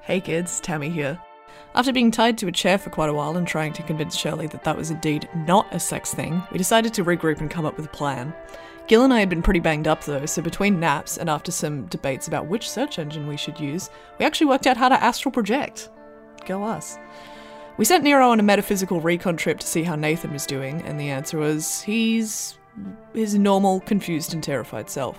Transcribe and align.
Hey 0.00 0.20
kids, 0.20 0.60
Tammy 0.60 0.88
here. 0.88 1.20
After 1.74 1.92
being 1.92 2.10
tied 2.10 2.38
to 2.38 2.48
a 2.48 2.52
chair 2.52 2.78
for 2.78 2.88
quite 2.88 3.10
a 3.10 3.12
while 3.12 3.36
and 3.36 3.46
trying 3.46 3.74
to 3.74 3.82
convince 3.82 4.16
Shirley 4.16 4.46
that 4.46 4.64
that 4.64 4.76
was 4.76 4.90
indeed 4.90 5.28
not 5.34 5.72
a 5.74 5.78
sex 5.78 6.14
thing, 6.14 6.42
we 6.50 6.56
decided 6.56 6.94
to 6.94 7.04
regroup 7.04 7.40
and 7.40 7.50
come 7.50 7.66
up 7.66 7.76
with 7.76 7.86
a 7.86 7.90
plan. 7.90 8.34
Gil 8.86 9.04
and 9.04 9.12
I 9.12 9.20
had 9.20 9.28
been 9.28 9.42
pretty 9.42 9.60
banged 9.60 9.86
up 9.86 10.02
though, 10.04 10.24
so 10.24 10.40
between 10.40 10.80
naps 10.80 11.18
and 11.18 11.28
after 11.28 11.52
some 11.52 11.86
debates 11.86 12.26
about 12.26 12.46
which 12.46 12.70
search 12.70 12.98
engine 12.98 13.26
we 13.26 13.36
should 13.36 13.60
use, 13.60 13.90
we 14.18 14.24
actually 14.24 14.46
worked 14.46 14.66
out 14.66 14.78
how 14.78 14.88
to 14.88 15.02
astral 15.02 15.30
project. 15.30 15.90
Go 16.46 16.64
us. 16.64 16.98
We 17.76 17.84
sent 17.84 18.02
Nero 18.02 18.30
on 18.30 18.40
a 18.40 18.42
metaphysical 18.42 19.00
recon 19.00 19.36
trip 19.36 19.60
to 19.60 19.66
see 19.66 19.82
how 19.82 19.94
Nathan 19.94 20.32
was 20.32 20.46
doing, 20.46 20.80
and 20.82 20.98
the 20.98 21.10
answer 21.10 21.38
was 21.38 21.82
he's 21.82 22.58
his 23.12 23.34
normal, 23.34 23.80
confused, 23.80 24.32
and 24.32 24.42
terrified 24.42 24.88
self. 24.88 25.18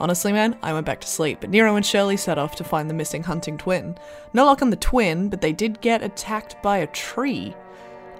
Honestly, 0.00 0.32
man, 0.32 0.58
I 0.62 0.72
went 0.72 0.86
back 0.86 1.00
to 1.02 1.06
sleep, 1.06 1.38
but 1.40 1.50
Nero 1.50 1.76
and 1.76 1.86
Shirley 1.86 2.16
set 2.16 2.36
off 2.36 2.56
to 2.56 2.64
find 2.64 2.90
the 2.90 2.94
missing 2.94 3.22
hunting 3.22 3.56
twin. 3.56 3.96
No 4.32 4.44
luck 4.44 4.60
on 4.60 4.70
the 4.70 4.76
twin, 4.76 5.28
but 5.28 5.40
they 5.40 5.52
did 5.52 5.80
get 5.80 6.02
attacked 6.02 6.60
by 6.62 6.78
a 6.78 6.86
tree. 6.88 7.54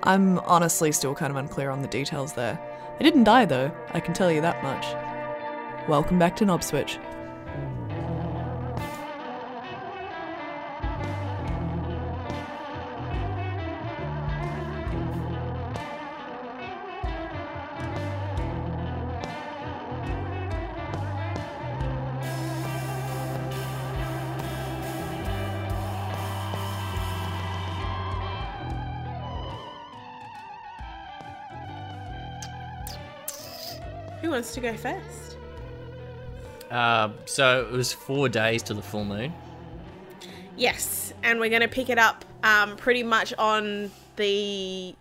I'm 0.04 0.38
honestly 0.40 0.92
still 0.92 1.14
kind 1.14 1.30
of 1.30 1.36
unclear 1.36 1.70
on 1.70 1.82
the 1.82 1.88
details 1.88 2.32
there. 2.34 2.60
They 2.98 3.04
didn't 3.04 3.24
die 3.24 3.44
though, 3.44 3.72
I 3.92 4.00
can 4.00 4.14
tell 4.14 4.30
you 4.30 4.40
that 4.40 4.62
much. 4.62 4.86
Welcome 5.88 6.18
back 6.18 6.36
to 6.36 6.44
Knob 6.44 6.62
Switch. 6.62 6.98
Wants 34.34 34.52
to 34.52 34.60
go 34.60 34.76
first? 34.76 35.36
Uh, 36.68 37.10
so 37.24 37.64
it 37.66 37.70
was 37.70 37.92
four 37.92 38.28
days 38.28 38.64
to 38.64 38.74
the 38.74 38.82
full 38.82 39.04
moon. 39.04 39.32
Yes, 40.56 41.14
and 41.22 41.38
we're 41.38 41.50
going 41.50 41.62
to 41.62 41.68
pick 41.68 41.88
it 41.88 41.98
up 41.98 42.24
um, 42.42 42.76
pretty 42.76 43.04
much 43.04 43.32
on 43.38 43.92
the 44.16 44.94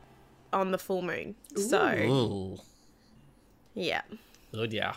on 0.52 0.70
the 0.70 0.78
full 0.78 1.02
moon. 1.02 1.34
So 1.56 1.96
Ooh, 1.98 2.58
yeah. 3.74 4.02
Oh 4.54 4.68
yeah. 4.70 4.94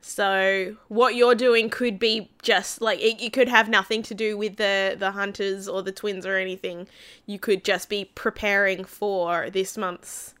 So 0.00 0.76
what 0.86 1.16
you're 1.16 1.34
doing 1.34 1.70
could 1.70 1.98
be 1.98 2.30
just 2.42 2.80
like 2.80 3.00
it, 3.00 3.20
it 3.20 3.32
could 3.32 3.48
have 3.48 3.68
nothing 3.68 4.04
to 4.04 4.14
do 4.14 4.38
with 4.38 4.56
the 4.56 4.94
the 4.96 5.10
hunters 5.10 5.66
or 5.66 5.82
the 5.82 5.92
twins 5.92 6.24
or 6.24 6.36
anything. 6.36 6.86
You 7.26 7.40
could 7.40 7.64
just 7.64 7.88
be 7.88 8.04
preparing 8.04 8.84
for 8.84 9.50
this 9.50 9.76
month's 9.76 10.34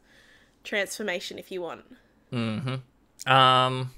transformation 0.62 1.36
if 1.36 1.50
you 1.50 1.62
want. 1.62 1.84
Mm-hmm. 2.32 3.30
Um. 3.30 3.92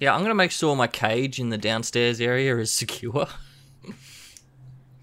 Yeah, 0.00 0.14
I'm 0.14 0.22
gonna 0.22 0.34
make 0.34 0.50
sure 0.50 0.74
my 0.74 0.86
cage 0.86 1.38
in 1.38 1.50
the 1.50 1.58
downstairs 1.58 2.20
area 2.20 2.56
is 2.56 2.72
secure. 2.82 3.26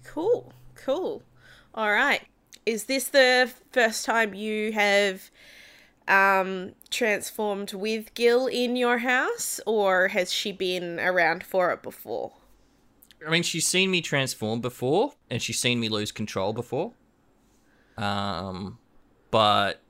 Cool, 0.04 0.52
cool. 0.74 1.22
All 1.74 1.92
right. 1.92 2.22
Is 2.66 2.84
this 2.84 3.08
the 3.08 3.50
first 3.72 4.04
time 4.04 4.34
you 4.34 4.72
have 4.72 5.30
um, 6.08 6.72
transformed 6.90 7.72
with 7.72 8.12
Gil 8.14 8.46
in 8.46 8.74
your 8.76 8.98
house, 8.98 9.60
or 9.66 10.08
has 10.08 10.32
she 10.32 10.50
been 10.50 10.98
around 10.98 11.44
for 11.44 11.72
it 11.72 11.82
before? 11.82 12.32
I 13.26 13.30
mean, 13.30 13.42
she's 13.42 13.66
seen 13.66 13.90
me 13.90 14.00
transform 14.00 14.60
before, 14.60 15.12
and 15.30 15.40
she's 15.40 15.58
seen 15.58 15.80
me 15.80 15.88
lose 15.88 16.12
control 16.12 16.52
before. 16.52 16.92
Um, 17.96 18.78
but 19.30 19.80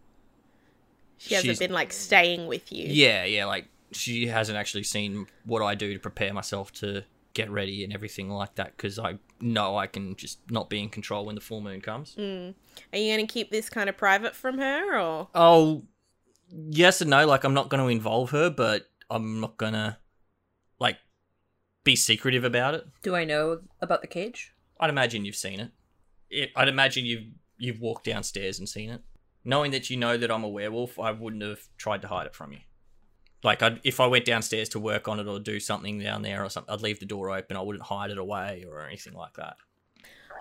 She 1.18 1.34
hasn't 1.34 1.46
She's- 1.48 1.58
been 1.58 1.72
like 1.72 1.92
staying 1.92 2.46
with 2.46 2.72
you. 2.72 2.86
yeah, 2.88 3.24
yeah, 3.24 3.44
like 3.44 3.66
she 3.92 4.26
hasn't 4.26 4.56
actually 4.58 4.84
seen 4.84 5.26
what 5.44 5.62
I 5.62 5.74
do 5.74 5.92
to 5.94 5.98
prepare 6.00 6.32
myself 6.32 6.72
to 6.74 7.04
get 7.34 7.50
ready 7.50 7.84
and 7.84 7.92
everything 7.92 8.28
like 8.30 8.54
that 8.56 8.76
because 8.76 8.98
I 8.98 9.18
know 9.40 9.76
I 9.76 9.86
can 9.86 10.16
just 10.16 10.38
not 10.50 10.68
be 10.68 10.80
in 10.82 10.88
control 10.88 11.24
when 11.26 11.34
the 11.36 11.40
full 11.40 11.60
moon 11.60 11.80
comes. 11.80 12.14
Hmm. 12.14 12.50
Are 12.92 12.98
you 12.98 13.14
going 13.14 13.26
to 13.26 13.32
keep 13.32 13.50
this 13.50 13.68
kind 13.70 13.88
of 13.88 13.96
private 13.96 14.34
from 14.34 14.58
her, 14.58 14.98
or 14.98 15.28
Oh, 15.34 15.84
yes 16.50 17.00
and 17.00 17.10
no. 17.10 17.26
Like, 17.26 17.44
I'm 17.44 17.54
not 17.54 17.68
going 17.68 17.82
to 17.82 17.88
involve 17.88 18.30
her, 18.30 18.50
but 18.50 18.86
I'm 19.10 19.40
not 19.40 19.56
going 19.56 19.74
to, 19.74 19.96
like, 20.80 20.96
be 21.84 21.94
secretive 21.96 22.44
about 22.44 22.74
it. 22.74 22.84
Do 23.02 23.14
I 23.14 23.24
know 23.24 23.60
about 23.80 24.00
the 24.02 24.06
cage? 24.08 24.52
I'd 24.80 24.90
imagine 24.90 25.24
you've 25.24 25.36
seen 25.36 25.60
it. 25.60 25.70
it. 26.30 26.50
I'd 26.56 26.68
imagine 26.68 27.04
you've 27.06 27.24
you've 27.60 27.80
walked 27.80 28.04
downstairs 28.04 28.58
and 28.58 28.68
seen 28.68 28.90
it. 28.90 29.00
Knowing 29.48 29.70
that 29.70 29.88
you 29.88 29.96
know 29.96 30.18
that 30.18 30.30
I'm 30.30 30.44
a 30.44 30.48
werewolf, 30.48 30.98
I 30.98 31.10
wouldn't 31.10 31.42
have 31.42 31.60
tried 31.78 32.02
to 32.02 32.08
hide 32.08 32.26
it 32.26 32.34
from 32.34 32.52
you. 32.52 32.58
Like, 33.42 33.62
I'd, 33.62 33.80
if 33.82 33.98
I 33.98 34.06
went 34.06 34.26
downstairs 34.26 34.68
to 34.70 34.78
work 34.78 35.08
on 35.08 35.18
it 35.18 35.26
or 35.26 35.40
do 35.40 35.58
something 35.58 35.98
down 36.00 36.20
there 36.20 36.44
or 36.44 36.50
something, 36.50 36.70
I'd 36.70 36.82
leave 36.82 37.00
the 37.00 37.06
door 37.06 37.30
open. 37.30 37.56
I 37.56 37.62
wouldn't 37.62 37.84
hide 37.84 38.10
it 38.10 38.18
away 38.18 38.66
or 38.68 38.86
anything 38.86 39.14
like 39.14 39.32
that. 39.36 39.56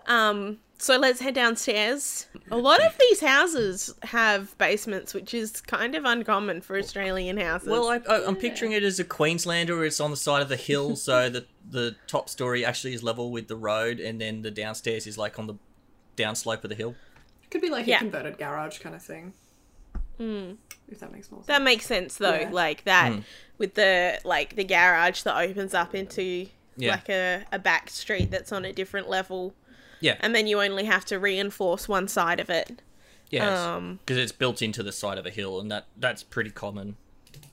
um? 0.07 0.57
So 0.77 0.97
let's 0.97 1.21
head 1.21 1.35
downstairs. 1.35 2.27
A 2.51 2.57
lot 2.57 2.85
of 2.85 2.97
these 2.99 3.21
houses 3.21 3.95
have 4.03 4.55
basements, 4.57 5.13
which 5.13 5.33
is 5.33 5.61
kind 5.61 5.95
of 5.95 6.03
uncommon 6.03 6.59
for 6.59 6.77
Australian 6.77 7.37
houses. 7.37 7.69
Well, 7.69 7.87
I, 7.87 8.01
I, 8.09 8.27
I'm 8.27 8.35
picturing 8.35 8.73
it 8.73 8.83
as 8.83 8.99
a 8.99 9.05
Queenslander. 9.05 9.85
It's 9.85 10.01
on 10.01 10.11
the 10.11 10.17
side 10.17 10.41
of 10.41 10.49
the 10.49 10.57
hill, 10.57 10.97
so 10.97 11.29
the 11.31 11.47
the 11.69 11.95
top 12.07 12.29
story 12.29 12.65
actually 12.65 12.93
is 12.93 13.03
level 13.03 13.31
with 13.31 13.47
the 13.47 13.55
road, 13.55 13.99
and 13.99 14.19
then 14.19 14.41
the 14.41 14.51
downstairs 14.51 15.07
is 15.07 15.17
like 15.17 15.39
on 15.39 15.47
the 15.47 15.55
downslope 16.17 16.63
of 16.63 16.69
the 16.69 16.75
hill. 16.75 16.95
Could 17.49 17.61
be 17.61 17.69
like 17.69 17.87
Yeah. 17.87 17.97
a 17.97 17.99
converted 17.99 18.37
garage 18.37 18.79
kind 18.79 18.95
of 18.95 19.01
thing. 19.01 19.33
If 20.19 20.99
that 20.99 21.11
makes 21.11 21.29
more 21.31 21.39
sense. 21.41 21.47
That 21.47 21.61
makes 21.61 21.85
sense 21.85 22.17
though, 22.17 22.33
Yeah. 22.41 22.49
like 22.51 22.83
that 22.85 23.11
Hmm. 23.13 23.19
with 23.57 23.75
the 23.75 24.19
like 24.23 24.55
the 24.55 24.63
garage 24.63 25.21
that 25.23 25.37
opens 25.37 25.73
up 25.73 25.93
into 25.93 26.47
Yeah. 26.75 26.91
like 26.91 27.09
a, 27.09 27.45
a 27.51 27.59
back 27.59 27.89
street 27.89 28.31
that's 28.31 28.51
on 28.51 28.65
a 28.65 28.73
different 28.73 29.09
level, 29.09 29.53
Yeah, 29.99 30.15
and 30.19 30.33
then 30.33 30.47
you 30.47 30.61
only 30.61 30.85
have 30.85 31.05
to 31.05 31.19
reinforce 31.19 31.87
one 31.87 32.07
side 32.07 32.39
of 32.39 32.49
it. 32.49 32.81
yeah, 33.29 33.75
Um, 33.75 33.99
because 34.05 34.17
it's 34.17 34.31
built 34.31 34.61
into 34.61 34.81
the 34.83 34.91
side 34.91 35.17
of 35.17 35.25
a 35.25 35.29
hill, 35.31 35.59
and 35.59 35.69
that 35.71 35.85
that's 35.97 36.23
pretty 36.23 36.49
common 36.51 36.95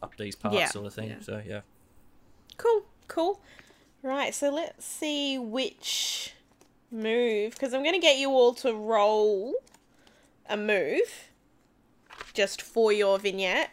up 0.03 0.16
these 0.16 0.34
parts, 0.37 0.56
Yeah. 0.56 0.69
sort 0.69 0.87
of 0.87 0.94
thing. 0.94 1.10
Yeah. 1.10 1.21
So 1.21 1.43
yeah, 1.47 1.60
cool, 2.56 2.84
cool. 3.09 3.41
Right, 4.03 4.34
so 4.34 4.50
let's 4.50 4.84
see 4.87 5.38
which 5.38 6.33
move 6.91 7.53
because 7.53 7.75
I'm 7.75 7.83
gonna 7.83 7.99
get 7.99 8.16
you 8.19 8.31
all 8.31 8.54
to 8.54 8.72
roll 8.75 9.54
a 10.49 10.56
move 10.56 11.31
just 12.32 12.62
for 12.62 12.93
your 12.93 13.19
vignette. 13.19 13.71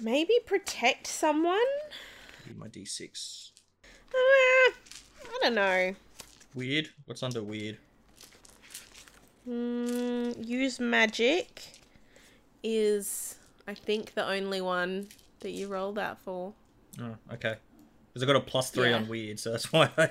Maybe 0.00 0.34
protect 0.46 1.06
someone. 1.06 1.58
my 2.56 2.68
d6. 2.68 3.50
Uh, 3.84 4.14
I 4.14 4.72
don't 5.40 5.54
know. 5.54 5.94
Weird. 6.54 6.90
What's 7.06 7.22
under 7.22 7.42
weird? 7.42 7.78
Mm, 9.48 10.46
use 10.46 10.78
magic 10.78 11.62
is, 12.62 13.36
I 13.66 13.74
think, 13.74 14.14
the 14.14 14.26
only 14.28 14.60
one 14.60 15.08
that 15.40 15.50
you 15.50 15.68
roll 15.68 15.92
that 15.92 16.18
for. 16.18 16.52
Oh, 17.00 17.16
okay. 17.32 17.56
Because 18.12 18.22
I 18.22 18.26
got 18.26 18.36
a 18.36 18.40
plus 18.40 18.70
three 18.70 18.90
Yeah. 18.90 18.96
on 18.96 19.08
weird, 19.08 19.40
so 19.40 19.52
that's 19.52 19.72
why 19.72 19.90
I 19.96 20.10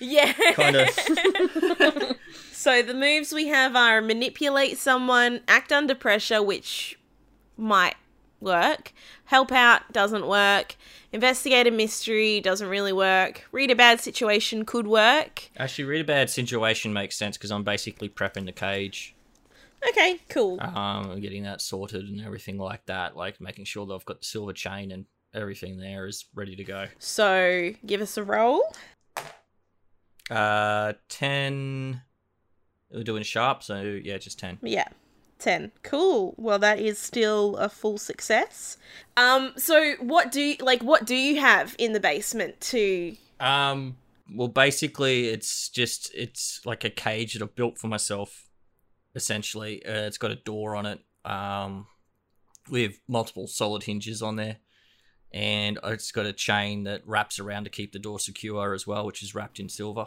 Yeah. 0.00 0.32
kind 0.52 0.76
of. 0.76 0.88
so 2.52 2.82
the 2.82 2.94
moves 2.94 3.32
we 3.32 3.48
have 3.48 3.74
are 3.76 4.00
manipulate 4.00 4.78
someone, 4.78 5.40
act 5.48 5.72
under 5.72 5.94
pressure, 5.94 6.42
which 6.42 6.98
might 7.56 7.96
work. 8.40 8.92
Help 9.26 9.52
out 9.52 9.92
doesn't 9.92 10.26
work. 10.26 10.76
Investigate 11.12 11.66
a 11.66 11.70
mystery 11.70 12.40
doesn't 12.40 12.68
really 12.68 12.92
work. 12.92 13.46
Read 13.52 13.70
a 13.70 13.74
bad 13.76 14.00
situation 14.00 14.64
could 14.64 14.86
work. 14.86 15.50
Actually, 15.56 15.84
read 15.84 16.00
a 16.00 16.04
bad 16.04 16.30
situation 16.30 16.92
makes 16.92 17.16
sense 17.16 17.36
because 17.36 17.50
I'm 17.50 17.64
basically 17.64 18.08
prepping 18.08 18.46
the 18.46 18.52
cage. 18.52 19.14
Okay, 19.88 20.18
cool. 20.28 20.60
um, 20.60 21.18
getting 21.20 21.42
that 21.44 21.60
sorted 21.62 22.06
and 22.06 22.20
everything 22.20 22.58
like 22.58 22.84
that, 22.86 23.16
like 23.16 23.40
making 23.40 23.64
sure 23.64 23.86
that 23.86 23.94
I've 23.94 24.04
got 24.04 24.20
the 24.20 24.26
silver 24.26 24.52
chain 24.52 24.92
and 24.92 25.06
everything 25.34 25.78
there 25.78 26.06
is 26.06 26.26
ready 26.34 26.56
to 26.56 26.64
go. 26.64 26.86
So 26.98 27.72
give 27.84 28.00
us 28.00 28.16
a 28.16 28.24
roll. 28.24 28.62
Uh, 30.30 30.94
ten. 31.08 32.02
We're 32.92 33.02
doing 33.04 33.22
sharp, 33.22 33.62
so 33.62 33.80
yeah, 33.82 34.18
just 34.18 34.38
ten. 34.38 34.58
Yeah. 34.62 34.88
10. 35.38 35.72
Cool. 35.82 36.34
Well, 36.36 36.58
that 36.58 36.78
is 36.78 36.98
still 36.98 37.56
a 37.56 37.70
full 37.70 37.96
success. 37.96 38.76
Um 39.16 39.54
so 39.56 39.94
what 40.00 40.30
do 40.30 40.42
you 40.42 40.56
like 40.60 40.82
what 40.82 41.06
do 41.06 41.14
you 41.14 41.40
have 41.40 41.74
in 41.78 41.94
the 41.94 42.00
basement 42.00 42.60
to 42.60 43.16
Um, 43.40 43.96
well, 44.34 44.48
basically, 44.48 45.28
it's 45.28 45.70
just 45.70 46.10
it's 46.14 46.60
like 46.66 46.84
a 46.84 46.90
cage 46.90 47.32
that 47.32 47.42
I've 47.42 47.54
built 47.54 47.78
for 47.78 47.88
myself. 47.88 48.48
Essentially, 49.14 49.82
uh, 49.86 50.02
it's 50.02 50.18
got 50.18 50.30
a 50.30 50.36
door 50.36 50.76
on 50.76 50.84
it. 50.84 51.00
Um, 51.24 51.86
with 52.68 53.00
multiple 53.08 53.46
solid 53.46 53.84
hinges 53.84 54.20
on 54.20 54.36
there. 54.36 54.58
And 55.32 55.78
it's 55.84 56.12
got 56.12 56.26
a 56.26 56.32
chain 56.32 56.84
that 56.84 57.02
wraps 57.06 57.38
around 57.38 57.64
to 57.64 57.70
keep 57.70 57.92
the 57.92 57.98
door 57.98 58.18
secure 58.18 58.74
as 58.74 58.86
well, 58.86 59.06
which 59.06 59.22
is 59.22 59.34
wrapped 59.34 59.60
in 59.60 59.68
silver 59.68 60.06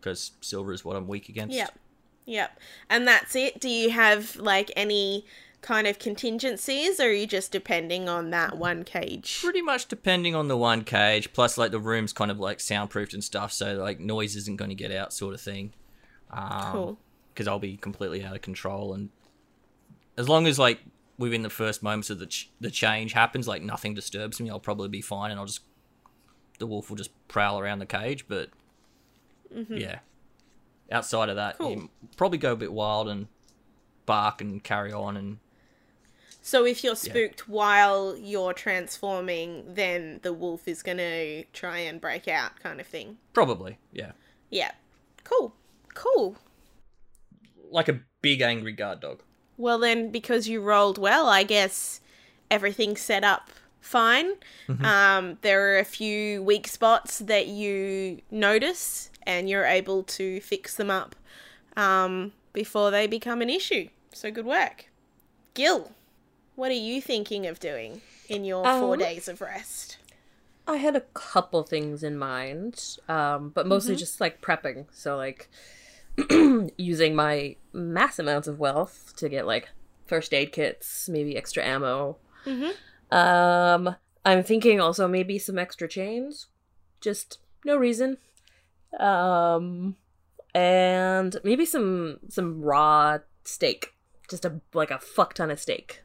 because 0.00 0.32
silver 0.40 0.72
is 0.72 0.84
what 0.84 0.96
I'm 0.96 1.06
weak 1.08 1.28
against. 1.28 1.56
Yep. 1.56 1.78
Yep. 2.26 2.58
And 2.90 3.06
that's 3.06 3.34
it. 3.36 3.60
Do 3.60 3.68
you 3.68 3.90
have 3.90 4.36
like 4.36 4.70
any 4.76 5.24
kind 5.60 5.86
of 5.86 5.98
contingencies 5.98 7.00
or 7.00 7.04
are 7.04 7.12
you 7.12 7.26
just 7.26 7.50
depending 7.50 8.08
on 8.08 8.30
that 8.30 8.58
one 8.58 8.84
cage? 8.84 9.40
Pretty 9.42 9.62
much 9.62 9.86
depending 9.86 10.34
on 10.34 10.48
the 10.48 10.56
one 10.56 10.84
cage, 10.84 11.32
plus 11.32 11.56
like 11.56 11.70
the 11.70 11.80
room's 11.80 12.12
kind 12.12 12.30
of 12.30 12.38
like 12.38 12.58
soundproofed 12.58 13.14
and 13.14 13.24
stuff, 13.24 13.52
so 13.52 13.74
like 13.74 13.98
noise 13.98 14.36
isn't 14.36 14.56
going 14.56 14.68
to 14.68 14.74
get 14.74 14.92
out, 14.92 15.12
sort 15.12 15.34
of 15.34 15.40
thing. 15.40 15.72
Um, 16.30 16.72
Cool. 16.72 16.98
Because 17.32 17.48
I'll 17.48 17.58
be 17.58 17.76
completely 17.76 18.24
out 18.24 18.36
of 18.36 18.42
control, 18.42 18.94
and 18.94 19.08
as 20.16 20.28
long 20.28 20.46
as 20.46 20.56
like 20.56 20.80
within 21.18 21.42
the 21.42 21.50
first 21.50 21.82
moments 21.82 22.10
of 22.10 22.18
the 22.18 22.26
ch- 22.26 22.50
the 22.60 22.70
change 22.70 23.12
happens, 23.12 23.46
like 23.48 23.62
nothing 23.62 23.94
disturbs 23.94 24.40
me, 24.40 24.50
I'll 24.50 24.60
probably 24.60 24.88
be 24.88 25.00
fine, 25.00 25.30
and 25.30 25.38
I'll 25.40 25.46
just 25.46 25.62
the 26.58 26.66
wolf 26.66 26.88
will 26.88 26.96
just 26.96 27.10
prowl 27.28 27.58
around 27.58 27.78
the 27.80 27.86
cage. 27.86 28.26
But 28.28 28.50
mm-hmm. 29.54 29.76
yeah, 29.76 29.98
outside 30.90 31.28
of 31.28 31.36
that, 31.36 31.58
Cool. 31.58 31.88
probably 32.16 32.38
go 32.38 32.52
a 32.52 32.56
bit 32.56 32.72
wild 32.72 33.08
and 33.08 33.28
bark 34.06 34.40
and 34.40 34.62
carry 34.62 34.92
on, 34.92 35.16
and 35.16 35.38
So 36.42 36.64
if 36.66 36.84
you're 36.84 36.94
spooked 36.96 37.48
while 37.48 38.16
you're 38.16 38.52
transforming, 38.52 39.64
then 39.74 40.20
the 40.22 40.32
wolf 40.32 40.68
is 40.68 40.82
going 40.82 40.98
to 40.98 41.44
try 41.52 41.78
and 41.78 42.00
break 42.00 42.28
out 42.28 42.60
kind 42.60 42.80
of 42.80 42.86
thing. 42.86 43.18
probably 43.32 43.78
yeah, 43.92 44.12
Yeah. 44.50 44.72
Cool. 45.24 45.54
Cool. 45.94 46.36
like 47.70 47.88
a 47.88 48.00
big 48.20 48.40
angry 48.42 48.72
guard 48.72 49.00
dog. 49.00 49.22
Well, 49.56 49.78
then, 49.78 50.10
because 50.10 50.48
you 50.48 50.60
rolled 50.60 50.98
well, 50.98 51.26
I 51.28 51.42
guess 51.44 52.00
everything's 52.50 53.00
set 53.00 53.24
up 53.24 53.50
fine. 53.80 54.32
Um, 54.82 55.38
there 55.42 55.74
are 55.74 55.78
a 55.78 55.84
few 55.84 56.42
weak 56.42 56.66
spots 56.66 57.18
that 57.20 57.46
you 57.46 58.20
notice, 58.30 59.10
and 59.24 59.48
you're 59.48 59.66
able 59.66 60.02
to 60.04 60.40
fix 60.40 60.74
them 60.74 60.90
up 60.90 61.14
um, 61.76 62.32
before 62.52 62.90
they 62.90 63.06
become 63.06 63.42
an 63.42 63.50
issue. 63.50 63.88
So, 64.12 64.30
good 64.30 64.46
work. 64.46 64.86
Gil, 65.54 65.92
what 66.56 66.70
are 66.70 66.74
you 66.74 67.00
thinking 67.00 67.46
of 67.46 67.60
doing 67.60 68.00
in 68.28 68.44
your 68.44 68.64
four 68.64 68.94
Um, 68.94 68.98
days 68.98 69.28
of 69.28 69.40
rest? 69.40 69.98
I 70.66 70.78
had 70.78 70.96
a 70.96 71.02
couple 71.12 71.62
things 71.62 72.02
in 72.02 72.16
mind, 72.16 72.96
um, 73.08 73.50
but 73.50 73.66
mostly 73.66 73.96
just 73.96 74.20
like 74.20 74.40
prepping. 74.40 74.86
So 74.92 75.16
like 75.16 75.50
using 76.76 77.14
my 77.14 77.56
mass 77.72 78.18
amounts 78.18 78.48
of 78.48 78.58
wealth 78.58 79.12
to 79.16 79.28
get 79.28 79.46
like 79.46 79.68
first 80.06 80.32
aid 80.32 80.52
kits, 80.52 81.08
maybe 81.08 81.36
extra 81.36 81.64
ammo. 81.64 82.18
Um, 83.10 83.96
I'm 84.24 84.42
thinking 84.42 84.80
also 84.80 85.08
maybe 85.08 85.38
some 85.38 85.58
extra 85.58 85.88
chains, 85.88 86.46
just 87.00 87.38
no 87.64 87.76
reason. 87.76 88.18
Um, 88.98 89.96
and 90.54 91.36
maybe 91.42 91.64
some 91.64 92.18
some 92.28 92.62
raw 92.62 93.18
steak, 93.44 93.94
just 94.28 94.44
a 94.44 94.60
like 94.72 94.90
a 94.90 94.98
fuck 94.98 95.34
ton 95.34 95.50
of 95.50 95.58
steak. 95.60 96.02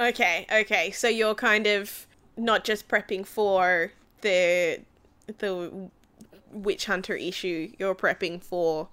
Okay, 0.00 0.46
okay. 0.52 0.90
So 0.90 1.08
you're 1.08 1.34
kind 1.34 1.66
of 1.66 2.06
not 2.36 2.64
just 2.64 2.88
prepping 2.88 3.26
for 3.26 3.92
the 4.22 4.80
the 5.38 5.90
witch 6.52 6.86
hunter 6.86 7.14
issue. 7.14 7.72
You're 7.78 7.94
prepping 7.94 8.42
for 8.42 8.88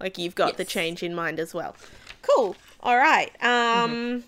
like 0.00 0.18
you've 0.18 0.34
got 0.34 0.56
the 0.56 0.64
change 0.64 1.02
in 1.02 1.14
mind 1.14 1.38
as 1.40 1.54
well. 1.54 1.76
Cool. 2.22 2.56
All 2.80 2.96
right. 2.96 3.30
Um 3.42 4.24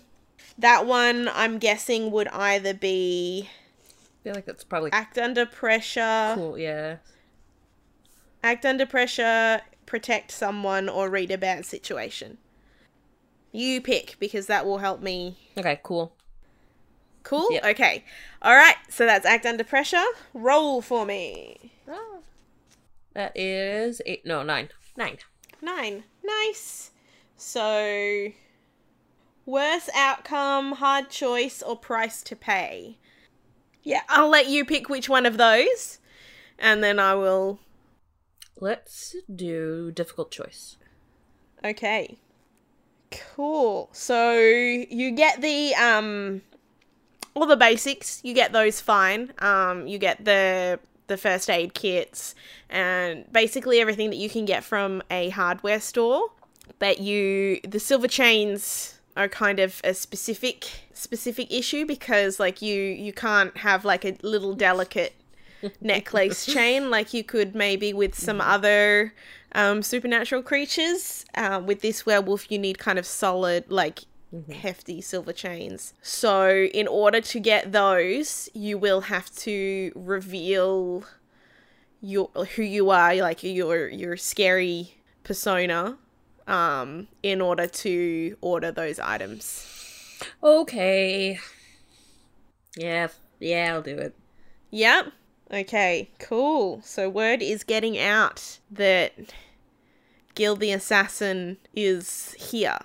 that 0.57 0.85
one 0.85 1.29
I'm 1.33 1.57
guessing 1.59 2.11
would 2.11 2.27
either 2.29 2.73
be 2.73 3.49
I 3.49 4.23
feel 4.23 4.33
like 4.33 4.45
that's 4.45 4.63
probably 4.63 4.91
act 4.91 5.17
under 5.17 5.45
pressure, 5.45 6.33
cool. 6.35 6.57
Yeah. 6.57 6.97
act 8.43 8.65
under 8.65 8.85
pressure, 8.85 9.61
protect 9.85 10.31
someone 10.31 10.89
or 10.89 11.09
read 11.09 11.31
a 11.31 11.37
bad 11.37 11.65
situation. 11.65 12.37
You 13.51 13.81
pick 13.81 14.17
because 14.19 14.47
that 14.47 14.65
will 14.65 14.79
help 14.79 15.01
me 15.01 15.37
Okay. 15.57 15.79
Cool. 15.83 16.13
Cool. 17.23 17.47
Yep. 17.51 17.65
Okay. 17.65 18.05
All 18.41 18.55
right. 18.55 18.75
So 18.89 19.05
that's 19.05 19.25
act 19.25 19.45
under 19.45 19.63
pressure. 19.63 20.03
Roll 20.33 20.81
for 20.81 21.05
me. 21.05 21.73
That 23.13 23.31
is 23.35 24.01
eight. 24.05 24.25
No, 24.25 24.43
nine. 24.43 24.69
Nine. 24.95 25.17
Nine. 25.67 26.05
Nice. 26.23 26.91
So, 27.35 28.29
worst 29.45 29.89
outcome, 29.93 30.71
hard 30.73 31.09
choice, 31.09 31.61
or 31.61 31.75
price 31.75 32.23
to 32.23 32.37
pay. 32.37 32.97
Yeah, 33.83 34.01
I'll 34.07 34.29
let 34.29 34.47
you 34.47 34.63
pick 34.63 34.87
which 34.87 35.09
one 35.09 35.25
of 35.25 35.37
those, 35.37 35.99
and 36.57 36.81
then 36.81 36.99
I 36.99 37.15
will. 37.15 37.59
Let's 38.61 39.17
do 39.33 39.91
difficult 39.91 40.31
choice. 40.31 40.77
Okay. 41.63 42.17
Cool. 43.11 43.89
So 43.91 44.37
you 44.37 45.11
get 45.11 45.41
the 45.41 45.75
um 45.75 46.41
all 47.35 47.45
the 47.45 47.57
basics, 47.57 48.21
you 48.23 48.33
get 48.33 48.53
those 48.53 48.81
fine. 48.81 49.33
Um 49.39 49.85
you 49.85 49.99
get 49.99 50.25
the 50.25 50.79
the 51.07 51.17
first 51.17 51.49
aid 51.49 51.73
kits 51.73 52.35
and 52.69 53.31
basically 53.31 53.79
everything 53.79 54.09
that 54.09 54.17
you 54.17 54.29
can 54.29 54.45
get 54.45 54.63
from 54.63 55.01
a 55.09 55.29
hardware 55.29 55.79
store. 55.79 56.31
But 56.79 56.99
you 56.99 57.59
the 57.63 57.79
silver 57.79 58.07
chains 58.07 58.99
are 59.15 59.27
kind 59.27 59.59
of 59.59 59.81
a 59.83 59.93
specific 59.93 60.69
specific 60.93 61.51
issue 61.51 61.85
because 61.85 62.39
like 62.39 62.61
you 62.61 62.81
you 62.81 63.13
can't 63.13 63.57
have 63.57 63.85
like 63.85 64.05
a 64.05 64.15
little 64.21 64.53
delicate 64.53 65.15
necklace 65.81 66.45
chain 66.45 66.89
like 66.89 67.13
you 67.13 67.23
could 67.23 67.55
maybe 67.55 67.93
with 67.93 68.13
some 68.13 68.39
other 68.41 69.13
um, 69.53 69.81
supernatural 69.81 70.43
creatures. 70.43 71.25
Uh, 71.35 71.61
with 71.63 71.81
this 71.81 72.05
werewolf, 72.05 72.51
you 72.51 72.59
need 72.59 72.77
kind 72.77 72.99
of 72.99 73.05
solid, 73.05 73.69
like 73.69 74.01
hefty 74.51 75.01
silver 75.01 75.33
chains. 75.33 75.93
So, 76.01 76.67
in 76.73 76.87
order 76.87 77.21
to 77.21 77.39
get 77.39 77.71
those, 77.71 78.49
you 78.53 78.77
will 78.77 79.01
have 79.01 79.33
to 79.37 79.91
reveal 79.95 81.05
your 82.01 82.27
who 82.55 82.63
you 82.63 82.89
are, 82.89 83.15
like 83.15 83.43
your 83.43 83.87
your 83.87 84.17
scary 84.17 84.95
persona, 85.23 85.97
um, 86.47 87.07
in 87.23 87.41
order 87.41 87.67
to 87.67 88.37
order 88.41 88.71
those 88.71 88.99
items. 88.99 89.73
Okay. 90.43 91.39
Yeah. 92.75 93.07
Yeah, 93.39 93.73
I'll 93.73 93.81
do 93.81 93.97
it. 93.97 94.15
Yep. 94.71 95.11
Okay, 95.51 96.09
cool. 96.19 96.81
So 96.83 97.09
word 97.09 97.41
is 97.41 97.63
getting 97.63 97.97
out 97.97 98.59
that 98.69 99.13
Gil 100.35 100.55
the 100.55 100.71
Assassin 100.71 101.57
is 101.73 102.33
here. 102.37 102.79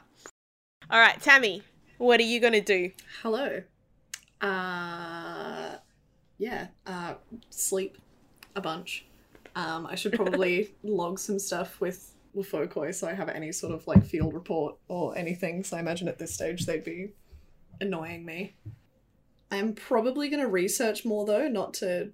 Alright, 0.93 1.23
Tammy, 1.23 1.63
what 1.97 2.21
are 2.21 2.25
you 2.25 2.39
gonna 2.39 2.61
do? 2.61 2.91
Hello. 3.23 3.63
Uh, 4.43 5.77
yeah. 6.37 6.67
Uh, 6.87 7.15
sleep 7.49 7.97
a 8.55 8.61
bunch. 8.61 9.07
Um, 9.57 9.87
I 9.87 9.95
should 9.95 10.13
probably 10.13 10.75
log 10.83 11.19
some 11.19 11.39
stuff 11.39 11.81
with 11.81 12.13
with 12.35 12.51
Fokoi 12.51 12.95
so 12.95 13.09
I 13.09 13.15
have 13.15 13.31
any 13.31 13.53
sort 13.53 13.73
of 13.73 13.87
like 13.87 14.05
field 14.05 14.35
report 14.35 14.77
or 14.89 15.17
anything. 15.17 15.65
So 15.65 15.79
I 15.79 15.81
imagine 15.81 16.09
at 16.09 16.19
this 16.19 16.35
stage 16.35 16.67
they'd 16.67 16.85
be 16.85 17.15
annoying 17.81 18.27
me. 18.27 18.55
I'm 19.51 19.73
probably 19.73 20.29
gonna 20.29 20.47
research 20.47 21.07
more 21.07 21.25
though, 21.25 21.49
not 21.49 21.73
to 21.75 22.11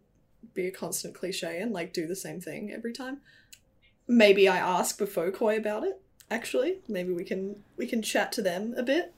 be 0.54 0.68
a 0.68 0.70
constant 0.70 1.16
cliche 1.16 1.58
and 1.60 1.72
like 1.72 1.92
do 1.92 2.06
the 2.06 2.14
same 2.14 2.40
thing 2.40 2.72
every 2.72 2.92
time. 2.92 3.22
Maybe 4.06 4.46
I 4.48 4.58
ask 4.58 4.96
Befokoi 5.00 5.58
about 5.58 5.82
it. 5.82 6.00
Actually, 6.30 6.78
maybe 6.88 7.12
we 7.12 7.24
can 7.24 7.62
we 7.76 7.86
can 7.86 8.02
chat 8.02 8.32
to 8.32 8.42
them 8.42 8.74
a 8.76 8.82
bit. 8.82 9.14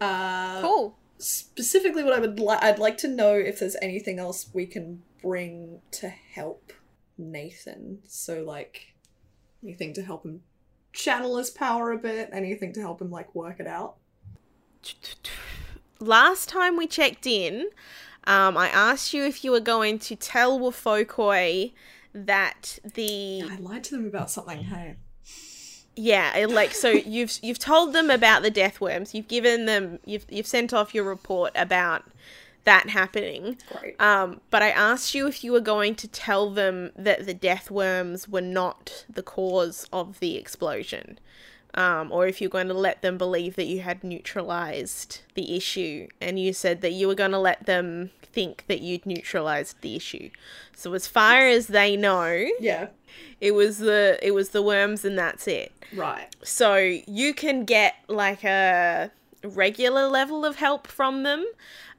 Uh, 0.00 0.60
Cool. 0.60 0.96
specifically 1.18 2.02
what 2.02 2.12
I 2.14 2.18
would 2.20 2.40
like 2.40 2.62
I'd 2.62 2.78
like 2.78 2.96
to 2.98 3.08
know 3.08 3.34
if 3.34 3.58
there's 3.58 3.76
anything 3.82 4.18
else 4.18 4.48
we 4.54 4.66
can 4.66 5.02
bring 5.22 5.80
to 5.92 6.08
help 6.08 6.72
Nathan. 7.18 8.00
So 8.06 8.42
like 8.42 8.94
anything 9.62 9.92
to 9.94 10.02
help 10.02 10.24
him 10.24 10.42
channel 10.92 11.36
his 11.36 11.50
power 11.50 11.92
a 11.92 11.98
bit, 11.98 12.30
anything 12.32 12.72
to 12.74 12.80
help 12.80 13.00
him 13.00 13.10
like 13.10 13.34
work 13.34 13.60
it 13.60 13.66
out. 13.66 13.96
Last 16.00 16.48
time 16.48 16.76
we 16.78 16.86
checked 16.86 17.26
in, 17.26 17.68
um, 18.24 18.56
I 18.56 18.68
asked 18.68 19.12
you 19.12 19.24
if 19.24 19.44
you 19.44 19.50
were 19.50 19.60
going 19.60 19.98
to 20.00 20.16
tell 20.16 20.58
Wafokoi 20.58 21.72
that 22.14 22.78
the 22.94 23.42
I 23.50 23.56
lied 23.56 23.84
to 23.84 23.96
them 23.96 24.06
about 24.06 24.30
something, 24.30 24.64
hey. 24.64 24.96
Yeah, 26.00 26.46
like 26.48 26.72
so 26.72 26.88
you've 26.90 27.38
you've 27.42 27.58
told 27.58 27.92
them 27.92 28.10
about 28.10 28.42
the 28.42 28.50
death 28.50 28.80
worms. 28.80 29.14
You've 29.14 29.28
given 29.28 29.66
them 29.66 29.98
you've 30.04 30.24
you've 30.30 30.46
sent 30.46 30.72
off 30.72 30.94
your 30.94 31.04
report 31.04 31.52
about 31.54 32.04
that 32.64 32.90
happening. 32.90 33.58
Great. 33.78 34.00
Um, 34.00 34.40
but 34.50 34.62
I 34.62 34.70
asked 34.70 35.14
you 35.14 35.26
if 35.26 35.44
you 35.44 35.52
were 35.52 35.60
going 35.60 35.94
to 35.96 36.08
tell 36.08 36.50
them 36.50 36.90
that 36.96 37.26
the 37.26 37.34
death 37.34 37.70
worms 37.70 38.28
were 38.28 38.40
not 38.40 39.04
the 39.08 39.22
cause 39.22 39.86
of 39.92 40.20
the 40.20 40.36
explosion, 40.36 41.18
um, 41.74 42.10
or 42.10 42.26
if 42.26 42.40
you're 42.40 42.50
going 42.50 42.68
to 42.68 42.74
let 42.74 43.02
them 43.02 43.18
believe 43.18 43.56
that 43.56 43.66
you 43.66 43.80
had 43.80 44.02
neutralized 44.02 45.20
the 45.34 45.54
issue, 45.54 46.08
and 46.20 46.38
you 46.38 46.52
said 46.54 46.80
that 46.80 46.92
you 46.92 47.08
were 47.08 47.14
going 47.14 47.32
to 47.32 47.38
let 47.38 47.66
them 47.66 48.10
think 48.32 48.64
that 48.68 48.80
you'd 48.80 49.06
neutralized 49.06 49.80
the 49.80 49.96
issue. 49.96 50.30
So 50.74 50.92
as 50.94 51.06
far 51.06 51.46
as 51.46 51.66
they 51.68 51.96
know, 51.96 52.46
Yeah. 52.60 52.88
it 53.40 53.52
was 53.52 53.78
the 53.78 54.18
it 54.22 54.32
was 54.32 54.50
the 54.50 54.62
worms, 54.62 55.04
and 55.04 55.18
that's 55.18 55.46
it. 55.48 55.72
Right. 55.94 56.28
So 56.42 56.76
you 56.76 57.34
can 57.34 57.64
get 57.64 57.94
like 58.08 58.44
a 58.44 59.10
regular 59.42 60.06
level 60.08 60.44
of 60.44 60.56
help 60.56 60.86
from 60.86 61.22
them. 61.24 61.44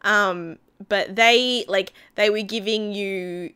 Um, 0.04 0.58
but 0.88 1.16
they 1.16 1.66
like 1.68 1.94
they 2.16 2.30
were 2.30 2.42
giving 2.42 2.92
you 2.94 3.54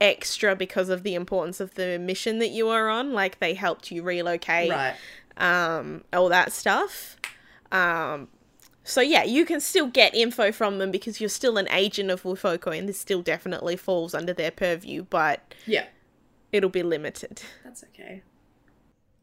extra 0.00 0.56
because 0.56 0.88
of 0.88 1.02
the 1.04 1.14
importance 1.14 1.60
of 1.60 1.74
the 1.74 1.98
mission 1.98 2.38
that 2.40 2.48
you 2.48 2.66
were 2.66 2.88
on. 2.88 3.12
Like 3.12 3.38
they 3.38 3.54
helped 3.54 3.90
you 3.90 4.02
relocate, 4.02 4.70
Right. 4.70 4.94
um, 5.36 6.04
all 6.12 6.28
that 6.28 6.52
stuff. 6.52 7.16
Um, 7.70 8.28
so 8.84 9.00
yeah, 9.00 9.22
you 9.24 9.44
can 9.44 9.60
still 9.60 9.86
get 9.86 10.14
info 10.14 10.52
from 10.52 10.78
them 10.78 10.90
because 10.90 11.20
you're 11.20 11.28
still 11.30 11.56
an 11.58 11.68
agent 11.70 12.10
of 12.10 12.22
Wufoko, 12.22 12.76
and 12.76 12.88
this 12.88 12.98
still 12.98 13.22
definitely 13.22 13.76
falls 13.76 14.14
under 14.14 14.32
their 14.32 14.50
purview, 14.50 15.04
but 15.10 15.54
Yeah. 15.66 15.86
it'll 16.52 16.70
be 16.70 16.82
limited. 16.82 17.42
That's 17.64 17.84
okay. 17.84 18.22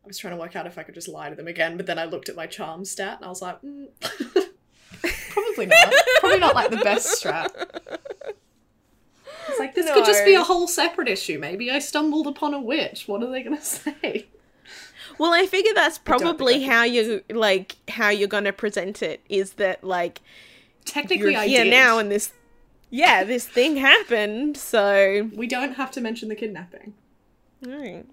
I 0.03 0.07
was 0.07 0.17
trying 0.17 0.33
to 0.33 0.39
work 0.39 0.55
out 0.55 0.65
if 0.65 0.77
I 0.77 0.83
could 0.83 0.95
just 0.95 1.07
lie 1.07 1.29
to 1.29 1.35
them 1.35 1.47
again, 1.47 1.77
but 1.77 1.85
then 1.85 1.99
I 1.99 2.05
looked 2.05 2.29
at 2.29 2.35
my 2.35 2.47
charm 2.47 2.85
stat 2.85 3.17
and 3.17 3.25
I 3.25 3.29
was 3.29 3.41
like, 3.41 3.61
mm, 3.61 3.87
probably 5.29 5.65
not. 5.67 5.93
probably 6.19 6.39
not 6.39 6.55
like 6.55 6.71
the 6.71 6.77
best 6.77 7.21
strat. 7.23 7.49
It's 9.47 9.59
like 9.59 9.75
this 9.75 9.91
could 9.91 10.05
just 10.05 10.25
be 10.25 10.35
a 10.35 10.43
whole 10.43 10.67
separate 10.67 11.07
issue. 11.07 11.37
Maybe 11.39 11.69
I 11.71 11.79
stumbled 11.79 12.27
upon 12.27 12.53
a 12.53 12.61
witch. 12.61 13.07
What 13.07 13.21
are 13.23 13.29
they 13.31 13.43
gonna 13.43 13.61
say? 13.61 14.27
Well, 15.17 15.33
I 15.33 15.45
figure 15.45 15.73
that's 15.73 15.97
probably 15.97 16.63
how 16.63 16.83
you 16.83 17.23
like 17.29 17.77
how 17.89 18.09
you're 18.09 18.27
gonna 18.27 18.53
present 18.53 19.01
it. 19.01 19.21
Is 19.29 19.53
that 19.53 19.83
like 19.83 20.21
Technically, 20.85 21.31
you're 21.33 21.41
I 21.41 21.47
here 21.47 21.63
did. 21.65 21.71
now 21.71 21.99
and 21.99 22.11
this, 22.11 22.31
yeah, 22.89 23.23
this 23.23 23.47
thing 23.47 23.77
happened. 23.77 24.57
So 24.57 25.29
we 25.35 25.47
don't 25.47 25.73
have 25.75 25.91
to 25.91 26.01
mention 26.01 26.29
the 26.29 26.35
kidnapping. 26.35 26.93
alright. 27.67 28.05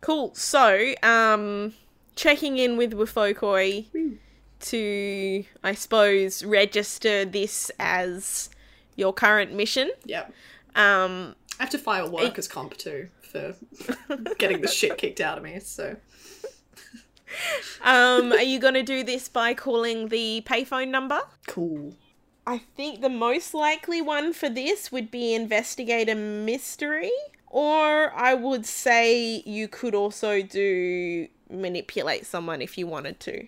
cool. 0.00 0.34
So, 0.34 0.94
um, 1.02 1.74
checking 2.16 2.58
in 2.58 2.76
with 2.76 2.92
Wufokoi 2.92 3.86
to, 4.60 5.44
I 5.62 5.74
suppose, 5.74 6.44
register 6.44 7.24
this 7.24 7.70
as 7.78 8.50
your 8.96 9.12
current 9.12 9.52
mission. 9.52 9.90
Yep. 10.04 10.32
Um, 10.74 11.34
I 11.58 11.64
have 11.64 11.70
to 11.70 11.78
file 11.78 12.10
workers' 12.10 12.48
comp 12.48 12.76
too 12.76 13.08
for 13.22 13.54
getting 14.38 14.60
the 14.60 14.68
shit 14.68 14.96
kicked 14.96 15.20
out 15.20 15.36
of 15.38 15.44
me. 15.44 15.58
So 15.60 15.96
um, 17.82 18.32
are 18.32 18.42
you 18.42 18.58
gonna 18.58 18.82
do 18.82 19.02
this 19.04 19.28
by 19.28 19.54
calling 19.54 20.08
the 20.08 20.42
payphone 20.46 20.88
number? 20.88 21.20
cool. 21.46 21.94
I 22.46 22.58
think 22.58 23.00
the 23.00 23.08
most 23.08 23.54
likely 23.54 24.00
one 24.00 24.32
for 24.32 24.48
this 24.48 24.90
would 24.90 25.10
be 25.10 25.34
investigate 25.34 26.08
a 26.08 26.14
mystery, 26.14 27.12
or 27.46 28.12
I 28.12 28.34
would 28.34 28.66
say 28.66 29.42
you 29.46 29.68
could 29.68 29.94
also 29.94 30.42
do 30.42 31.28
manipulate 31.48 32.26
someone 32.26 32.62
if 32.62 32.76
you 32.78 32.86
wanted 32.86 33.20
to. 33.20 33.46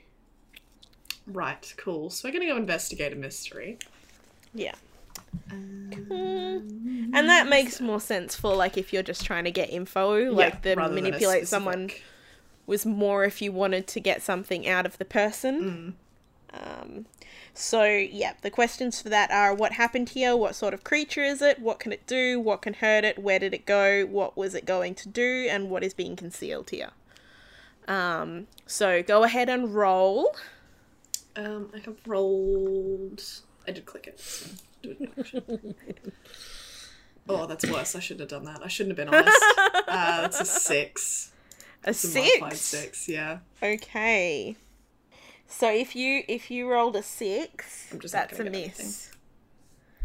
Right, 1.26 1.74
cool. 1.76 2.10
So 2.10 2.28
we're 2.28 2.32
gonna 2.32 2.46
go 2.46 2.56
investigate 2.56 3.12
a 3.12 3.16
mystery. 3.16 3.78
Yeah. 4.54 4.74
Mm. 5.50 7.10
And 7.14 7.28
that 7.28 7.48
makes 7.48 7.80
more 7.80 8.00
sense 8.00 8.34
for 8.36 8.54
like 8.54 8.76
if 8.76 8.92
you're 8.92 9.02
just 9.02 9.24
trying 9.24 9.44
to 9.44 9.50
get 9.50 9.70
info, 9.70 10.30
like 10.30 10.54
Yeah, 10.54 10.58
the 10.62 10.76
rather 10.76 10.94
than 10.94 11.06
a 11.06 11.08
manipulate 11.08 11.48
someone 11.48 11.90
was 12.66 12.86
more 12.86 13.24
if 13.24 13.42
you 13.42 13.52
wanted 13.52 13.86
to 13.88 14.00
get 14.00 14.22
something 14.22 14.68
out 14.68 14.86
of 14.86 14.98
the 14.98 15.04
person. 15.04 15.96
Um, 16.52 17.06
so, 17.54 17.84
yeah, 17.84 18.34
the 18.42 18.50
questions 18.50 19.00
for 19.02 19.08
that 19.10 19.30
are 19.30 19.54
what 19.54 19.72
happened 19.72 20.10
here? 20.10 20.36
What 20.36 20.54
sort 20.54 20.72
of 20.72 20.84
creature 20.84 21.22
is 21.22 21.42
it? 21.42 21.58
What 21.58 21.80
can 21.80 21.92
it 21.92 22.06
do? 22.06 22.40
What 22.40 22.62
can 22.62 22.74
hurt 22.74 23.04
it? 23.04 23.18
Where 23.18 23.38
did 23.38 23.52
it 23.52 23.66
go? 23.66 24.06
What 24.06 24.36
was 24.36 24.54
it 24.54 24.64
going 24.64 24.94
to 24.96 25.08
do? 25.08 25.48
And 25.50 25.68
what 25.70 25.84
is 25.84 25.92
being 25.92 26.16
concealed 26.16 26.70
here? 26.70 26.90
Um, 27.88 28.46
so 28.66 29.02
go 29.02 29.24
ahead 29.24 29.48
and 29.48 29.74
roll. 29.74 30.34
Um, 31.36 31.70
I 31.74 31.78
have 31.80 31.96
rolled. 32.06 33.22
I 33.66 33.72
did 33.72 33.86
click 33.86 34.06
it. 34.06 34.20
So 34.20 34.50
do 34.82 34.90
it 34.90 35.00
in 35.00 35.08
action. 35.18 35.74
oh, 37.28 37.46
that's 37.46 37.66
worse. 37.66 37.94
I 37.94 38.00
shouldn't 38.00 38.30
have 38.30 38.42
done 38.42 38.52
that. 38.52 38.64
I 38.64 38.68
shouldn't 38.68 38.96
have 38.98 39.06
been 39.06 39.14
honest. 39.14 39.44
Uh, 39.88 40.22
that's 40.22 40.40
a 40.40 40.44
six. 40.44 41.31
A 41.84 41.92
six. 41.94 42.60
six. 42.60 43.08
Yeah. 43.08 43.38
Okay. 43.62 44.56
So 45.46 45.70
if 45.70 45.94
you 45.96 46.22
if 46.28 46.50
you 46.50 46.68
rolled 46.70 46.96
a 46.96 47.02
six, 47.02 47.88
I'm 47.92 48.00
just 48.00 48.12
that's 48.14 48.38
a 48.38 48.44
miss. 48.44 49.10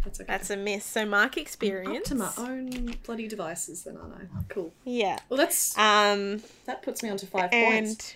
That's 0.04 0.20
okay. 0.22 0.28
That's 0.28 0.50
a 0.50 0.58
miss. 0.58 0.86
So 0.86 1.06
mark 1.06 1.34
Up 1.34 1.38
experience. 1.38 2.10
to 2.10 2.16
my 2.16 2.32
own 2.38 2.96
bloody 3.06 3.28
devices, 3.28 3.84
then, 3.84 3.98
aren't 3.98 4.16
I? 4.16 4.44
Cool. 4.50 4.74
Yeah. 4.84 5.20
Well, 5.30 5.38
that's 5.38 5.78
Um. 5.78 6.42
that 6.66 6.82
puts 6.82 7.04
me 7.04 7.10
on 7.10 7.18
to 7.18 7.26
five 7.28 7.50
and 7.52 7.86
points. 7.88 8.16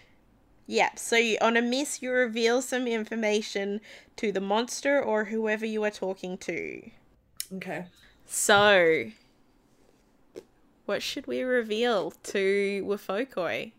yeah, 0.68 0.90
so 0.96 1.16
you, 1.18 1.38
on 1.42 1.58
a 1.58 1.62
miss, 1.62 2.02
you 2.02 2.12
reveal 2.12 2.62
some 2.62 2.88
information 2.88 3.82
to 4.18 4.32
the 4.32 4.40
monster 4.42 5.02
or 5.02 5.26
whoever 5.26 5.66
you 5.66 5.84
are 5.84 5.92
talking 5.92 6.38
to. 6.40 6.90
Okay. 7.56 7.86
So, 8.26 9.06
what 10.92 11.02
should 11.02 11.26
we 11.26 11.42
reveal 11.42 12.12
to 12.22 12.84
Wafokoi? 12.86 13.72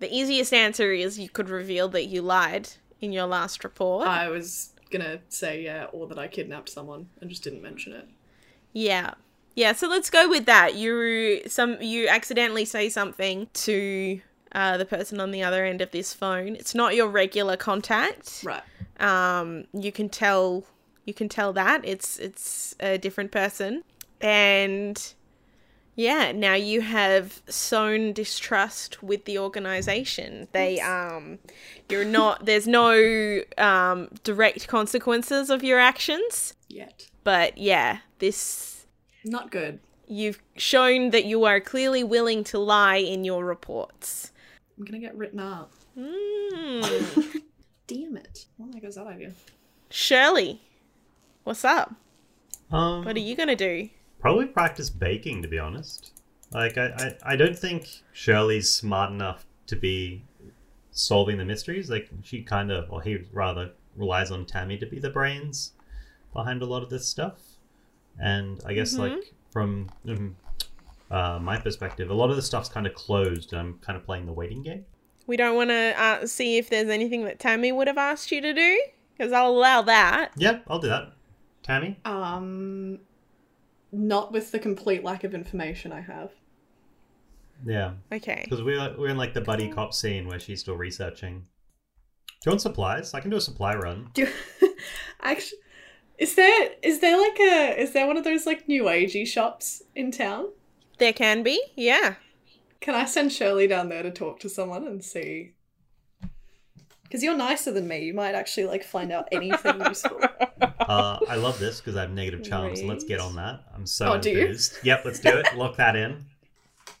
The 0.00 0.12
easiest 0.12 0.52
answer 0.52 0.90
is 0.90 1.20
you 1.20 1.28
could 1.28 1.48
reveal 1.48 1.88
that 1.90 2.06
you 2.06 2.20
lied 2.20 2.68
in 3.00 3.12
your 3.12 3.26
last 3.26 3.62
report. 3.62 4.08
I 4.08 4.28
was 4.28 4.72
gonna 4.90 5.20
say 5.28 5.62
yeah, 5.62 5.84
or 5.92 6.08
that 6.08 6.18
I 6.18 6.26
kidnapped 6.26 6.68
someone 6.68 7.10
and 7.20 7.30
just 7.30 7.44
didn't 7.44 7.62
mention 7.62 7.92
it. 7.92 8.08
Yeah. 8.72 9.14
Yeah, 9.54 9.72
so 9.72 9.86
let's 9.88 10.10
go 10.10 10.28
with 10.28 10.46
that. 10.46 10.74
You 10.74 11.42
some 11.46 11.80
you 11.80 12.08
accidentally 12.08 12.64
say 12.64 12.88
something 12.88 13.46
to 13.54 14.20
uh, 14.50 14.76
the 14.78 14.84
person 14.84 15.20
on 15.20 15.30
the 15.30 15.44
other 15.44 15.64
end 15.64 15.80
of 15.80 15.92
this 15.92 16.12
phone. 16.12 16.56
It's 16.56 16.74
not 16.74 16.96
your 16.96 17.06
regular 17.06 17.56
contact. 17.56 18.42
Right. 18.42 18.64
Um, 18.98 19.66
you 19.72 19.92
can 19.92 20.08
tell 20.08 20.64
you 21.04 21.14
can 21.14 21.28
tell 21.28 21.52
that 21.52 21.84
it's 21.84 22.18
it's 22.18 22.74
a 22.80 22.98
different 22.98 23.30
person, 23.30 23.84
and 24.20 25.14
yeah, 25.96 26.30
now 26.32 26.54
you 26.54 26.82
have 26.82 27.42
sown 27.48 28.12
distrust 28.12 29.02
with 29.02 29.24
the 29.24 29.38
organization. 29.38 30.46
They 30.52 30.78
um, 30.80 31.38
you're 31.88 32.04
not 32.04 32.44
there's 32.46 32.68
no 32.68 33.40
um 33.58 34.08
direct 34.22 34.68
consequences 34.68 35.50
of 35.50 35.64
your 35.64 35.78
actions, 35.80 36.54
Yet. 36.68 37.08
but 37.24 37.58
yeah, 37.58 37.98
this 38.18 38.86
Not 39.24 39.50
good. 39.50 39.80
you've 40.06 40.40
shown 40.56 41.10
that 41.10 41.24
you 41.24 41.44
are 41.44 41.60
clearly 41.60 42.04
willing 42.04 42.44
to 42.44 42.58
lie 42.58 42.98
in 42.98 43.24
your 43.24 43.44
reports. 43.44 44.30
I'm 44.78 44.84
gonna 44.84 44.98
get 44.98 45.16
written 45.16 45.40
up. 45.40 45.72
Mm. 45.98 47.40
Damn 47.86 48.16
it. 48.16 48.44
Well, 48.58 48.68
there 48.70 48.80
goes 48.82 48.96
that 48.96 49.06
idea. 49.06 49.32
Shirley, 49.90 50.60
what's 51.44 51.64
up? 51.64 51.94
Um, 52.70 53.04
What 53.04 53.16
are 53.16 53.20
you 53.20 53.34
gonna 53.36 53.56
do? 53.56 53.88
Probably 54.20 54.46
practice 54.46 54.90
baking, 54.90 55.42
to 55.42 55.48
be 55.48 55.58
honest. 55.58 56.12
Like, 56.52 56.78
I, 56.78 56.86
I, 56.86 57.32
I 57.32 57.36
don't 57.36 57.58
think 57.58 57.88
Shirley's 58.12 58.70
smart 58.70 59.10
enough 59.10 59.46
to 59.66 59.76
be 59.76 60.24
solving 60.90 61.38
the 61.38 61.44
mysteries. 61.44 61.90
Like, 61.90 62.08
she 62.22 62.42
kind 62.42 62.70
of, 62.70 62.90
or 62.90 63.02
he 63.02 63.18
rather, 63.32 63.72
relies 63.96 64.30
on 64.30 64.46
Tammy 64.46 64.78
to 64.78 64.86
be 64.86 64.98
the 64.98 65.10
brains 65.10 65.72
behind 66.32 66.62
a 66.62 66.66
lot 66.66 66.82
of 66.82 66.90
this 66.90 67.06
stuff. 67.06 67.40
And 68.18 68.60
I 68.66 68.74
guess, 68.74 68.94
like, 68.96 69.34
from 69.52 69.90
mm, 70.06 70.32
uh, 71.10 71.38
my 71.40 71.58
perspective, 71.58 72.10
a 72.10 72.14
lot 72.14 72.30
of 72.30 72.36
the 72.36 72.42
stuff's 72.42 72.68
kind 72.68 72.86
of 72.86 72.94
closed, 72.94 73.52
and 73.52 73.60
I'm 73.60 73.78
kind 73.78 73.96
of 73.96 74.04
playing 74.04 74.26
the 74.26 74.32
waiting 74.32 74.62
game. 74.62 74.84
We 75.26 75.36
don't 75.36 75.56
want 75.56 75.70
to 75.70 75.94
uh, 76.00 76.26
see 76.26 76.56
if 76.56 76.70
there's 76.70 76.88
anything 76.88 77.24
that 77.24 77.38
Tammy 77.38 77.72
would 77.72 77.88
have 77.88 77.98
asked 77.98 78.30
you 78.30 78.40
to 78.40 78.54
do, 78.54 78.82
because 79.16 79.32
I'll 79.32 79.50
allow 79.50 79.82
that. 79.82 80.30
Yep, 80.36 80.64
I'll 80.68 80.78
do 80.78 80.88
that. 80.88 81.12
Tammy? 81.62 81.98
Um, 82.04 83.00
not 83.92 84.32
with 84.32 84.52
the 84.52 84.58
complete 84.58 85.04
lack 85.04 85.24
of 85.24 85.34
information 85.34 85.92
I 85.92 86.00
have. 86.00 86.32
Yeah. 87.64 87.92
Okay. 88.12 88.42
Because 88.44 88.62
we're, 88.62 88.96
we're 88.98 89.08
in, 89.08 89.16
like, 89.16 89.34
the 89.34 89.40
buddy 89.40 89.68
cop 89.68 89.94
scene 89.94 90.26
where 90.28 90.38
she's 90.38 90.60
still 90.60 90.76
researching. 90.76 91.46
Do 92.46 92.50
you 92.50 92.52
want 92.52 92.60
supplies? 92.60 93.14
I 93.14 93.20
can 93.20 93.30
do 93.30 93.38
a 93.38 93.40
supply 93.40 93.74
run. 93.74 94.10
Do 94.14 94.28
actually, 95.22 95.58
is 96.18 96.34
there 96.34 96.70
is 96.82 97.00
there 97.00 97.18
like 97.18 97.38
a 97.40 97.80
is 97.80 97.92
there 97.92 98.06
one 98.06 98.16
of 98.16 98.24
those 98.24 98.46
like 98.46 98.68
new 98.68 98.84
agey 98.84 99.26
shops 99.26 99.82
in 99.94 100.10
town? 100.10 100.50
There 100.98 101.12
can 101.12 101.42
be, 101.42 101.62
yeah. 101.74 102.14
Can 102.80 102.94
I 102.94 103.04
send 103.04 103.32
Shirley 103.32 103.66
down 103.66 103.88
there 103.88 104.02
to 104.02 104.10
talk 104.10 104.38
to 104.40 104.48
someone 104.48 104.86
and 104.86 105.04
see? 105.04 105.54
Because 107.06 107.22
you're 107.22 107.36
nicer 107.36 107.72
than 107.72 107.86
me, 107.88 108.04
you 108.04 108.14
might 108.14 108.34
actually 108.34 108.66
like 108.66 108.84
find 108.84 109.12
out 109.12 109.28
anything 109.32 109.80
useful. 109.84 110.20
Uh, 110.78 111.18
I 111.28 111.34
love 111.34 111.58
this 111.58 111.80
because 111.80 111.96
I 111.96 112.02
have 112.02 112.12
negative 112.12 112.44
charms. 112.44 112.78
So 112.80 112.86
let's 112.86 113.02
get 113.02 113.18
on 113.18 113.34
that. 113.36 113.60
I'm 113.74 113.86
so 113.86 114.06
Oh, 114.06 114.12
enthused. 114.14 114.74
Yep, 114.84 115.02
let's 115.04 115.18
do 115.18 115.30
it. 115.30 115.56
Lock 115.56 115.76
that 115.78 115.96
in. 115.96 116.26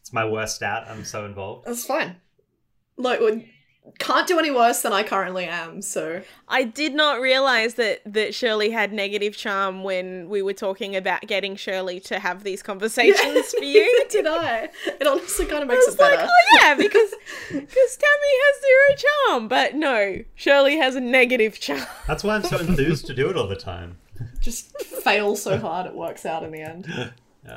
It's 0.00 0.12
my 0.12 0.24
worst 0.24 0.56
stat. 0.56 0.86
I'm 0.90 1.04
so 1.04 1.24
involved. 1.24 1.66
That's 1.68 1.84
fine. 1.84 2.16
Like, 2.96 3.20
when- 3.20 3.48
can't 3.98 4.26
do 4.26 4.38
any 4.38 4.50
worse 4.50 4.82
than 4.82 4.92
I 4.92 5.02
currently 5.02 5.44
am. 5.46 5.80
So 5.82 6.22
I 6.48 6.64
did 6.64 6.94
not 6.94 7.20
realize 7.20 7.74
that 7.74 8.00
that 8.04 8.34
Shirley 8.34 8.70
had 8.70 8.92
negative 8.92 9.36
charm 9.36 9.84
when 9.84 10.28
we 10.28 10.42
were 10.42 10.52
talking 10.52 10.94
about 10.96 11.22
getting 11.22 11.56
Shirley 11.56 12.00
to 12.00 12.18
have 12.18 12.44
these 12.44 12.62
conversations 12.62 13.52
for 13.52 13.64
you. 13.64 14.04
Did 14.10 14.26
I. 14.26 14.68
It 14.86 15.06
honestly 15.06 15.46
kind 15.46 15.62
of 15.62 15.68
makes 15.68 15.84
I 15.84 15.86
was 15.86 15.94
it 15.94 15.98
better. 15.98 16.16
like, 16.16 16.28
oh 16.28 16.58
yeah, 16.62 16.74
because 16.76 17.10
because 17.48 17.96
Tammy 17.96 18.32
has 18.44 18.60
zero 18.62 19.10
charm, 19.28 19.48
but 19.48 19.74
no, 19.74 20.22
Shirley 20.34 20.76
has 20.78 20.94
a 20.96 21.00
negative 21.00 21.58
charm. 21.60 21.86
That's 22.06 22.22
why 22.24 22.34
I'm 22.36 22.42
so 22.42 22.58
enthused 22.58 23.06
to 23.06 23.14
do 23.14 23.30
it 23.30 23.36
all 23.36 23.48
the 23.48 23.56
time. 23.56 23.98
Just 24.40 24.80
fail 24.80 25.36
so 25.36 25.58
hard 25.58 25.86
it 25.86 25.94
works 25.94 26.24
out 26.26 26.42
in 26.42 26.50
the 26.50 26.60
end. 26.60 26.86
Yeah. 27.44 27.56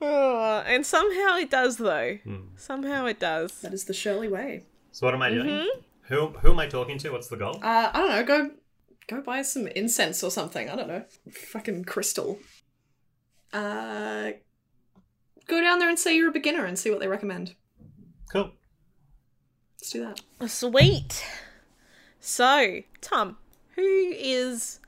Oh, 0.00 0.62
and 0.66 0.84
somehow 0.84 1.36
it 1.36 1.50
does 1.50 1.76
though. 1.76 2.18
Hmm. 2.24 2.36
Somehow 2.56 3.06
it 3.06 3.18
does. 3.20 3.60
That 3.60 3.72
is 3.72 3.84
the 3.84 3.94
Shirley 3.94 4.28
way. 4.28 4.64
So 4.94 5.08
what 5.08 5.14
am 5.14 5.22
I 5.22 5.30
doing? 5.30 5.46
Mm-hmm. 5.46 5.80
Who 6.02 6.28
who 6.28 6.52
am 6.52 6.60
I 6.60 6.68
talking 6.68 6.98
to? 6.98 7.10
What's 7.10 7.26
the 7.26 7.36
goal? 7.36 7.56
Uh, 7.56 7.90
I 7.92 7.98
don't 7.98 8.10
know. 8.10 8.22
Go, 8.22 8.50
go 9.08 9.22
buy 9.22 9.42
some 9.42 9.66
incense 9.66 10.22
or 10.22 10.30
something. 10.30 10.70
I 10.70 10.76
don't 10.76 10.86
know. 10.86 11.02
Fucking 11.32 11.84
crystal. 11.84 12.38
Uh, 13.52 14.30
go 15.48 15.60
down 15.60 15.80
there 15.80 15.88
and 15.88 15.98
say 15.98 16.16
you're 16.16 16.28
a 16.28 16.32
beginner 16.32 16.64
and 16.64 16.78
see 16.78 16.90
what 16.90 17.00
they 17.00 17.08
recommend. 17.08 17.56
Cool. 18.32 18.52
Let's 19.80 19.90
do 19.90 20.00
that. 20.38 20.48
Sweet. 20.48 21.26
So, 22.20 22.82
Tom, 23.00 23.36
who 23.74 23.82
is 23.82 24.78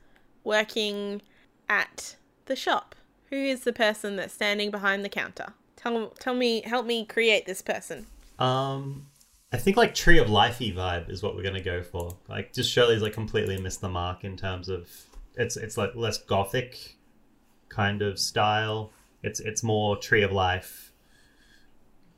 working 0.45 1.21
at 1.67 2.15
the 2.45 2.55
shop? 2.55 2.95
Who 3.29 3.35
is 3.35 3.65
the 3.65 3.73
person 3.73 4.15
that's 4.15 4.33
standing 4.33 4.71
behind 4.71 5.03
the 5.03 5.09
counter? 5.09 5.47
Tell 5.75 6.11
tell 6.11 6.33
me, 6.33 6.61
help 6.61 6.85
me 6.85 7.05
create 7.05 7.45
this 7.45 7.61
person. 7.61 8.07
Um, 8.39 9.07
I 9.51 9.57
think 9.57 9.77
like 9.77 9.95
Tree 9.95 10.17
of 10.19 10.27
Lifey 10.27 10.73
vibe 10.75 11.09
is 11.09 11.23
what 11.23 11.35
we're 11.35 11.43
gonna 11.43 11.61
go 11.61 11.81
for. 11.81 12.17
Like, 12.27 12.53
just 12.53 12.69
Shirley's 12.71 13.01
like 13.01 13.13
completely 13.13 13.57
missed 13.59 13.79
the 13.81 13.89
mark 13.89 14.23
in 14.23 14.35
terms 14.35 14.67
of 14.69 14.89
it's 15.35 15.55
it's 15.55 15.77
like 15.77 15.95
less 15.95 16.17
gothic 16.17 16.97
kind 17.69 18.01
of 18.01 18.19
style. 18.19 18.91
It's 19.23 19.39
it's 19.39 19.63
more 19.63 19.95
Tree 19.97 20.21
of 20.23 20.31
Life, 20.31 20.91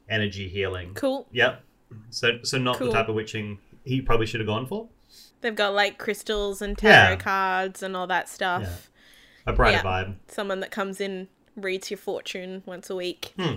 energy 0.09 0.47
healing. 0.49 0.93
Cool. 0.95 1.27
Yep. 1.31 1.63
So 2.09 2.39
so 2.43 2.57
not 2.57 2.77
Cool. 2.77 2.87
the 2.87 2.93
type 2.93 3.09
of 3.09 3.15
witching 3.15 3.59
he 3.85 4.01
probably 4.01 4.25
should 4.25 4.39
have 4.39 4.47
gone 4.47 4.65
for. 4.65 4.87
They've 5.41 5.55
got 5.55 5.73
like 5.73 5.97
crystals 5.97 6.61
and 6.61 6.77
tarot 6.77 6.93
Yeah. 7.11 7.15
cards 7.15 7.81
and 7.83 7.95
all 7.95 8.07
that 8.07 8.27
stuff. 8.27 8.89
Yeah. 9.45 9.51
A 9.51 9.55
brighter 9.55 9.77
Yeah. 9.77 9.83
vibe. 9.83 10.15
Someone 10.27 10.59
that 10.61 10.69
comes 10.71 10.99
in, 10.99 11.27
reads 11.55 11.89
your 11.89 11.97
fortune 11.97 12.61
once 12.65 12.89
a 12.89 12.95
week. 12.95 13.33
Hmm. 13.39 13.55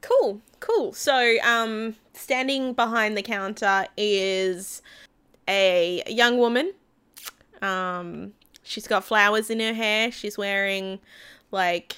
Cool, 0.00 0.40
cool. 0.60 0.92
So, 0.92 1.36
um, 1.42 1.96
standing 2.14 2.72
behind 2.72 3.16
the 3.16 3.22
counter 3.22 3.86
is 3.96 4.82
a 5.48 6.02
young 6.06 6.38
woman. 6.38 6.72
Um, 7.62 8.32
she's 8.62 8.86
got 8.86 9.04
flowers 9.04 9.50
in 9.50 9.60
her 9.60 9.74
hair. 9.74 10.10
She's 10.10 10.38
wearing 10.38 11.00
like 11.50 11.96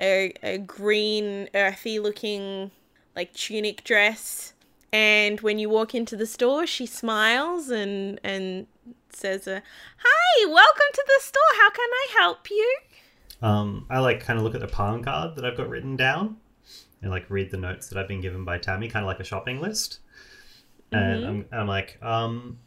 a, 0.00 0.32
a 0.42 0.58
green, 0.58 1.48
earthy 1.54 1.98
looking 1.98 2.70
like 3.16 3.32
tunic 3.32 3.84
dress. 3.84 4.52
And 4.92 5.40
when 5.40 5.58
you 5.58 5.68
walk 5.68 5.94
into 5.94 6.16
the 6.16 6.26
store, 6.26 6.66
she 6.66 6.84
smiles 6.86 7.70
and 7.70 8.18
and 8.24 8.66
says, 9.10 9.46
uh, 9.46 9.60
"Hi, 9.98 10.46
welcome 10.46 10.90
to 10.94 11.04
the 11.06 11.22
store. 11.22 11.42
How 11.60 11.70
can 11.70 11.88
I 11.88 12.06
help 12.18 12.50
you?" 12.50 12.76
Um, 13.40 13.86
I 13.88 14.00
like 14.00 14.20
kind 14.20 14.38
of 14.38 14.44
look 14.44 14.54
at 14.54 14.60
the 14.60 14.68
palm 14.68 15.02
card 15.04 15.36
that 15.36 15.44
I've 15.44 15.56
got 15.56 15.68
written 15.68 15.96
down 15.96 16.36
and 17.02 17.10
like 17.10 17.28
read 17.28 17.50
the 17.50 17.56
notes 17.56 17.88
that 17.88 17.98
I've 17.98 18.08
been 18.08 18.20
given 18.20 18.44
by 18.44 18.58
Tammy, 18.58 18.88
kind 18.88 19.04
of 19.04 19.08
like 19.08 19.20
a 19.20 19.24
shopping 19.24 19.60
list. 19.60 20.00
And 20.92 21.24
I'm, 21.24 21.46
I'm 21.52 21.66
like, 21.66 21.98
um, 22.02 22.58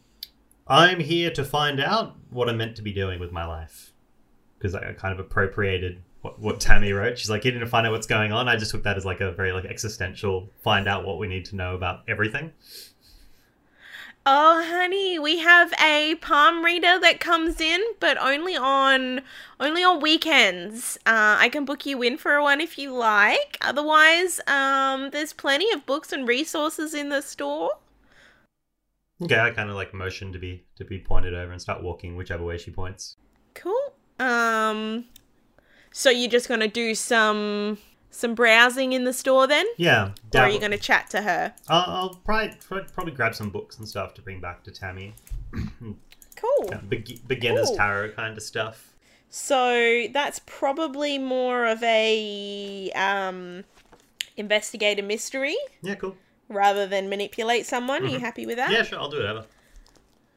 I'm 0.66 0.98
here 1.00 1.30
to 1.32 1.44
find 1.44 1.78
out 1.78 2.16
what 2.30 2.48
I'm 2.48 2.56
meant 2.56 2.76
to 2.76 2.82
be 2.82 2.92
doing 2.92 3.20
with 3.20 3.32
my 3.32 3.46
life. 3.46 3.92
Because 4.58 4.74
I 4.74 4.92
kind 4.94 5.12
of 5.12 5.20
appropriated 5.20 6.00
what, 6.22 6.38
what 6.38 6.58
Tammy 6.58 6.92
wrote. 6.92 7.18
She's 7.18 7.28
like, 7.28 7.44
you 7.44 7.52
need 7.52 7.58
to 7.58 7.66
find 7.66 7.86
out 7.86 7.92
what's 7.92 8.06
going 8.06 8.32
on. 8.32 8.48
I 8.48 8.56
just 8.56 8.70
took 8.70 8.82
that 8.84 8.96
as 8.96 9.04
like 9.04 9.20
a 9.20 9.32
very 9.32 9.52
like 9.52 9.66
existential, 9.66 10.48
find 10.62 10.88
out 10.88 11.04
what 11.04 11.18
we 11.18 11.28
need 11.28 11.44
to 11.46 11.56
know 11.56 11.74
about 11.74 12.00
everything. 12.08 12.52
Oh, 14.26 14.64
honey, 14.66 15.18
we 15.18 15.40
have 15.40 15.74
a 15.78 16.14
palm 16.14 16.64
reader 16.64 16.98
that 16.98 17.20
comes 17.20 17.60
in, 17.60 17.82
but 18.00 18.16
only 18.16 18.56
on 18.56 19.20
only 19.60 19.84
on 19.84 20.00
weekends. 20.00 20.96
Uh, 21.04 21.36
I 21.38 21.50
can 21.50 21.66
book 21.66 21.84
you 21.84 22.00
in 22.00 22.16
for 22.16 22.40
one 22.40 22.62
if 22.62 22.78
you 22.78 22.94
like. 22.94 23.58
Otherwise, 23.60 24.40
um, 24.46 25.10
there's 25.10 25.34
plenty 25.34 25.70
of 25.72 25.84
books 25.84 26.10
and 26.10 26.26
resources 26.26 26.94
in 26.94 27.10
the 27.10 27.20
store. 27.20 27.72
Okay, 29.22 29.38
I 29.38 29.50
kind 29.50 29.68
of 29.68 29.76
like 29.76 29.92
motion 29.92 30.32
to 30.32 30.38
be 30.38 30.64
to 30.76 30.86
be 30.86 30.98
pointed 30.98 31.34
over 31.34 31.52
and 31.52 31.60
start 31.60 31.82
walking 31.82 32.16
whichever 32.16 32.44
way 32.44 32.56
she 32.56 32.70
points. 32.70 33.16
Cool. 33.52 33.92
Um, 34.18 35.04
so 35.92 36.08
you're 36.08 36.30
just 36.30 36.48
gonna 36.48 36.66
do 36.66 36.94
some 36.94 37.76
some 38.14 38.34
browsing 38.34 38.92
in 38.92 39.04
the 39.04 39.12
store 39.12 39.46
then, 39.46 39.66
Yeah, 39.76 40.10
or 40.34 40.40
are 40.40 40.48
you 40.48 40.60
gonna 40.60 40.78
chat 40.78 41.10
to 41.10 41.22
her? 41.22 41.54
I'll, 41.68 41.84
I'll 41.86 42.14
probably 42.24 42.56
probably 42.94 43.12
grab 43.12 43.34
some 43.34 43.50
books 43.50 43.78
and 43.78 43.88
stuff 43.88 44.14
to 44.14 44.22
bring 44.22 44.40
back 44.40 44.62
to 44.64 44.70
Tammy. 44.70 45.14
Cool. 46.36 46.72
Of 46.72 46.90
be- 46.90 47.20
beginner's 47.28 47.68
Cool. 47.68 47.76
tarot 47.76 48.10
kind 48.12 48.36
of 48.36 48.42
stuff. 48.42 48.92
So 49.30 50.06
that's 50.12 50.40
probably 50.46 51.16
more 51.16 51.64
of 51.66 51.80
a 51.82 52.90
um, 52.94 53.64
investigator 54.36 55.02
mystery 55.02 55.56
Yeah, 55.80 55.94
cool. 55.94 56.16
rather 56.48 56.86
than 56.88 57.08
manipulate 57.08 57.66
someone. 57.66 58.02
Are 58.02 58.08
you 58.08 58.18
happy 58.18 58.46
with 58.46 58.56
that? 58.56 58.70
Yeah, 58.72 58.82
sure, 58.82 58.98
I'll 58.98 59.08
do 59.08 59.18
whatever. 59.18 59.44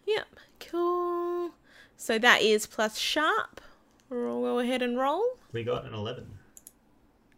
Yep. 0.06 0.28
Cool. 0.70 1.52
So 1.98 2.20
that 2.20 2.42
is 2.42 2.68
plus 2.68 2.98
sharp. 2.98 3.60
We'll 4.10 4.42
go 4.42 4.60
ahead 4.60 4.82
and 4.84 4.98
roll. 4.98 5.24
We 5.52 5.64
got 5.64 5.86
an 5.86 5.94
eleven. 5.94 6.38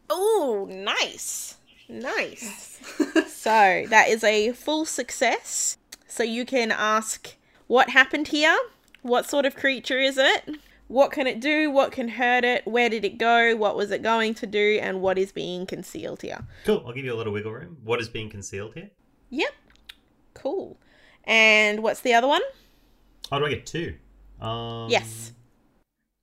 Oh, 0.10 0.67
nice. 0.69 1.58
Nice. 1.88 2.80
so 3.28 3.86
that 3.89 4.08
is 4.10 4.24
a 4.24 4.52
full 4.54 4.86
success. 4.86 5.78
So 6.08 6.24
you 6.24 6.45
can 6.45 6.72
ask 6.72 7.36
what 7.67 7.89
happened 7.89 8.30
here? 8.30 8.58
What 9.02 9.30
sort 9.30 9.45
of 9.45 9.56
creature 9.56 10.00
is 10.00 10.17
it? 10.17 10.58
What 10.88 11.12
can 11.12 11.28
it 11.28 11.39
do? 11.39 11.69
What 11.69 11.91
can 11.91 12.10
hurt 12.10 12.43
it? 12.43 12.65
Where 12.65 12.89
did 12.89 13.06
it 13.06 13.17
go? 13.19 13.56
What 13.56 13.76
was 13.76 13.91
it 13.91 14.02
going 14.02 14.34
to 14.36 14.48
do? 14.48 14.80
And 14.82 15.02
what 15.02 15.19
is 15.19 15.32
being 15.32 15.65
concealed 15.67 16.24
here? 16.24 16.39
Cool. 16.65 16.84
I'll 16.86 16.93
give 16.93 17.06
you 17.06 17.13
a 17.13 17.17
little 17.17 17.32
wiggle 17.32 17.52
room. 17.52 17.78
What 17.84 18.02
is 18.02 18.10
being 18.10 18.30
concealed 18.30 18.74
here? 18.74 18.89
Yep. 19.30 19.52
Cool. 20.34 20.80
And 21.26 21.84
what's 21.84 22.02
the 22.02 22.15
other 22.15 22.28
one? 22.28 22.41
Oh, 23.32 23.38
do 23.38 23.45
I 23.45 23.50
get 23.50 23.67
two? 23.67 23.95
Um, 24.41 24.89
Yes. 24.89 25.34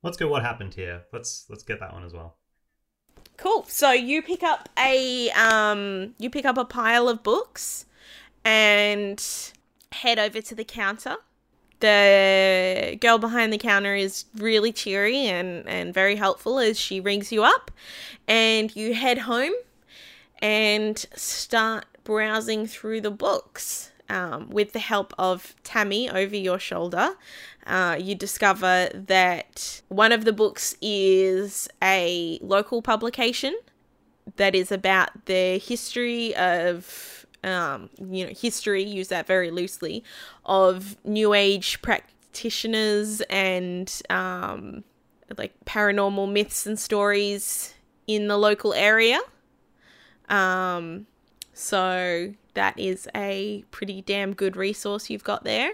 Let's 0.03 0.17
go. 0.17 0.27
What 0.27 0.43
happened 0.43 0.73
here? 0.73 1.03
Let's 1.13 1.45
let's 1.49 1.63
get 1.63 1.79
that 1.79 1.93
one 1.93 2.03
as 2.03 2.13
well. 2.13 2.37
Cool. 3.37 3.65
So 3.67 3.91
you 3.91 4.21
pick 4.21 4.41
up 4.43 4.67
a 4.77 5.29
um 5.31 6.15
you 6.17 6.29
pick 6.29 6.45
up 6.45 6.57
a 6.57 6.65
pile 6.65 7.07
of 7.07 7.21
books 7.23 7.85
and 8.43 9.23
head 9.91 10.17
over 10.19 10.41
to 10.41 10.55
the 10.55 10.63
counter. 10.63 11.17
The 11.79 12.97
girl 12.99 13.19
behind 13.19 13.53
the 13.53 13.59
counter 13.59 13.93
is 13.93 14.25
really 14.35 14.71
cheery 14.71 15.27
and, 15.27 15.67
and 15.67 15.93
very 15.93 16.15
helpful 16.15 16.57
as 16.57 16.79
she 16.79 16.99
rings 16.99 17.31
you 17.31 17.43
up 17.43 17.69
and 18.27 18.75
you 18.75 18.95
head 18.95 19.19
home 19.19 19.53
and 20.39 20.97
start 21.15 21.85
browsing 22.03 22.65
through 22.65 23.01
the 23.01 23.11
books. 23.11 23.91
Um, 24.09 24.49
with 24.49 24.71
the 24.71 24.79
help 24.79 25.13
of 25.17 25.53
Tammy 25.63 26.09
over 26.09 26.35
your 26.35 26.59
shoulder, 26.59 27.17
uh, 27.65 27.97
you 27.99 28.15
discover 28.15 28.89
that 28.93 29.81
one 29.89 30.13
of 30.13 30.23
the 30.23 30.31
books 30.31 30.77
is 30.81 31.67
a 31.83 32.39
local 32.41 32.81
publication 32.81 33.53
that 34.37 34.55
is 34.55 34.71
about 34.71 35.25
the 35.25 35.57
history 35.57 36.33
of, 36.37 37.25
um, 37.43 37.89
you 37.99 38.25
know, 38.25 38.33
history, 38.33 38.83
use 38.83 39.09
that 39.09 39.27
very 39.27 39.51
loosely, 39.51 40.05
of 40.45 40.95
New 41.03 41.33
Age 41.33 41.81
practitioners 41.81 43.19
and 43.29 44.01
um, 44.09 44.85
like 45.37 45.53
paranormal 45.65 46.31
myths 46.31 46.65
and 46.65 46.79
stories 46.79 47.73
in 48.05 48.27
the 48.27 48.37
local 48.37 48.73
area. 48.73 49.19
Um, 50.29 51.07
so 51.53 52.33
that 52.57 52.77
is 52.77 53.07
a 53.15 53.63
pretty 53.69 54.01
damn 54.01 54.33
good 54.33 54.57
resource 54.57 55.09
you've 55.09 55.23
got 55.23 55.43
there. 55.43 55.71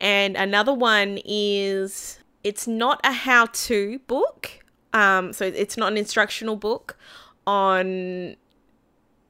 And 0.00 0.36
another 0.36 0.74
one 0.74 1.20
is 1.24 2.18
it's 2.42 2.66
not 2.66 3.00
a 3.04 3.12
how 3.12 3.46
to 3.46 4.00
book. 4.00 4.50
Um, 4.92 5.32
so 5.32 5.46
it's 5.46 5.76
not 5.76 5.92
an 5.92 5.98
instructional 5.98 6.56
book 6.56 6.96
on 7.46 8.36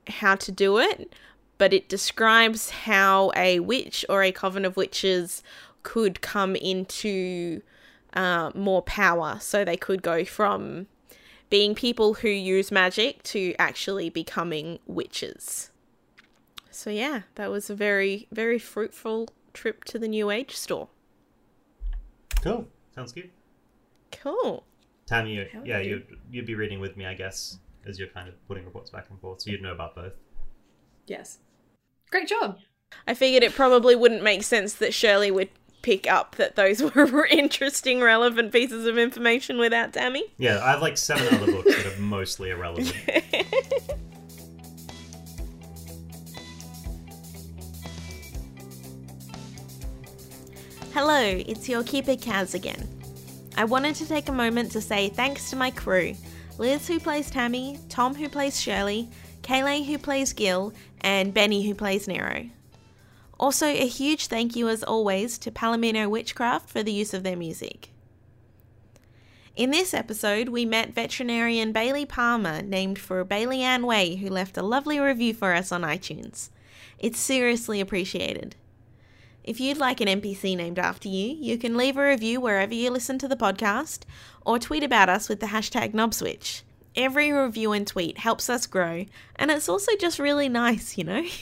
how 0.09 0.35
to 0.37 0.51
do 0.51 0.79
it, 0.79 1.15
but 1.59 1.75
it 1.75 1.89
describes 1.89 2.71
how 2.71 3.33
a 3.37 3.61
witch 3.61 4.05
or 4.09 4.23
a 4.23 4.33
coven 4.33 4.65
of 4.65 4.77
witches 4.77 5.43
could 5.83 6.23
come 6.23 6.57
into 6.57 7.61
uh, 8.15 8.51
more 8.55 8.81
power. 8.83 9.37
So 9.41 9.63
they 9.63 9.77
could 9.77 10.03
go 10.03 10.25
from 10.25 10.87
being 11.51 11.75
people 11.75 12.15
who 12.15 12.29
use 12.29 12.73
magic 12.73 13.23
to 13.25 13.55
actually 13.59 14.09
becoming 14.09 14.79
witches. 14.87 15.71
So 16.75 16.91
yeah, 16.91 17.23
that 17.37 17.51
was 17.51 17.71
a 17.71 17.75
very 17.75 18.27
very 18.33 18.59
fruitful 18.59 19.29
trip 19.53 19.85
to 19.85 19.99
the 19.99 20.09
New 20.09 20.31
Age 20.31 20.57
store. 20.57 20.89
Cool. 22.43 22.67
Sounds 22.95 23.13
good. 23.13 23.31
Cool. 24.13 24.65
Tammy, 25.07 25.35
you, 25.35 25.47
Hell 25.51 25.67
yeah, 25.67 25.79
yeah. 25.79 25.85
you'd, 25.85 26.07
you'd 26.31 26.47
be 26.47 26.55
reading 26.55 26.81
with 26.81 26.97
me, 26.97 27.07
I 27.07 27.15
guess, 27.15 27.59
as 27.87 27.99
you're 27.99 28.09
kind 28.09 28.29
of 28.29 28.35
putting 28.49 28.65
reports 28.65 28.91
back 28.91 29.07
and 29.11 29.21
forth, 29.21 29.43
so 29.43 29.51
you'd 29.51 29.63
know 29.63 29.73
about 29.73 29.95
both. 29.95 30.13
Yes. 31.07 31.39
Great 32.11 32.29
job. 32.29 32.59
I 33.07 33.15
figured 33.15 33.43
it 33.43 33.55
probably 33.55 33.97
wouldn't 33.97 34.23
make 34.23 34.43
sense 34.43 34.75
that 34.75 34.95
Shirley 34.95 35.31
would 35.31 35.51
pick 35.83 36.11
up 36.11 36.37
that 36.37 36.57
those 36.57 36.83
were 36.95 37.27
interesting, 37.27 38.01
relevant 38.01 38.53
pieces 38.53 38.87
of 38.87 38.97
information 38.97 39.59
without 39.59 39.93
Tammy. 39.93 40.25
Yeah, 40.39 40.65
I 40.65 40.71
have 40.71 40.83
like 40.83 40.97
seven 40.97 41.35
other 41.35 41.53
books 41.53 41.77
that 41.77 41.87
are 41.87 42.01
mostly 42.01 42.51
irrelevant. 42.51 42.95
Hello, 50.95 51.21
it's 51.21 51.69
your 51.69 51.83
keeper 51.83 52.15
Kaz 52.15 52.55
again. 52.55 52.89
I 53.57 53.65
wanted 53.65 53.97
to 53.97 54.07
take 54.07 54.29
a 54.29 54.33
moment 54.33 54.71
to 54.71 54.81
say 54.81 55.09
thanks 55.09 55.51
to 55.51 55.57
my 55.57 55.73
crew 55.73 56.15
Liz, 56.57 56.87
who 56.87 57.01
plays 57.01 57.29
Tammy, 57.29 57.81
Tom, 57.89 58.15
who 58.15 58.29
plays 58.29 58.61
Shirley, 58.61 59.09
Kaylay, 59.43 59.85
who 59.85 59.99
plays 59.99 60.33
Gil, 60.33 60.73
and 61.01 61.35
Benny, 61.35 61.67
who 61.67 61.75
plays 61.75 62.07
Nero. 62.07 62.49
Also, 63.41 63.67
a 63.67 63.89
huge 63.89 64.29
thank 64.29 64.55
you 64.55 64.69
as 64.69 64.85
always 64.85 65.37
to 65.39 65.51
Palomino 65.51 66.09
Witchcraft 66.09 66.71
for 66.71 66.85
the 66.85 66.93
use 66.93 67.13
of 67.13 67.25
their 67.25 67.37
music. 67.37 67.91
In 69.57 69.73
this 69.73 69.95
episode, 69.95 70.51
we 70.51 70.65
met 70.65 70.95
veterinarian 70.95 71.73
Bailey 71.73 72.07
Palmer, 72.07 72.63
named 72.63 73.01
for 73.01 73.25
Bailey 73.25 73.63
Ann 73.63 73.85
Way, 73.85 74.15
who 74.15 74.31
left 74.31 74.57
a 74.57 74.63
lovely 74.63 75.01
review 75.01 75.35
for 75.35 75.55
us 75.55 75.73
on 75.73 75.83
iTunes. 75.83 76.51
It's 77.01 77.19
seriously 77.19 77.81
appreciated. 77.81 78.55
If 79.45 79.61
you'd 79.61 79.77
like 79.77 80.01
an 80.01 80.09
NPC 80.09 80.57
named 80.57 80.79
after 80.79 81.07
you, 81.07 81.37
you 81.39 81.59
can 81.59 81.77
leave 81.77 81.99
a 81.99 82.09
review 82.09 82.41
wherever 82.41 82.73
you 82.73 82.91
listen 82.91 83.19
to 83.19 83.29
the 83.29 83.37
podcast 83.37 84.05
or 84.47 84.59
tweet 84.59 84.83
about 84.83 85.11
us 85.11 85.29
with 85.29 85.41
the 85.41 85.49
hashtag 85.49 85.93
Knobswitch. 85.93 86.63
Every 86.97 87.31
review 87.31 87.73
and 87.73 87.87
tweet 87.87 88.19
helps 88.19 88.49
us 88.49 88.67
grow, 88.67 89.05
and 89.37 89.51
it's 89.51 89.69
also 89.69 89.93
just 89.97 90.19
really 90.19 90.49
nice, 90.49 90.97
you 90.97 91.05
know? 91.05 91.25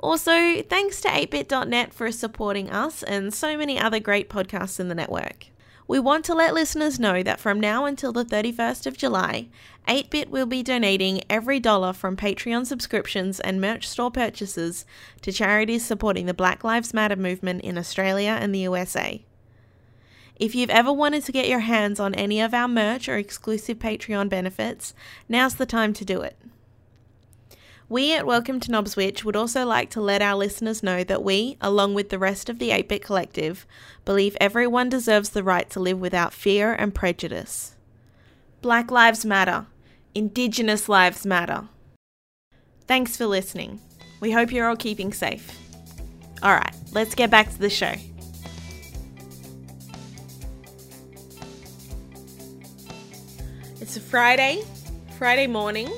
Also, 0.00 0.60
thanks 0.60 1.00
to 1.00 1.08
atebit.net 1.08 1.94
for 1.94 2.12
supporting 2.12 2.68
us 2.68 3.02
and 3.04 3.32
so 3.32 3.56
many 3.56 3.78
other 3.78 4.00
great 4.00 4.28
podcasts 4.28 4.78
in 4.78 4.88
the 4.88 4.94
network. 4.94 5.46
We 5.86 5.98
want 5.98 6.24
to 6.24 6.34
let 6.34 6.54
listeners 6.54 6.98
know 6.98 7.22
that 7.22 7.40
from 7.40 7.60
now 7.60 7.84
until 7.84 8.10
the 8.10 8.24
31st 8.24 8.86
of 8.86 8.96
July, 8.96 9.48
8bit 9.86 10.28
will 10.28 10.46
be 10.46 10.62
donating 10.62 11.22
every 11.28 11.60
dollar 11.60 11.92
from 11.92 12.16
Patreon 12.16 12.64
subscriptions 12.64 13.38
and 13.38 13.60
merch 13.60 13.86
store 13.86 14.10
purchases 14.10 14.86
to 15.20 15.30
charities 15.30 15.84
supporting 15.84 16.24
the 16.24 16.32
Black 16.32 16.64
Lives 16.64 16.94
Matter 16.94 17.16
movement 17.16 17.60
in 17.62 17.76
Australia 17.76 18.38
and 18.40 18.54
the 18.54 18.60
USA. 18.60 19.22
If 20.36 20.54
you've 20.54 20.70
ever 20.70 20.92
wanted 20.92 21.24
to 21.26 21.32
get 21.32 21.48
your 21.48 21.60
hands 21.60 22.00
on 22.00 22.14
any 22.14 22.40
of 22.40 22.54
our 22.54 22.66
merch 22.66 23.06
or 23.06 23.18
exclusive 23.18 23.78
Patreon 23.78 24.30
benefits, 24.30 24.94
now's 25.28 25.56
the 25.56 25.66
time 25.66 25.92
to 25.92 26.04
do 26.04 26.22
it. 26.22 26.38
We 27.86 28.14
at 28.14 28.26
Welcome 28.26 28.60
to 28.60 28.70
Knobswitch 28.70 29.24
would 29.24 29.36
also 29.36 29.66
like 29.66 29.90
to 29.90 30.00
let 30.00 30.22
our 30.22 30.34
listeners 30.34 30.82
know 30.82 31.04
that 31.04 31.22
we, 31.22 31.58
along 31.60 31.92
with 31.92 32.08
the 32.08 32.18
rest 32.18 32.48
of 32.48 32.58
the 32.58 32.70
8 32.70 32.88
Bit 32.88 33.04
Collective, 33.04 33.66
believe 34.06 34.38
everyone 34.40 34.88
deserves 34.88 35.28
the 35.28 35.42
right 35.42 35.68
to 35.68 35.80
live 35.80 36.00
without 36.00 36.32
fear 36.32 36.72
and 36.72 36.94
prejudice. 36.94 37.76
Black 38.62 38.90
Lives 38.90 39.26
Matter. 39.26 39.66
Indigenous 40.14 40.88
Lives 40.88 41.26
Matter. 41.26 41.68
Thanks 42.86 43.18
for 43.18 43.26
listening. 43.26 43.80
We 44.18 44.32
hope 44.32 44.50
you're 44.50 44.66
all 44.66 44.76
keeping 44.76 45.12
safe. 45.12 45.54
Alright, 46.42 46.74
let's 46.92 47.14
get 47.14 47.28
back 47.28 47.50
to 47.50 47.58
the 47.58 47.68
show. 47.68 47.92
It's 53.78 53.98
a 53.98 54.00
Friday, 54.00 54.62
Friday 55.18 55.46
morning. 55.46 55.90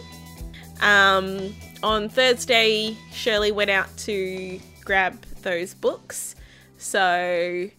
Um, 0.80 1.54
on 1.86 2.08
Thursday, 2.08 2.96
Shirley 3.12 3.52
went 3.52 3.70
out 3.70 3.96
to 3.98 4.58
grab 4.84 5.24
those 5.42 5.72
books. 5.72 6.34
So, 6.78 7.70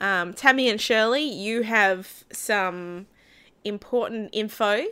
um, 0.00 0.32
Tammy 0.32 0.68
and 0.68 0.80
Shirley, 0.80 1.24
you 1.24 1.62
have 1.62 2.22
some 2.32 3.08
important 3.64 4.30
info. 4.32 4.84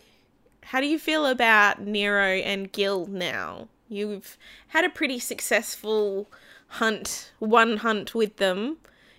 How 0.65 0.81
do 0.81 0.89
you 0.89 0.99
feel 0.99 1.27
about 1.27 1.81
Nero 1.81 2.25
and 2.25 2.73
Gil 2.73 3.07
now? 3.07 3.69
You've 3.89 4.37
had 4.67 4.85
a 4.85 4.91
pretty 4.91 5.21
successful 5.21 6.29
hunt, 6.67 7.31
one 7.39 7.77
hunt 7.77 8.17
with 8.17 8.39
them. 8.39 8.79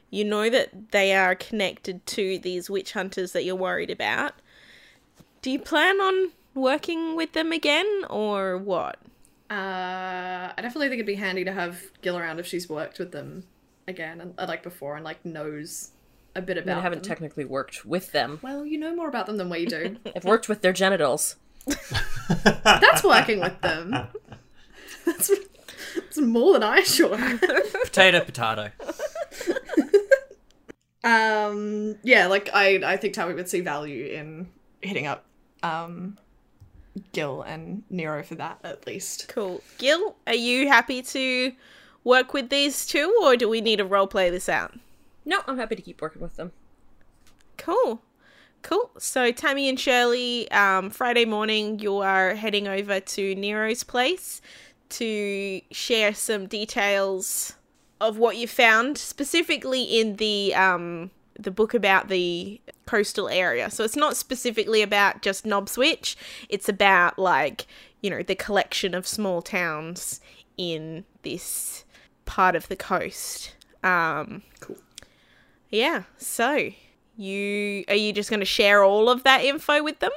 You 0.09 0.25
know 0.25 0.49
that 0.49 0.91
they 0.91 1.15
are 1.15 1.35
connected 1.35 2.05
to 2.07 2.37
these 2.37 2.69
witch 2.69 2.91
hunters 2.91 3.31
that 3.31 3.45
you're 3.45 3.55
worried 3.55 3.91
about. 3.91 4.33
Do 5.41 5.49
you 5.49 5.59
plan 5.59 6.01
on 6.01 6.31
working 6.53 7.15
with 7.15 7.31
them 7.31 7.53
again 7.53 8.03
or 8.09 8.57
what? 8.57 8.99
Uh, 9.49 10.51
I 10.51 10.53
definitely 10.57 10.89
think 10.89 10.95
it'd 10.99 11.05
be 11.05 11.15
handy 11.15 11.45
to 11.45 11.53
have 11.53 11.81
Gil 12.01 12.17
around 12.17 12.39
if 12.39 12.45
she's 12.45 12.67
worked 12.69 12.99
with 12.99 13.11
them 13.11 13.45
again, 13.87 14.19
and 14.19 14.33
uh, 14.37 14.45
like 14.47 14.61
before, 14.63 14.95
and 14.95 15.05
like 15.05 15.23
knows 15.25 15.91
a 16.35 16.41
bit 16.41 16.57
I 16.57 16.59
mean, 16.59 16.69
about 16.69 16.79
I 16.79 16.81
haven't 16.81 17.03
them. 17.03 17.07
technically 17.09 17.45
worked 17.45 17.85
with 17.85 18.11
them. 18.11 18.39
well, 18.41 18.65
you 18.65 18.77
know 18.77 18.93
more 18.95 19.07
about 19.07 19.25
them 19.25 19.37
than 19.37 19.49
we 19.49 19.65
do. 19.65 19.97
I've 20.15 20.25
worked 20.25 20.49
with 20.49 20.61
their 20.61 20.73
genitals. 20.73 21.37
That's 22.63 23.03
working 23.03 23.39
with 23.39 23.59
them. 23.61 23.91
That's, 25.05 25.31
that's 25.95 26.17
more 26.19 26.51
than 26.53 26.63
I 26.63 26.81
sure. 26.81 27.17
Potato, 27.85 28.19
potato. 28.25 28.71
Um, 31.03 31.95
yeah, 32.03 32.27
like 32.27 32.49
I, 32.53 32.81
I 32.83 32.97
think 32.97 33.13
Tammy 33.13 33.33
would 33.33 33.47
see 33.47 33.61
value 33.61 34.05
in 34.07 34.49
hitting 34.81 35.07
up, 35.07 35.23
um, 35.63 36.17
Gil 37.11 37.41
and 37.41 37.83
Nero 37.89 38.23
for 38.23 38.35
that 38.35 38.59
at 38.63 38.87
least. 38.87 39.27
Cool. 39.27 39.61
Gil, 39.77 40.15
are 40.25 40.35
you 40.35 40.67
happy 40.67 41.01
to 41.01 41.53
work 42.03 42.33
with 42.33 42.49
these 42.49 42.85
two 42.85 43.17
or 43.21 43.35
do 43.35 43.49
we 43.49 43.61
need 43.61 43.77
to 43.77 43.85
role 43.85 44.07
play 44.07 44.29
this 44.29 44.49
out? 44.49 44.73
No, 45.25 45.41
I'm 45.47 45.57
happy 45.57 45.75
to 45.75 45.81
keep 45.81 46.01
working 46.01 46.21
with 46.21 46.37
them. 46.37 46.51
Cool. 47.57 48.01
Cool. 48.61 48.91
So, 48.97 49.31
Tammy 49.31 49.69
and 49.69 49.79
Shirley, 49.79 50.49
um, 50.51 50.89
Friday 50.89 51.25
morning, 51.25 51.79
you 51.79 51.97
are 51.97 52.35
heading 52.35 52.67
over 52.67 52.99
to 52.99 53.35
Nero's 53.35 53.83
place 53.83 54.41
to 54.89 55.61
share 55.71 56.13
some 56.13 56.47
details 56.47 57.53
of 57.99 58.17
what 58.17 58.37
you 58.37 58.47
found, 58.47 58.97
specifically 58.97 59.83
in 59.83 60.15
the 60.17 60.53
um, 60.55 61.11
the 61.39 61.51
book 61.51 61.73
about 61.73 62.07
the 62.09 62.59
coastal 62.85 63.29
area. 63.29 63.69
So, 63.69 63.83
it's 63.83 63.95
not 63.95 64.15
specifically 64.17 64.81
about 64.81 65.21
just 65.21 65.45
Knobswitch, 65.45 66.15
it's 66.49 66.67
about, 66.69 67.17
like, 67.19 67.67
you 68.01 68.09
know, 68.09 68.23
the 68.23 68.35
collection 68.35 68.93
of 68.93 69.07
small 69.07 69.41
towns 69.41 70.21
in 70.57 71.05
this 71.23 71.85
part 72.25 72.55
of 72.55 72.67
the 72.67 72.75
coast. 72.75 73.55
Um, 73.83 74.41
Cool. 74.59 74.77
yeah, 75.69 76.03
so 76.17 76.69
you 77.15 77.83
are 77.87 77.95
you 77.95 78.13
just 78.13 78.29
going 78.29 78.39
to 78.39 78.45
share 78.45 78.83
all 78.83 79.09
of 79.09 79.23
that 79.23 79.43
info 79.43 79.81
with 79.83 79.99
them? 79.99 80.11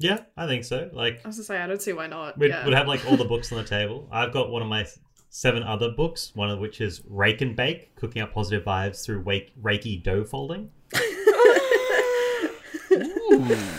yeah, 0.00 0.20
I 0.36 0.46
think 0.46 0.64
so. 0.64 0.90
Like, 0.92 1.20
I 1.24 1.28
was 1.28 1.36
gonna 1.36 1.44
say 1.44 1.58
I 1.58 1.66
don't 1.68 1.80
see 1.80 1.92
why 1.92 2.08
not. 2.08 2.36
we'd, 2.36 2.48
yeah. 2.50 2.64
we'd 2.66 2.74
have 2.74 2.88
like 2.88 3.04
all 3.08 3.16
the 3.16 3.24
books 3.32 3.52
on 3.52 3.58
the 3.58 3.64
table. 3.64 4.08
I've 4.10 4.32
got 4.32 4.50
one 4.50 4.60
of 4.62 4.68
my 4.68 4.86
seven 5.34 5.64
other 5.64 5.90
books, 5.90 6.30
one 6.36 6.48
of 6.48 6.60
which 6.60 6.80
is 6.80 7.02
Rake 7.08 7.40
and 7.40 7.56
Bake, 7.56 7.96
cooking 7.96 8.22
up 8.22 8.32
positive 8.32 8.64
vibes 8.64 9.04
through 9.04 9.20
wake, 9.22 9.52
Reiki 9.60 10.00
dough 10.00 10.22
folding. 10.22 10.70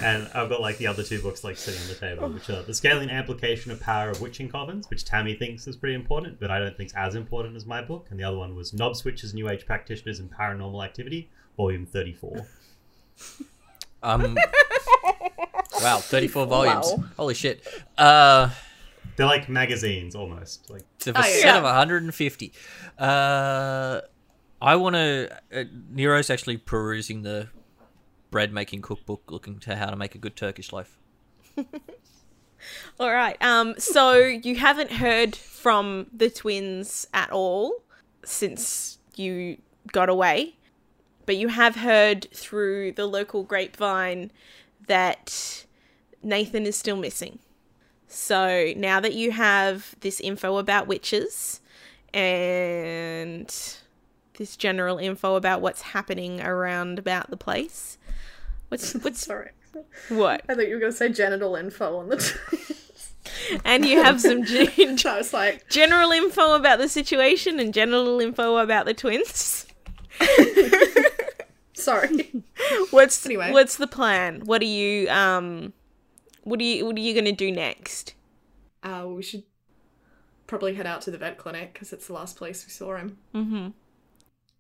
And 0.03 0.29
I've 0.35 0.49
got 0.49 0.59
like 0.59 0.77
the 0.79 0.87
other 0.87 1.01
two 1.01 1.21
books 1.21 1.45
like 1.45 1.55
sitting 1.55 1.81
on 1.81 1.87
the 1.87 1.95
table, 1.95 2.27
which 2.27 2.49
are 2.49 2.61
the 2.63 2.73
scaling 2.73 3.09
application 3.09 3.71
of 3.71 3.79
power 3.79 4.09
of 4.09 4.19
witching 4.19 4.49
covens, 4.49 4.89
which 4.89 5.05
Tammy 5.05 5.33
thinks 5.33 5.65
is 5.65 5.77
pretty 5.77 5.95
important, 5.95 6.41
but 6.41 6.51
I 6.51 6.59
don't 6.59 6.75
think 6.75 6.89
is 6.89 6.95
as 6.97 7.15
important 7.15 7.55
as 7.55 7.65
my 7.65 7.81
book. 7.81 8.07
And 8.09 8.19
the 8.19 8.25
other 8.25 8.37
one 8.37 8.53
was 8.53 8.73
Knob 8.73 8.97
Switches, 8.97 9.33
New 9.33 9.47
Age 9.49 9.65
Practitioners, 9.65 10.19
and 10.19 10.29
Paranormal 10.29 10.83
Activity, 10.83 11.29
Volume 11.55 11.85
34. 11.85 12.45
Um. 14.03 14.37
wow, 15.81 15.99
34 15.99 16.47
volumes. 16.47 16.87
Wow. 16.97 17.03
Holy 17.15 17.33
shit. 17.33 17.65
Uh, 17.97 18.49
They're 19.15 19.25
like 19.25 19.47
magazines 19.49 20.15
almost. 20.15 20.69
Like 20.69 20.83
it's 20.95 21.07
a 21.07 21.17
Oh, 21.17 21.21
set 21.21 21.45
yeah. 21.45 21.57
of 21.57 21.63
150. 21.63 22.51
Uh, 22.99 24.01
I 24.61 24.75
want 24.75 24.95
to. 24.95 25.29
Uh, 25.53 25.63
Nero's 25.89 26.29
actually 26.29 26.57
perusing 26.57 27.21
the 27.23 27.49
bread 28.31 28.51
making 28.53 28.81
cookbook, 28.81 29.31
looking 29.31 29.59
to 29.59 29.75
how 29.75 29.89
to 29.89 29.95
make 29.95 30.15
a 30.15 30.17
good 30.17 30.35
Turkish 30.35 30.73
loaf. 30.73 30.97
All 32.99 33.11
right. 33.13 33.37
Um 33.43 33.75
so 33.77 34.13
you 34.15 34.55
haven't 34.55 34.93
heard 34.93 35.35
from 35.35 36.07
the 36.11 36.29
twins 36.29 37.05
at 37.13 37.31
all 37.31 37.83
since 38.23 38.97
you 39.15 39.57
got 39.91 40.09
away, 40.09 40.55
but 41.25 41.35
you 41.37 41.49
have 41.49 41.75
heard 41.75 42.27
through 42.33 42.93
the 42.93 43.05
local 43.05 43.43
grapevine 43.43 44.31
that 44.87 45.65
Nathan 46.23 46.65
is 46.65 46.75
still 46.75 46.97
missing. 46.97 47.37
So 48.07 48.73
now 48.77 48.99
that 48.99 49.13
you 49.13 49.31
have 49.31 49.95
this 50.01 50.19
info 50.19 50.57
about 50.57 50.87
witches 50.87 51.61
and 52.13 53.53
this 54.37 54.55
general 54.57 54.97
info 54.97 55.35
about 55.35 55.61
what's 55.61 55.81
happening 55.81 56.41
around 56.41 56.99
about 56.99 57.29
the 57.29 57.37
place, 57.37 57.97
what's 58.69 58.93
what's 59.03 59.25
Sorry. 59.25 59.51
what? 60.09 60.43
I 60.47 60.55
thought 60.55 60.67
you 60.67 60.75
were 60.75 60.79
going 60.79 60.91
to 60.91 60.97
say 60.97 61.09
genital 61.09 61.55
info 61.55 61.97
on 61.97 62.09
the. 62.09 62.17
Twins. 62.17 62.71
And 63.65 63.85
you 63.85 64.01
have 64.01 64.21
some 64.21 64.43
gen- 64.45 64.69
I 65.05 65.17
was 65.17 65.33
like, 65.33 65.67
general 65.67 66.11
info 66.11 66.53
about 66.55 66.77
the 66.77 66.87
situation 66.87 67.59
and 67.59 67.73
general 67.73 68.19
info 68.21 68.57
about 68.57 68.85
the 68.85 68.93
twins. 68.93 69.65
sorry. 71.73 72.31
What's 72.91 73.25
Anyway. 73.25 73.51
What's 73.51 73.77
the 73.77 73.87
plan? 73.87 74.41
What 74.45 74.61
are 74.61 74.65
you 74.65 75.09
um? 75.09 75.73
What 76.45 76.59
are 76.59 76.63
you 76.63 76.85
What 76.85 76.95
are 76.95 77.01
you 77.01 77.13
gonna 77.13 77.31
do 77.33 77.51
next? 77.51 78.13
Uh, 78.81 79.05
we 79.07 79.23
should 79.23 79.43
probably 80.47 80.75
head 80.75 80.85
out 80.85 81.01
to 81.01 81.11
the 81.11 81.17
vet 81.17 81.37
clinic 81.37 81.73
because 81.73 81.91
it's 81.91 82.07
the 82.07 82.13
last 82.13 82.37
place 82.37 82.63
we 82.65 82.71
saw 82.71 82.95
him. 82.95 83.17
Mm-hmm. 83.33 83.67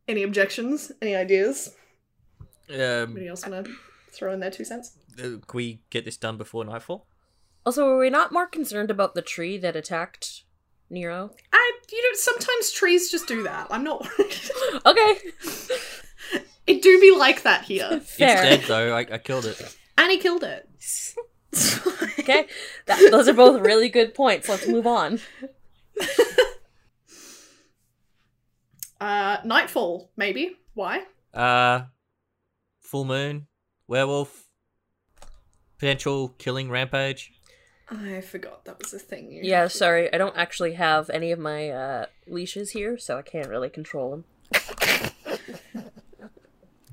Any 0.07 0.23
objections? 0.23 0.91
Any 1.01 1.15
ideas? 1.15 1.75
Um, 2.69 2.75
Anybody 2.79 3.27
else 3.27 3.47
want 3.47 3.65
to 3.65 3.71
throw 4.11 4.33
in 4.33 4.39
their 4.39 4.49
two 4.51 4.65
cents? 4.65 4.97
uh, 5.19 5.21
can 5.21 5.41
we 5.53 5.81
get 5.91 6.03
this 6.05 6.17
done 6.17 6.37
before 6.37 6.65
nightfall? 6.65 7.05
Also, 7.65 7.85
were 7.85 7.99
we 7.99 8.09
not 8.09 8.31
more 8.31 8.47
concerned 8.47 8.89
about 8.91 9.13
the 9.15 9.21
tree 9.21 9.57
that 9.59 9.75
attacked 9.75 10.43
Nero? 10.89 11.31
I, 11.53 11.71
you 11.91 12.01
know, 12.01 12.15
sometimes 12.15 12.71
trees 12.71 13.11
just 13.11 13.27
do 13.27 13.43
that. 13.43 13.67
I'm 13.69 13.83
not 13.83 14.01
worried. 14.01 14.35
Okay, 14.87 15.17
it 16.67 16.81
do 16.81 16.99
be 16.99 17.15
like 17.15 17.43
that 17.43 17.63
here. 17.65 17.99
fair. 18.03 18.43
It's 18.43 18.67
dead 18.67 18.67
though. 18.67 18.95
I, 18.95 18.99
I 19.11 19.17
killed 19.19 19.45
it. 19.45 19.77
And 19.97 20.11
he 20.11 20.17
killed 20.17 20.43
it. 20.43 20.67
Okay, 22.25 22.47
that, 22.87 23.11
those 23.11 23.27
are 23.27 23.33
both 23.33 23.61
really 23.61 23.87
good 23.87 24.15
points. 24.15 24.49
Let's 24.49 24.67
move 24.67 24.87
on. 24.87 25.19
Uh, 28.99 29.37
nightfall, 29.43 30.09
maybe. 30.15 30.55
Why? 30.73 31.03
Uh, 31.33 31.81
full 32.79 33.05
moon, 33.05 33.47
werewolf, 33.87 34.47
potential 35.77 36.29
killing 36.37 36.69
rampage. 36.69 37.33
I 37.89 38.21
forgot 38.21 38.65
that 38.65 38.79
was 38.81 38.93
a 38.93 38.99
thing. 38.99 39.31
You 39.31 39.41
Yeah, 39.43 39.67
sorry, 39.67 40.11
I 40.11 40.17
don't 40.17 40.35
actually 40.35 40.73
have 40.73 41.09
any 41.09 41.31
of 41.31 41.39
my 41.39 41.69
uh, 41.69 42.05
leashes 42.25 42.71
here, 42.71 42.97
so 42.97 43.17
I 43.17 43.21
can't 43.21 43.49
really 43.49 43.69
control 43.69 44.09
them. 44.11 44.23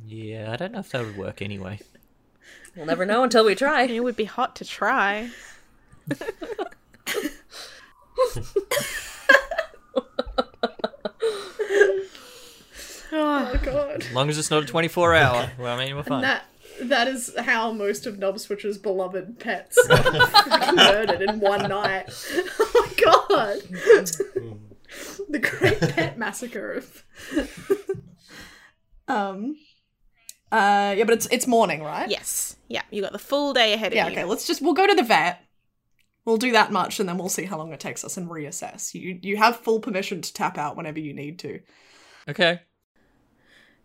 Yeah, 0.05 0.53
I 0.53 0.57
don't 0.57 0.72
know 0.72 0.81
if 0.81 0.90
that 0.90 1.07
would 1.07 1.16
work 1.16 1.40
anyway. 1.40 1.81
We'll 2.76 2.87
never 2.87 3.04
know 3.04 3.22
until 3.22 3.44
we 3.44 3.54
try. 3.54 3.82
It 3.85 4.00
would 4.00 4.16
be 4.16 4.24
hot 4.24 4.56
to 4.56 4.64
try. 4.64 5.30
Oh 13.14 13.61
god. 13.62 14.02
As 14.02 14.12
long 14.12 14.28
as 14.30 14.38
it's 14.38 14.50
not 14.50 14.62
a 14.62 14.66
24 14.66 15.14
hour. 15.14 15.50
Well, 15.58 15.78
I 15.78 15.85
mean, 15.85 15.96
we're 15.96 16.02
fine. 16.02 16.22
That 16.22 16.46
that 16.80 17.08
is 17.08 17.35
how 17.38 17.72
most 17.72 18.06
of 18.06 18.16
Knobswitch's 18.16 18.78
beloved 18.78 19.38
pets 19.38 19.76
are 19.90 20.72
murdered 20.72 21.20
in 21.20 21.38
one 21.38 21.68
night. 21.68 22.06
Oh 22.58 22.70
my 22.74 23.04
god. 23.04 23.61
the 25.28 25.38
great 25.38 25.80
pet 25.80 26.18
massacre 26.18 26.72
of 26.72 27.04
Um 29.08 29.56
uh 30.53 30.95
yeah, 30.97 31.05
but 31.05 31.15
it's 31.15 31.27
it's 31.33 31.47
morning, 31.47 31.83
right? 31.83 32.09
Yes. 32.09 32.57
Yeah. 32.69 32.83
You 32.91 33.03
got 33.03 33.12
the 33.12 33.19
full 33.19 33.53
day 33.53 33.73
ahead 33.73 33.93
of 33.93 33.97
Yeah, 33.97 34.07
you. 34.07 34.12
okay, 34.12 34.25
let's 34.25 34.47
just 34.47 34.62
we'll 34.62 34.75
go 34.75 34.87
to 34.87 34.95
the 34.95 35.03
vet. 35.03 35.43
We'll 36.25 36.37
do 36.37 36.53
that 36.53 36.71
much 36.71 37.01
and 37.01 37.09
then 37.09 37.19
we'll 37.19 37.29
see 37.29 37.47
how 37.47 37.59
long 37.59 37.73
it 37.73 37.81
takes 37.81 38.05
us 38.05 38.17
and 38.17 38.29
reassess. 38.29 38.95
You 38.95 39.19
you 39.23 39.37
have 39.38 39.57
full 39.57 39.81
permission 39.81 40.21
to 40.23 40.33
tap 40.33 40.57
out 40.59 40.77
whenever 40.77 41.01
you 41.01 41.12
need 41.12 41.38
to. 41.41 41.61
Okay. 42.29 42.61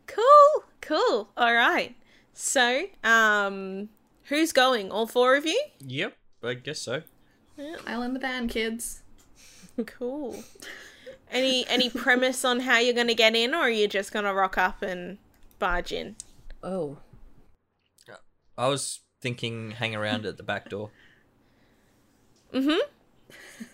Cool. 0.05 0.63
Cool. 0.81 1.29
All 1.35 1.53
right. 1.53 1.95
So, 2.33 2.85
um, 3.03 3.89
who's 4.25 4.51
going? 4.51 4.91
All 4.91 5.07
four 5.07 5.35
of 5.35 5.45
you? 5.45 5.59
Yep, 5.79 6.15
I 6.43 6.53
guess 6.53 6.79
so. 6.81 7.01
I'll 7.87 8.03
in 8.03 8.13
the 8.13 8.19
van, 8.19 8.47
kids. 8.47 9.01
Cool. 9.85 10.43
Any 11.31 11.67
any 11.67 11.89
premise 11.91 12.43
on 12.43 12.61
how 12.61 12.79
you're 12.79 12.95
gonna 12.95 13.13
get 13.13 13.35
in, 13.35 13.53
or 13.53 13.57
are 13.57 13.69
you 13.69 13.87
just 13.87 14.11
gonna 14.11 14.33
rock 14.33 14.57
up 14.57 14.81
and 14.81 15.19
barge 15.59 15.91
in? 15.91 16.15
Oh, 16.63 16.97
I 18.57 18.67
was 18.67 19.01
thinking 19.21 19.71
hang 19.71 19.95
around 19.95 20.25
at 20.25 20.37
the 20.37 20.43
back 20.43 20.69
door. 20.69 20.91
Mm-hmm. 22.53 22.79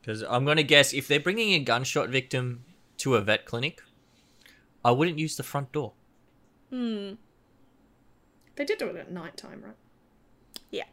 Because 0.00 0.22
I'm 0.22 0.44
going 0.44 0.56
to 0.56 0.62
guess 0.62 0.94
if 0.94 1.08
they're 1.08 1.18
bringing 1.18 1.52
a 1.54 1.58
gunshot 1.58 2.10
victim 2.10 2.62
to 2.98 3.16
a 3.16 3.20
vet 3.20 3.44
clinic, 3.44 3.82
I 4.84 4.92
wouldn't 4.92 5.18
use 5.18 5.36
the 5.36 5.42
front 5.42 5.72
door. 5.72 5.94
Hmm. 6.70 7.14
They 8.54 8.64
did 8.64 8.78
do 8.78 8.86
it 8.86 8.94
at 8.94 9.10
night 9.10 9.36
time, 9.36 9.64
right? 9.64 9.74
Yeah. 10.70 10.84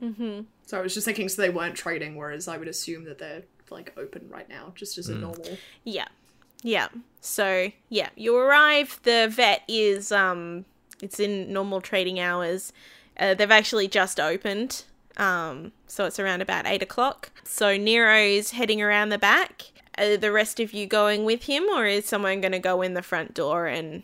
Mm-hmm. 0.00 0.42
So 0.64 0.78
I 0.78 0.80
was 0.80 0.94
just 0.94 1.04
thinking 1.06 1.28
so 1.28 1.42
they 1.42 1.50
weren't 1.50 1.74
trading, 1.74 2.14
whereas 2.14 2.46
I 2.46 2.56
would 2.56 2.68
assume 2.68 3.02
that 3.06 3.18
they're 3.18 3.42
like 3.68 3.92
open 3.96 4.28
right 4.28 4.48
now, 4.48 4.74
just 4.76 4.96
as 4.96 5.08
a 5.08 5.16
normal 5.16 5.58
Yeah. 5.82 6.06
Yeah. 6.62 6.88
So 7.20 7.70
yeah, 7.88 8.10
you 8.16 8.36
arrive. 8.36 9.00
The 9.02 9.28
vet 9.30 9.62
is 9.68 10.12
um, 10.12 10.64
it's 11.02 11.20
in 11.20 11.52
normal 11.52 11.80
trading 11.80 12.20
hours. 12.20 12.72
Uh, 13.18 13.34
they've 13.34 13.50
actually 13.50 13.88
just 13.88 14.18
opened. 14.18 14.84
Um, 15.16 15.72
so 15.86 16.06
it's 16.06 16.18
around 16.18 16.40
about 16.40 16.66
eight 16.66 16.82
o'clock. 16.82 17.30
So 17.44 17.76
Nero's 17.76 18.52
heading 18.52 18.80
around 18.80 19.10
the 19.10 19.18
back. 19.18 19.66
Are 19.98 20.16
the 20.16 20.32
rest 20.32 20.60
of 20.60 20.72
you 20.72 20.86
going 20.86 21.24
with 21.24 21.42
him, 21.42 21.64
or 21.64 21.84
is 21.84 22.06
someone 22.06 22.40
going 22.40 22.52
to 22.52 22.58
go 22.58 22.80
in 22.80 22.94
the 22.94 23.02
front 23.02 23.34
door 23.34 23.66
and? 23.66 24.02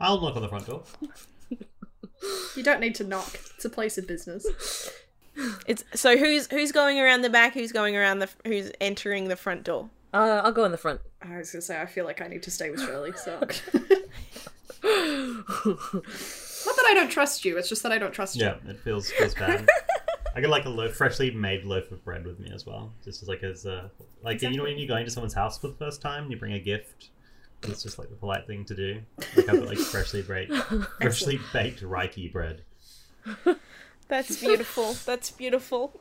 I'll 0.00 0.20
knock 0.20 0.34
on 0.34 0.42
the 0.42 0.48
front 0.48 0.66
door. 0.66 0.82
You 2.56 2.62
don't 2.62 2.80
need 2.80 2.94
to 2.96 3.04
knock. 3.04 3.38
It's 3.54 3.64
a 3.64 3.70
place 3.70 3.98
of 3.98 4.06
business. 4.06 4.46
It's 5.66 5.84
so 5.94 6.16
who's 6.16 6.48
who's 6.48 6.72
going 6.72 6.98
around 6.98 7.22
the 7.22 7.30
back? 7.30 7.52
Who's 7.52 7.70
going 7.70 7.94
around 7.94 8.18
the? 8.20 8.28
Who's 8.44 8.72
entering 8.80 9.28
the 9.28 9.36
front 9.36 9.64
door? 9.64 9.90
Uh, 10.22 10.42
I'll 10.44 10.52
go 10.52 10.64
in 10.64 10.72
the 10.72 10.78
front. 10.78 11.00
I 11.22 11.38
was 11.38 11.50
gonna 11.50 11.62
say 11.62 11.80
I 11.80 11.86
feel 11.86 12.04
like 12.04 12.20
I 12.20 12.28
need 12.28 12.42
to 12.44 12.50
stay 12.50 12.70
with 12.70 12.80
Shirley, 12.80 13.12
so 13.12 13.32
not 13.40 13.50
that 16.76 16.86
I 16.86 16.94
don't 16.94 17.10
trust 17.10 17.44
you, 17.44 17.58
it's 17.58 17.68
just 17.68 17.82
that 17.82 17.92
I 17.92 17.98
don't 17.98 18.12
trust 18.12 18.36
you. 18.36 18.44
Yeah, 18.44 18.56
it 18.68 18.80
feels 18.80 19.10
feels 19.10 19.34
bad. 19.34 19.68
I 20.34 20.40
get 20.40 20.50
like 20.50 20.66
a 20.66 20.68
loaf, 20.70 20.94
freshly 20.94 21.30
made 21.30 21.64
loaf 21.64 21.90
of 21.90 22.04
bread 22.04 22.26
with 22.26 22.38
me 22.38 22.50
as 22.54 22.66
well, 22.66 22.92
just 23.04 23.22
as 23.22 23.28
like 23.28 23.42
as 23.42 23.64
a 23.64 23.90
like 24.22 24.42
you 24.42 24.56
know 24.56 24.64
when 24.64 24.78
you 24.78 24.86
go 24.86 24.96
into 24.96 25.10
someone's 25.10 25.34
house 25.34 25.58
for 25.58 25.68
the 25.68 25.74
first 25.74 26.02
time, 26.02 26.24
and 26.24 26.32
you 26.32 26.38
bring 26.38 26.52
a 26.52 26.60
gift. 26.60 27.10
It's 27.62 27.82
just 27.82 27.98
like 27.98 28.10
the 28.10 28.16
polite 28.16 28.46
thing 28.46 28.64
to 28.66 28.74
do. 28.74 29.00
Like 29.34 29.48
I've 29.48 29.60
got 29.60 29.66
like 29.66 29.78
freshly 29.78 30.22
baked, 30.22 30.52
freshly 31.00 31.40
baked 31.52 31.82
Reiki 31.82 32.30
bread. 32.30 32.62
That's 34.08 34.36
beautiful. 34.38 34.92
That's 35.04 35.30
beautiful. 35.30 35.98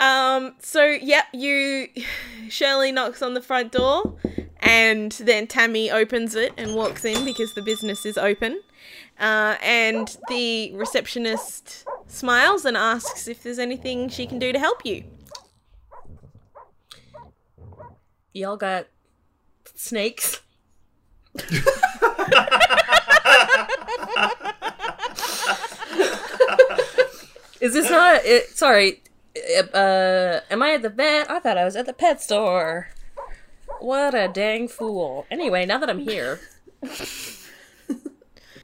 Um, 0.00 0.54
so 0.58 0.84
yeah, 0.84 1.22
you 1.32 1.88
Shirley 2.48 2.90
knocks 2.90 3.22
on 3.22 3.34
the 3.34 3.42
front 3.42 3.70
door 3.70 4.16
and 4.60 5.12
then 5.12 5.46
Tammy 5.46 5.90
opens 5.90 6.34
it 6.34 6.52
and 6.56 6.74
walks 6.74 7.04
in 7.04 7.24
because 7.24 7.54
the 7.54 7.62
business 7.62 8.04
is 8.04 8.18
open. 8.18 8.60
Uh, 9.18 9.56
and 9.62 10.16
the 10.28 10.72
receptionist 10.74 11.84
smiles 12.06 12.64
and 12.64 12.76
asks 12.76 13.28
if 13.28 13.42
there's 13.42 13.58
anything 13.58 14.08
she 14.08 14.26
can 14.26 14.38
do 14.38 14.50
to 14.50 14.58
help 14.58 14.84
you. 14.84 15.04
Y'all 18.32 18.56
got 18.56 18.86
snakes? 19.74 20.40
Is 27.60 27.74
this 27.74 27.90
not? 27.90 28.24
It, 28.24 28.48
sorry. 28.56 29.02
Uh, 29.36 30.40
am 30.50 30.62
I 30.62 30.74
at 30.74 30.82
the 30.82 30.88
vet? 30.88 31.30
I 31.30 31.38
thought 31.38 31.56
I 31.56 31.64
was 31.64 31.76
at 31.76 31.86
the 31.86 31.92
pet 31.92 32.20
store. 32.20 32.88
What 33.78 34.14
a 34.14 34.28
dang 34.28 34.68
fool. 34.68 35.26
Anyway, 35.30 35.64
now 35.66 35.78
that 35.78 35.88
I'm 35.88 36.00
here, 36.00 36.40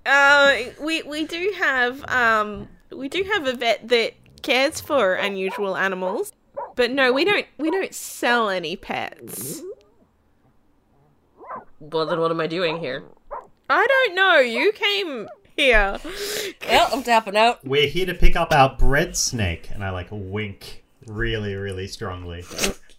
Uh, 0.06 0.56
we 0.80 1.02
we 1.02 1.24
do 1.24 1.52
have 1.58 2.08
um 2.08 2.68
we 2.92 3.08
do 3.08 3.24
have 3.24 3.44
a 3.44 3.52
vet 3.54 3.88
that 3.88 4.14
cares 4.40 4.80
for 4.80 5.14
unusual 5.14 5.76
animals, 5.76 6.32
but 6.76 6.92
no, 6.92 7.12
we 7.12 7.24
don't 7.24 7.46
we 7.58 7.72
don't 7.72 7.92
sell 7.92 8.48
any 8.48 8.76
pets. 8.76 9.62
well, 11.80 12.06
then 12.06 12.20
what 12.20 12.30
am 12.30 12.40
I 12.40 12.46
doing 12.46 12.78
here? 12.78 13.02
I 13.68 13.84
don't 13.84 14.14
know. 14.14 14.38
You 14.38 14.70
came 14.70 15.28
here. 15.56 15.98
Well, 16.68 16.88
I'm 16.92 17.02
tapping 17.02 17.36
out. 17.36 17.64
We're 17.64 17.88
here 17.88 18.06
to 18.06 18.14
pick 18.14 18.36
up 18.36 18.52
our 18.52 18.76
bread 18.76 19.16
snake, 19.16 19.70
and 19.72 19.84
I 19.84 19.90
like 19.90 20.08
wink 20.10 20.84
really, 21.06 21.54
really 21.54 21.86
strongly 21.86 22.44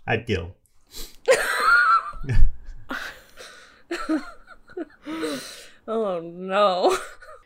at 0.06 0.28
Gil. 0.28 0.56
Oh 5.88 6.20
no. 6.20 6.98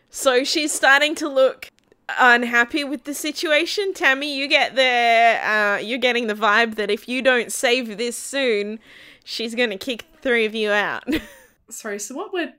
So 0.09 0.43
she's 0.43 0.71
starting 0.71 1.13
to 1.15 1.29
look 1.29 1.69
unhappy 2.09 2.83
with 2.83 3.03
the 3.03 3.13
situation. 3.13 3.93
Tammy, 3.93 4.35
you 4.35 4.47
get 4.47 4.75
the 4.75 5.47
uh, 5.47 5.79
you're 5.81 5.99
getting 5.99 6.27
the 6.27 6.33
vibe 6.33 6.75
that 6.75 6.89
if 6.89 7.07
you 7.07 7.21
don't 7.21 7.51
save 7.51 7.97
this 7.97 8.17
soon, 8.17 8.79
she's 9.23 9.53
gonna 9.53 9.77
kick 9.77 10.05
three 10.21 10.45
of 10.45 10.55
you 10.55 10.71
out. 10.71 11.03
Sorry, 11.69 11.99
so 11.99 12.15
what 12.15 12.33
we're 12.33 12.53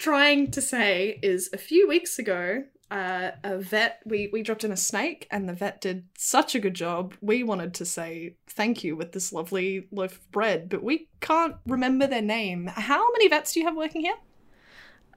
trying 0.00 0.50
to 0.50 0.62
say 0.62 1.20
is 1.22 1.50
a 1.52 1.58
few 1.58 1.86
weeks 1.86 2.18
ago, 2.18 2.64
uh, 2.90 3.32
a 3.44 3.58
vet, 3.58 4.00
we, 4.06 4.30
we 4.32 4.42
dropped 4.42 4.64
in 4.64 4.72
a 4.72 4.76
snake 4.76 5.28
and 5.30 5.46
the 5.46 5.52
vet 5.52 5.80
did 5.80 6.06
such 6.16 6.54
a 6.54 6.58
good 6.58 6.74
job. 6.74 7.14
We 7.20 7.44
wanted 7.44 7.74
to 7.74 7.84
say 7.84 8.36
thank 8.48 8.82
you 8.82 8.96
with 8.96 9.12
this 9.12 9.30
lovely 9.30 9.86
loaf 9.92 10.12
of 10.12 10.32
bread, 10.32 10.70
but 10.70 10.82
we 10.82 11.08
can't 11.20 11.54
remember 11.66 12.06
their 12.06 12.22
name. 12.22 12.66
How 12.66 13.12
many 13.12 13.28
vets 13.28 13.52
do 13.52 13.60
you 13.60 13.66
have 13.66 13.76
working 13.76 14.00
here? 14.00 14.16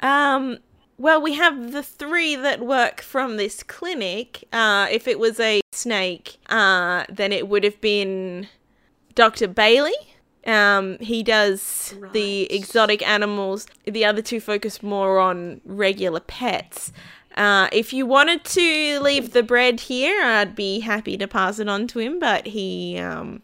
um, 0.01 0.59
well, 0.97 1.21
we 1.21 1.33
have 1.33 1.71
the 1.71 1.81
three 1.81 2.35
that 2.35 2.59
work 2.59 3.01
from 3.01 3.37
this 3.37 3.63
clinic. 3.63 4.43
Uh, 4.53 4.87
if 4.91 5.07
it 5.07 5.17
was 5.17 5.39
a 5.39 5.61
snake, 5.71 6.37
uh, 6.49 7.05
then 7.09 7.31
it 7.31 7.47
would 7.47 7.63
have 7.63 7.81
been 7.81 8.47
Dr. 9.15 9.47
Bailey. 9.47 9.95
Um, 10.45 10.97
he 10.99 11.23
does 11.23 11.95
the 12.11 12.51
exotic 12.53 13.01
animals. 13.07 13.65
The 13.85 14.03
other 14.05 14.21
two 14.21 14.39
focus 14.39 14.83
more 14.83 15.19
on 15.19 15.61
regular 15.65 16.19
pets. 16.19 16.91
Uh, 17.35 17.67
if 17.71 17.93
you 17.93 18.05
wanted 18.05 18.43
to 18.43 18.99
leave 18.99 19.31
the 19.33 19.41
bread 19.41 19.79
here, 19.79 20.21
I'd 20.23 20.55
be 20.55 20.81
happy 20.81 21.17
to 21.17 21.27
pass 21.27 21.59
it 21.59 21.67
on 21.67 21.87
to 21.87 21.99
him, 21.99 22.19
but 22.19 22.45
he, 22.47 22.97
um, 22.99 23.41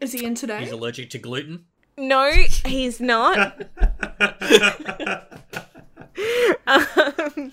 Is 0.00 0.12
he 0.12 0.24
in 0.24 0.34
today? 0.34 0.60
He's 0.60 0.70
allergic 0.70 1.10
to 1.10 1.18
gluten. 1.18 1.64
no, 1.96 2.30
he's 2.64 3.00
not. 3.00 3.62
Um, 6.66 7.52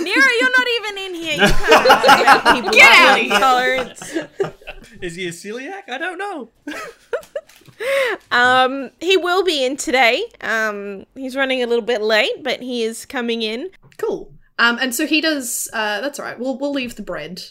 Nero, 0.00 0.26
you're 0.40 0.50
not 0.50 0.66
even 0.76 0.98
in 0.98 1.14
here. 1.14 1.32
You 1.34 1.38
can't 1.52 2.04
talk 2.06 2.20
about 2.20 2.54
people 2.54 2.70
Get 2.70 2.98
out 2.98 3.14
with 3.14 3.22
of 3.22 3.26
here. 3.26 3.34
intolerance. 3.34 4.16
Is 5.00 5.14
he 5.16 5.26
a 5.26 5.30
celiac? 5.30 5.88
I 5.88 5.98
don't 5.98 6.18
know. 6.18 6.50
Um, 8.30 8.90
he 9.00 9.16
will 9.16 9.42
be 9.44 9.64
in 9.64 9.76
today. 9.76 10.24
Um, 10.40 11.06
he's 11.14 11.34
running 11.36 11.62
a 11.62 11.66
little 11.66 11.84
bit 11.84 12.00
late, 12.02 12.42
but 12.42 12.60
he 12.62 12.82
is 12.82 13.04
coming 13.04 13.42
in. 13.42 13.70
Cool. 13.98 14.32
Um, 14.58 14.78
and 14.80 14.94
so 14.94 15.06
he 15.06 15.20
does. 15.20 15.68
Uh, 15.72 16.00
that's 16.00 16.18
all 16.18 16.24
right. 16.24 16.38
We'll 16.38 16.56
we'll 16.58 16.72
leave 16.72 16.94
the 16.96 17.02
bread 17.02 17.42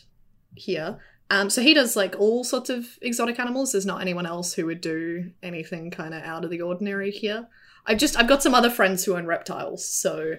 here. 0.56 1.00
Um, 1.30 1.50
so 1.50 1.62
he 1.62 1.74
does 1.74 1.96
like 1.96 2.16
all 2.20 2.44
sorts 2.44 2.70
of 2.70 2.98
exotic 3.02 3.40
animals. 3.40 3.72
There's 3.74 3.86
not 3.86 4.02
anyone 4.02 4.26
else 4.26 4.54
who 4.54 4.66
would 4.66 4.82
do 4.82 5.32
anything 5.42 5.92
kind 5.92 6.14
of 6.14 6.24
out 6.24 6.44
of 6.44 6.50
the 6.50 6.62
ordinary 6.62 7.12
here. 7.12 7.48
I 7.86 7.96
just 7.96 8.18
I've 8.18 8.28
got 8.28 8.42
some 8.44 8.56
other 8.56 8.70
friends 8.70 9.04
who 9.04 9.16
own 9.16 9.26
reptiles, 9.26 9.86
so 9.86 10.36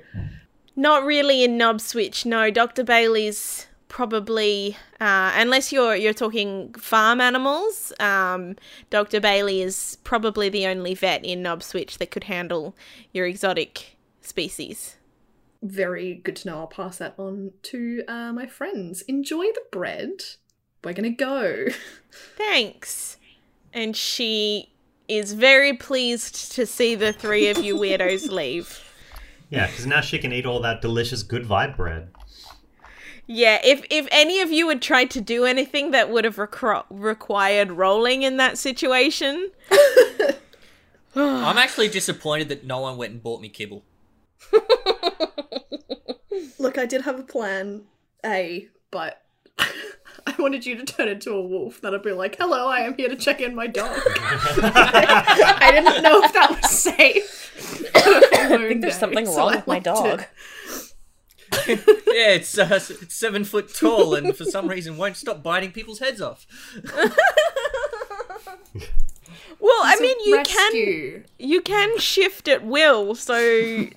Not 0.77 1.05
really 1.05 1.45
in 1.45 1.57
Knobswitch. 1.59 2.27
No, 2.27 2.51
Dr. 2.51 2.83
Bailey's 2.85 3.67
probably 3.89 4.77
uh, 5.01 5.31
unless 5.37 5.73
you're 5.73 5.95
you're 5.95 6.13
talking 6.13 6.73
farm 6.75 7.21
animals. 7.21 7.93
Um, 8.01 8.57
Dr. 8.91 9.21
Bailey 9.21 9.63
is 9.63 9.99
probably 10.03 10.49
the 10.49 10.67
only 10.67 10.95
vet 10.95 11.25
in 11.25 11.43
Knobswitch 11.43 11.99
that 11.99 12.11
could 12.11 12.25
handle 12.25 12.75
your 13.13 13.27
exotic 13.27 13.97
species. 14.21 14.97
very 15.63 16.15
good 16.25 16.37
to 16.37 16.49
know. 16.49 16.59
I'll 16.59 16.67
pass 16.67 16.99
that 16.99 17.15
on 17.19 17.53
to 17.65 18.03
uh, 18.09 18.33
my 18.33 18.47
friends. 18.47 19.03
Enjoy 19.03 19.45
the 19.45 19.63
bread. 19.71 20.25
We're 20.83 20.93
gonna 20.93 21.11
go. 21.11 21.67
Thanks. 22.37 23.17
And 23.73 23.97
she 23.97 24.71
is 25.09 25.33
very 25.35 25.73
pleased 25.73 26.53
to 26.53 26.67
see 26.67 26.95
the 26.95 27.13
three 27.13 27.49
of 27.49 27.59
you 27.59 27.77
weirdos 27.77 28.31
leave. 28.31 28.83
Yeah, 29.55 29.67
because 29.69 29.87
now 29.87 30.01
she 30.01 30.19
can 30.19 30.33
eat 30.33 30.47
all 30.47 30.61
that 30.61 30.81
delicious 30.81 31.23
good 31.23 31.45
vibe 31.45 31.77
bread. 31.77 32.11
Yeah, 33.27 33.61
if 33.65 33.85
if 33.89 34.07
any 34.11 34.41
of 34.41 34.53
you 34.53 34.69
had 34.69 34.83
tried 34.83 35.11
to 35.13 35.21
do 35.21 35.45
anything 35.45 35.93
that 35.93 36.11
would 36.11 36.25
have 36.25 36.37
requ- 36.37 36.85
required 36.91 37.71
rolling 37.71 38.23
in 38.23 38.37
that 38.37 38.59
situation, 38.59 39.51
I'm 41.17 41.57
actually 41.57 41.89
disappointed 41.89 42.49
that 42.51 42.65
no 42.65 42.81
one 42.81 42.97
went 42.97 43.13
and 43.13 43.23
bought 43.23 43.41
me 43.41 43.49
kibble. 43.49 43.85
Look, 46.59 46.77
I 46.77 46.87
did 46.87 47.03
have 47.03 47.19
a 47.19 47.23
plan 47.23 47.85
A, 48.27 48.69
but 48.91 49.23
I 49.59 50.35
wanted 50.39 50.67
you 50.67 50.77
to 50.77 50.85
turn 50.85 51.09
into 51.09 51.33
a 51.33 51.41
wolf. 51.41 51.81
That'd 51.81 52.03
be 52.03 52.13
like, 52.13 52.37
"Hello, 52.37 52.69
I 52.69 52.81
am 52.81 52.95
here 52.97 53.09
to 53.09 53.17
check 53.17 53.41
in 53.41 53.55
my 53.55 53.69
dog." 53.69 53.97
I 54.07 55.71
didn't 55.73 56.03
know 56.03 56.23
if 56.25 56.33
that 56.35 56.51
was 56.51 56.71
safe. 56.71 57.34
I 58.51 58.55
I 58.55 58.69
think 58.69 58.81
there's 58.83 58.99
something 58.99 59.27
wrong 59.27 59.55
with 59.55 59.67
my 59.67 59.79
dog. 59.79 60.25
yeah, 61.69 61.75
it's, 62.35 62.59
uh, 62.59 62.69
it's 62.71 63.15
seven 63.15 63.45
foot 63.45 63.73
tall 63.75 64.15
and 64.15 64.35
for 64.37 64.45
some 64.45 64.67
reason 64.69 64.97
won't 64.97 65.17
stop 65.17 65.43
biting 65.43 65.73
people's 65.73 66.01
heads 66.01 66.21
off. 66.21 66.47
well, 69.61 69.81
I 69.83 69.97
mean, 70.01 70.17
you 70.25 70.43
can 70.45 71.25
you 71.39 71.61
can 71.61 71.99
shift 71.99 72.49
at 72.49 72.65
will, 72.65 73.15
so 73.15 73.35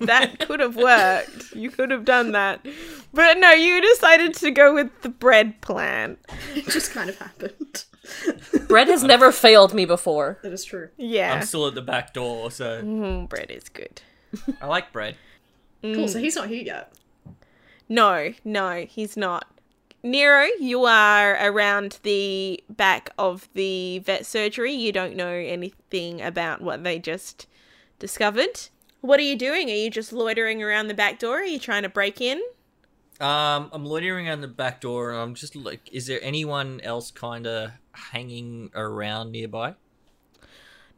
that 0.00 0.38
could 0.40 0.60
have 0.60 0.76
worked. 0.76 1.52
You 1.54 1.70
could 1.70 1.90
have 1.90 2.04
done 2.04 2.32
that, 2.32 2.64
but 3.12 3.38
no, 3.38 3.50
you 3.50 3.80
decided 3.80 4.34
to 4.36 4.50
go 4.50 4.74
with 4.74 5.02
the 5.02 5.08
bread 5.08 5.60
plan. 5.60 6.16
It 6.54 6.66
just 6.68 6.92
kind 6.92 7.10
of 7.10 7.18
happened. 7.18 7.84
Bread 8.68 8.88
has 8.88 9.02
never 9.02 9.32
failed 9.32 9.74
me 9.74 9.84
before. 9.84 10.38
That 10.42 10.52
is 10.52 10.64
true. 10.64 10.88
Yeah, 10.96 11.34
I'm 11.34 11.42
still 11.42 11.66
at 11.66 11.74
the 11.74 11.82
back 11.82 12.14
door, 12.14 12.50
so 12.50 12.82
Mm, 12.82 13.28
bread 13.28 13.50
is 13.50 13.68
good. 13.68 14.00
I 14.60 14.66
like 14.66 14.92
bread. 14.92 15.16
Cool. 15.82 16.08
So 16.08 16.18
he's 16.18 16.36
not 16.36 16.48
here 16.48 16.62
yet. 16.62 16.92
No, 17.88 18.34
no, 18.44 18.84
he's 18.88 19.16
not. 19.16 19.46
Nero, 20.02 20.46
you 20.60 20.84
are 20.84 21.34
around 21.34 21.98
the 22.02 22.62
back 22.68 23.10
of 23.18 23.48
the 23.54 23.98
vet 24.00 24.26
surgery. 24.26 24.72
You 24.72 24.92
don't 24.92 25.16
know 25.16 25.32
anything 25.32 26.20
about 26.22 26.60
what 26.60 26.84
they 26.84 26.98
just 26.98 27.46
discovered. 27.98 28.68
What 29.00 29.18
are 29.18 29.24
you 29.24 29.36
doing? 29.36 29.70
Are 29.70 29.74
you 29.74 29.90
just 29.90 30.12
loitering 30.12 30.62
around 30.62 30.88
the 30.88 30.94
back 30.94 31.18
door? 31.18 31.38
Are 31.38 31.44
you 31.44 31.58
trying 31.58 31.82
to 31.82 31.88
break 31.88 32.20
in? 32.20 32.40
Um, 33.20 33.70
I'm 33.72 33.84
loitering 33.84 34.28
around 34.28 34.42
the 34.42 34.48
back 34.48 34.80
door, 34.80 35.10
and 35.10 35.18
I'm 35.18 35.34
just 35.34 35.56
like, 35.56 35.88
is 35.92 36.06
there 36.06 36.20
anyone 36.22 36.80
else 36.82 37.10
kind 37.10 37.46
of 37.46 37.72
hanging 37.92 38.70
around 38.74 39.32
nearby? 39.32 39.74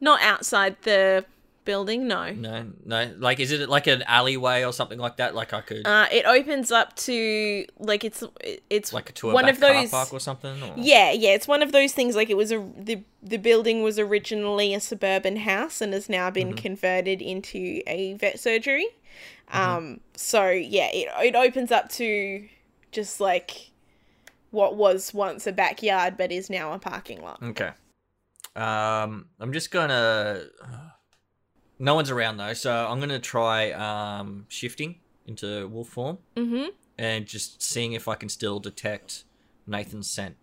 Not 0.00 0.20
outside 0.20 0.76
the 0.82 1.24
building, 1.64 2.09
no. 2.09 2.33
No, 2.33 2.73
no. 2.85 3.14
Like, 3.18 3.40
is 3.40 3.53
it 3.53 3.68
like 3.68 3.87
an 3.87 4.03
alleyway 4.03 4.64
or 4.64 4.73
something 4.73 4.99
like 4.99 5.16
that? 5.16 5.35
Like 5.35 5.53
I 5.53 5.61
could, 5.61 5.87
Uh, 5.87 6.07
it 6.11 6.25
opens 6.27 6.70
up 6.70 6.96
to 6.96 7.66
like 7.79 8.05
it's 8.05 8.23
it's 8.68 8.92
like, 8.92 9.11
a 9.11 9.27
a 9.27 9.33
one 9.33 9.49
of 9.49 9.61
those. 9.61 9.90
car 9.90 10.05
park 10.05 10.12
or 10.12 10.20
something? 10.20 10.62
Or... 10.62 10.75
Yeah, 10.77 11.12
yeah, 11.12 11.31
it's 11.31 11.49
one 11.49 11.62
of 11.62 11.73
those 11.73 11.92
things 11.92 12.16
like 12.16 12.31
it 12.31 12.37
was 12.37 12.53
a 12.53 12.59
the 12.77 13.03
the 13.23 13.37
building 13.37 13.83
was 13.83 13.99
originally 13.99 14.75
a 14.75 14.81
suburban 14.81 15.37
house 15.37 15.81
and 15.81 15.92
has 15.92 16.09
now 16.09 16.31
been 16.31 16.55
converted 16.55 17.20
into 17.23 17.83
a 17.87 18.14
vet 18.14 18.38
surgery. 18.40 18.88
Um 19.53 20.01
so 20.14 20.49
yeah, 20.49 20.88
it 20.92 21.09
it 21.23 21.35
opens 21.35 21.70
up 21.70 21.88
to 21.90 22.49
just 22.92 23.20
like 23.20 23.70
what 24.51 24.77
was 24.77 25.14
once 25.14 25.46
a 25.46 25.53
backyard 25.53 26.16
but 26.16 26.33
is 26.33 26.51
now 26.51 26.73
a 26.73 26.79
parking 26.79 27.23
lot. 27.23 27.42
Okay. 27.42 27.70
Um, 28.57 29.27
I'm 29.38 29.53
just 29.53 29.70
gonna. 29.70 30.42
No 31.82 31.94
one's 31.94 32.10
around 32.10 32.36
though, 32.36 32.52
so 32.52 32.86
I'm 32.88 33.00
gonna 33.00 33.18
try 33.18 33.72
um 33.72 34.44
shifting 34.48 35.00
into 35.26 35.66
wolf 35.68 35.88
form 35.88 36.18
Mhm. 36.36 36.68
and 36.98 37.26
just 37.26 37.62
seeing 37.62 37.94
if 37.94 38.06
I 38.06 38.14
can 38.16 38.28
still 38.28 38.60
detect 38.60 39.24
Nathan's 39.66 40.08
scent. 40.10 40.36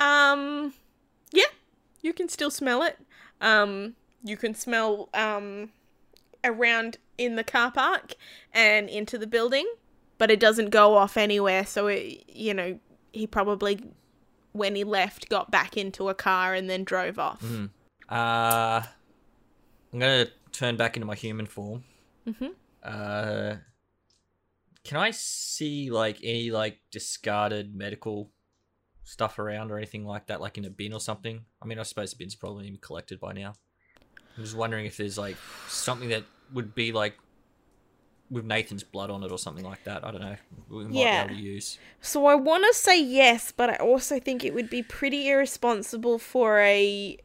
Um 0.00 0.74
yeah, 1.32 1.46
you 2.02 2.12
can 2.12 2.28
still 2.28 2.50
smell 2.50 2.82
it. 2.82 2.98
Um 3.40 3.94
you 4.22 4.36
can 4.36 4.54
smell 4.54 5.08
um 5.14 5.70
around 6.44 6.98
in 7.16 7.34
the 7.36 7.44
car 7.44 7.70
park 7.72 8.14
and 8.52 8.88
into 8.88 9.18
the 9.18 9.26
building, 9.26 9.66
but 10.18 10.30
it 10.30 10.38
doesn't 10.38 10.70
go 10.70 10.94
off 10.96 11.16
anywhere, 11.16 11.64
so 11.66 11.86
it 11.88 12.24
you 12.28 12.54
know, 12.54 12.78
he 13.12 13.26
probably 13.26 13.80
when 14.52 14.74
he 14.74 14.84
left 14.84 15.28
got 15.28 15.50
back 15.50 15.76
into 15.76 16.08
a 16.08 16.14
car 16.14 16.54
and 16.54 16.68
then 16.68 16.84
drove 16.84 17.18
off. 17.18 17.42
Uh, 18.08 18.82
I'm 19.92 19.98
gonna 19.98 20.26
turn 20.52 20.76
back 20.76 20.96
into 20.96 21.06
my 21.06 21.14
human 21.14 21.46
form. 21.46 21.84
Mhm. 22.26 22.54
Uh, 22.82 23.56
can 24.84 24.96
I 24.98 25.10
see 25.10 25.90
like 25.90 26.18
any 26.22 26.50
like 26.50 26.80
discarded 26.90 27.74
medical 27.74 28.30
stuff 29.04 29.38
around 29.38 29.70
or 29.70 29.78
anything 29.78 30.04
like 30.04 30.26
that, 30.26 30.40
like 30.40 30.58
in 30.58 30.64
a 30.64 30.70
bin 30.70 30.92
or 30.92 31.00
something? 31.00 31.44
I 31.62 31.66
mean, 31.66 31.78
I 31.78 31.82
suppose 31.82 32.10
the 32.10 32.16
bin's 32.16 32.34
probably 32.34 32.64
been 32.64 32.78
collected 32.78 33.18
by 33.20 33.32
now. 33.32 33.54
I'm 34.36 34.44
just 34.44 34.56
wondering 34.56 34.86
if 34.86 34.96
there's 34.96 35.18
like 35.18 35.36
something 35.68 36.08
that 36.10 36.24
would 36.52 36.74
be 36.74 36.92
like 36.92 37.16
with 38.30 38.44
Nathan's 38.44 38.84
blood 38.84 39.10
on 39.10 39.24
it 39.24 39.32
or 39.32 39.38
something 39.38 39.64
like 39.64 39.84
that. 39.84 40.04
I 40.04 40.10
don't 40.10 40.20
know. 40.20 40.36
We 40.68 40.84
might 40.84 40.92
Yeah. 40.94 41.26
be 41.26 41.32
able 41.32 41.40
to 41.40 41.42
use. 41.48 41.78
So 42.02 42.26
I 42.26 42.34
want 42.34 42.64
to 42.68 42.74
say 42.78 43.02
yes, 43.02 43.52
but 43.52 43.70
I 43.70 43.76
also 43.76 44.20
think 44.20 44.44
it 44.44 44.52
would 44.54 44.68
be 44.68 44.82
pretty 44.82 45.28
irresponsible 45.28 46.18
for 46.18 46.60
a 46.60 47.18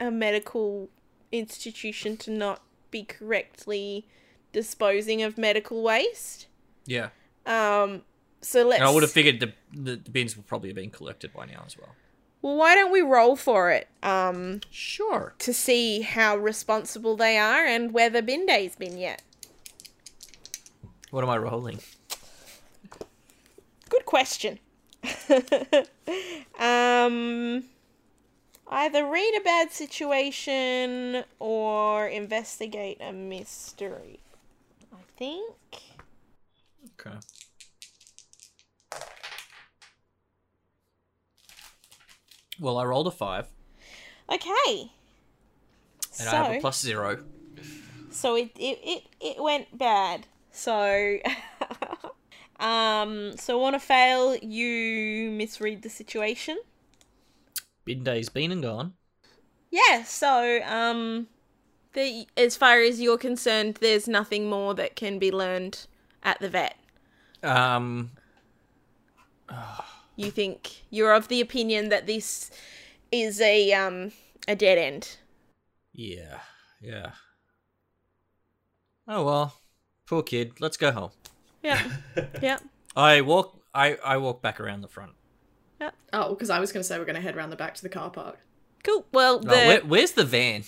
a 0.00 0.10
medical 0.10 0.90
institution 1.38 2.16
to 2.18 2.30
not 2.30 2.62
be 2.90 3.04
correctly 3.04 4.06
disposing 4.52 5.22
of 5.22 5.36
medical 5.36 5.82
waste. 5.82 6.46
Yeah. 6.86 7.08
Um, 7.44 8.02
so 8.40 8.66
let's. 8.66 8.80
And 8.80 8.88
I 8.88 8.92
would 8.92 9.02
have 9.02 9.12
figured 9.12 9.40
the, 9.40 9.52
the 9.72 9.96
bins 10.10 10.36
would 10.36 10.46
probably 10.46 10.70
have 10.70 10.76
been 10.76 10.90
collected 10.90 11.32
by 11.32 11.46
now 11.46 11.62
as 11.66 11.76
well. 11.76 11.94
Well, 12.42 12.56
why 12.56 12.74
don't 12.74 12.92
we 12.92 13.00
roll 13.00 13.34
for 13.34 13.70
it? 13.70 13.88
Um, 14.02 14.60
Sure. 14.70 15.34
to 15.40 15.52
see 15.52 16.02
how 16.02 16.36
responsible 16.36 17.16
they 17.16 17.38
are 17.38 17.64
and 17.64 17.92
whether 17.92 18.22
bin 18.22 18.46
day's 18.46 18.76
been 18.76 18.98
yet. 18.98 19.22
What 21.10 21.24
am 21.24 21.30
I 21.30 21.38
rolling? 21.38 21.80
Good 23.88 24.04
question. 24.04 24.58
um, 26.58 27.64
either 28.68 29.06
read 29.06 29.36
a 29.38 29.44
bad 29.44 29.72
situation 29.72 31.24
or 31.38 32.06
investigate 32.08 32.98
a 33.00 33.12
mystery. 33.12 34.20
I 34.92 34.96
think. 35.18 35.54
Okay. 37.00 37.16
Well, 42.58 42.78
I 42.78 42.84
rolled 42.84 43.06
a 43.06 43.10
five, 43.10 43.46
Okay. 44.32 44.90
and 46.18 46.28
so, 46.28 46.28
I 46.30 46.42
have 46.44 46.56
a 46.56 46.60
plus 46.60 46.80
zero. 46.80 47.22
so 48.10 48.34
it, 48.34 48.50
it, 48.56 48.78
it, 48.82 49.02
it 49.20 49.42
went 49.42 49.76
bad. 49.76 50.26
So, 50.52 51.18
um, 52.60 53.36
so 53.36 53.62
on 53.64 53.74
a 53.74 53.78
fail, 53.80 54.36
you 54.36 55.30
misread 55.32 55.82
the 55.82 55.90
situation. 55.90 56.58
Bin 57.86 58.04
day's 58.04 58.28
been 58.28 58.52
and 58.52 58.62
gone. 58.62 58.98
Yeah, 59.70 60.02
so 60.04 60.60
um 60.64 61.28
the 61.94 62.26
as 62.36 62.56
far 62.56 62.80
as 62.80 63.00
you're 63.00 63.18
concerned, 63.18 63.78
there's 63.80 64.08
nothing 64.08 64.48
more 64.50 64.74
that 64.74 64.96
can 64.96 65.18
be 65.18 65.32
learned 65.32 65.86
at 66.22 66.40
the 66.40 66.48
vet. 66.50 66.76
Um, 67.42 68.10
You 70.16 70.30
think 70.30 70.82
you're 70.90 71.12
of 71.14 71.28
the 71.28 71.40
opinion 71.40 71.88
that 71.90 72.06
this 72.06 72.50
is 73.12 73.40
a 73.40 73.72
um 73.72 74.12
a 74.48 74.56
dead 74.56 74.78
end. 74.78 75.18
yeah, 75.92 76.40
yeah. 76.80 77.12
Oh 79.08 79.24
well, 79.24 79.60
poor 80.06 80.22
kid. 80.22 80.60
Let's 80.60 80.76
go 80.76 80.92
home. 80.92 81.10
Yeah. 81.62 81.80
yeah. 82.40 82.58
I 82.96 83.20
walk. 83.22 83.62
I 83.74 83.94
I 83.96 84.16
walk 84.18 84.42
back 84.42 84.60
around 84.60 84.80
the 84.82 84.88
front. 84.88 85.15
Oh, 86.12 86.30
because 86.30 86.50
I 86.50 86.58
was 86.60 86.72
going 86.72 86.80
to 86.82 86.84
say 86.84 86.98
we're 86.98 87.04
going 87.04 87.16
to 87.16 87.20
head 87.20 87.36
around 87.36 87.50
the 87.50 87.56
back 87.56 87.74
to 87.74 87.82
the 87.82 87.88
car 87.88 88.10
park. 88.10 88.38
Cool. 88.82 89.06
Well, 89.12 89.40
the 89.40 89.50
Oh, 89.52 89.66
where, 89.66 89.80
where's 89.80 90.12
the 90.12 90.24
van? 90.24 90.64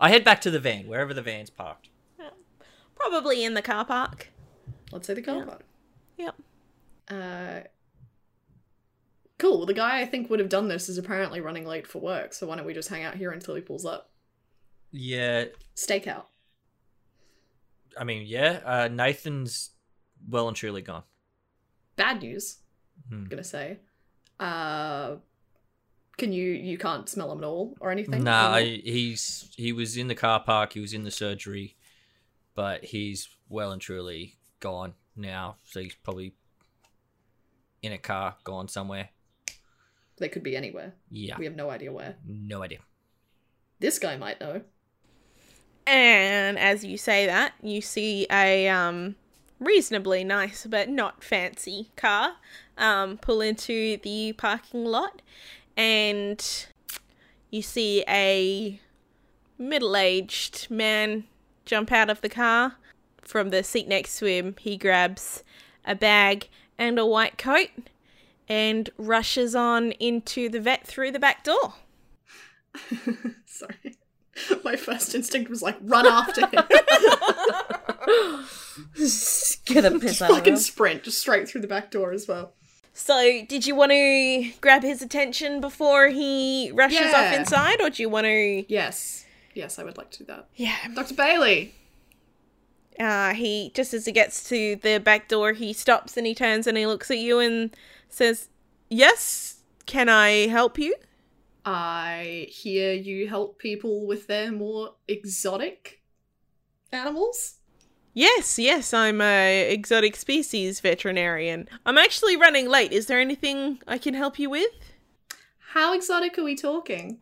I 0.00 0.08
head 0.10 0.24
back 0.24 0.40
to 0.42 0.50
the 0.50 0.60
van, 0.60 0.86
wherever 0.86 1.12
the 1.12 1.22
van's 1.22 1.50
parked. 1.50 1.88
Yeah. 2.18 2.30
probably 2.94 3.44
in 3.44 3.54
the 3.54 3.62
car 3.62 3.84
park. 3.84 4.28
Let's 4.92 5.06
say 5.06 5.14
the 5.14 5.22
car 5.22 5.44
park. 5.44 5.64
Yep. 6.16 6.34
Uh, 7.08 7.60
cool. 9.38 9.66
The 9.66 9.74
guy 9.74 10.00
I 10.00 10.06
think 10.06 10.30
would 10.30 10.40
have 10.40 10.48
done 10.48 10.68
this 10.68 10.88
is 10.88 10.98
apparently 10.98 11.40
running 11.40 11.66
late 11.66 11.86
for 11.86 12.00
work, 12.00 12.32
so 12.32 12.46
why 12.46 12.56
don't 12.56 12.66
we 12.66 12.74
just 12.74 12.88
hang 12.88 13.04
out 13.04 13.14
here 13.16 13.30
until 13.32 13.54
he 13.54 13.60
pulls 13.60 13.84
up? 13.84 14.10
Yeah, 14.92 15.46
Stakeout. 15.74 16.24
I 17.98 18.04
mean, 18.04 18.24
yeah. 18.26 18.60
Uh, 18.64 18.88
Nathan's 18.88 19.70
well 20.28 20.48
and 20.48 20.56
truly 20.56 20.82
gone. 20.82 21.02
Bad 21.96 22.22
news. 22.22 22.58
Hmm. 23.08 23.14
I'm 23.14 23.24
gonna 23.28 23.44
say. 23.44 23.78
Uh, 24.38 25.16
can 26.18 26.32
you 26.32 26.50
you 26.52 26.78
can't 26.78 27.08
smell 27.08 27.30
him 27.32 27.38
at 27.38 27.44
all 27.44 27.76
or 27.80 27.90
anything? 27.90 28.24
Nah, 28.24 28.54
I, 28.54 28.62
he's 28.84 29.50
he 29.56 29.72
was 29.72 29.96
in 29.96 30.08
the 30.08 30.14
car 30.14 30.40
park. 30.40 30.72
He 30.72 30.80
was 30.80 30.92
in 30.94 31.04
the 31.04 31.10
surgery, 31.10 31.76
but 32.54 32.84
he's 32.84 33.28
well 33.48 33.72
and 33.72 33.80
truly 33.80 34.36
gone 34.60 34.94
now. 35.14 35.56
So 35.64 35.80
he's 35.80 35.94
probably 35.94 36.34
in 37.82 37.92
a 37.92 37.98
car, 37.98 38.36
gone 38.44 38.68
somewhere. 38.68 39.10
they 40.18 40.28
could 40.28 40.42
be 40.42 40.56
anywhere. 40.56 40.94
Yeah, 41.10 41.36
We 41.38 41.44
have 41.44 41.54
no 41.56 41.68
idea 41.70 41.92
where. 41.92 42.16
no 42.26 42.62
idea. 42.62 42.78
This 43.78 43.98
guy 43.98 44.16
might 44.16 44.40
know. 44.40 44.62
And 45.86 46.58
as 46.58 46.84
you 46.84 46.96
say 46.98 47.26
that, 47.26 47.52
you 47.62 47.80
see 47.80 48.26
a 48.30 48.68
um 48.68 49.16
reasonably 49.58 50.22
nice 50.22 50.66
but 50.66 50.88
not 50.88 51.24
fancy 51.24 51.90
car 51.96 52.34
um 52.76 53.16
pull 53.16 53.40
into 53.40 53.96
the 54.02 54.32
parking 54.34 54.84
lot 54.84 55.22
and 55.76 56.66
you 57.50 57.62
see 57.62 58.04
a 58.08 58.80
middle-aged 59.58 60.70
man 60.70 61.24
jump 61.64 61.92
out 61.92 62.10
of 62.10 62.20
the 62.20 62.28
car 62.28 62.76
from 63.22 63.50
the 63.50 63.62
seat 63.62 63.88
next 63.88 64.18
to 64.18 64.26
him. 64.26 64.54
He 64.58 64.76
grabs 64.76 65.42
a 65.84 65.94
bag 65.94 66.48
and 66.78 66.98
a 66.98 67.06
white 67.06 67.38
coat 67.38 67.70
and 68.48 68.88
rushes 68.96 69.54
on 69.54 69.92
into 69.92 70.48
the 70.48 70.60
vet 70.60 70.86
through 70.86 71.12
the 71.12 71.18
back 71.18 71.44
door. 71.44 71.74
Sorry. 73.46 73.95
My 74.64 74.76
first 74.76 75.14
instinct 75.14 75.50
was 75.50 75.62
like 75.62 75.76
run 75.82 76.06
after 76.06 76.42
him. 76.46 76.64
Get 79.64 79.84
a 79.84 79.90
piss 79.98 80.18
just 80.18 80.22
out 80.22 80.30
of 80.30 80.36
fucking 80.36 80.54
him. 80.54 80.58
sprint, 80.58 81.02
just 81.04 81.18
straight 81.18 81.48
through 81.48 81.60
the 81.62 81.66
back 81.66 81.90
door 81.90 82.12
as 82.12 82.28
well. 82.28 82.52
So, 82.92 83.42
did 83.46 83.66
you 83.66 83.74
want 83.74 83.92
to 83.92 84.52
grab 84.60 84.82
his 84.82 85.02
attention 85.02 85.60
before 85.60 86.08
he 86.08 86.70
rushes 86.72 87.12
off 87.12 87.34
inside, 87.34 87.80
or 87.82 87.90
do 87.90 88.02
you 88.02 88.08
want 88.08 88.24
to? 88.24 88.64
Yes. 88.72 89.26
Yes, 89.54 89.78
I 89.78 89.84
would 89.84 89.96
like 89.98 90.10
to 90.12 90.18
do 90.20 90.24
that. 90.26 90.48
Yeah. 90.54 90.76
Dr. 90.94 91.14
Bailey! 91.14 91.74
Uh, 92.98 93.34
he 93.34 93.70
just 93.74 93.92
as 93.92 94.06
he 94.06 94.12
gets 94.12 94.48
to 94.48 94.76
the 94.76 94.98
back 94.98 95.28
door, 95.28 95.52
he 95.52 95.72
stops 95.74 96.16
and 96.16 96.26
he 96.26 96.34
turns 96.34 96.66
and 96.66 96.78
he 96.78 96.86
looks 96.86 97.10
at 97.10 97.18
you 97.18 97.38
and 97.38 97.76
says, 98.08 98.48
"Yes, 98.88 99.60
can 99.84 100.08
I 100.08 100.46
help 100.46 100.78
you?" 100.78 100.94
I 101.66 102.46
hear 102.48 102.92
you 102.92 103.28
help 103.28 103.58
people 103.58 104.06
with 104.06 104.28
their 104.28 104.52
more 104.52 104.94
exotic 105.08 106.00
animals. 106.92 107.56
Yes, 108.14 108.56
yes, 108.56 108.94
I'm 108.94 109.20
a 109.20 109.68
exotic 109.70 110.14
species 110.14 110.78
veterinarian. 110.78 111.68
I'm 111.84 111.98
actually 111.98 112.36
running 112.36 112.68
late. 112.68 112.92
Is 112.92 113.06
there 113.06 113.18
anything 113.18 113.82
I 113.86 113.98
can 113.98 114.14
help 114.14 114.38
you 114.38 114.48
with? 114.48 114.70
How 115.72 115.92
exotic 115.92 116.38
are 116.38 116.44
we 116.44 116.54
talking? 116.54 117.18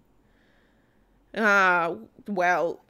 Uh, 1.34 1.94
well, 2.28 2.84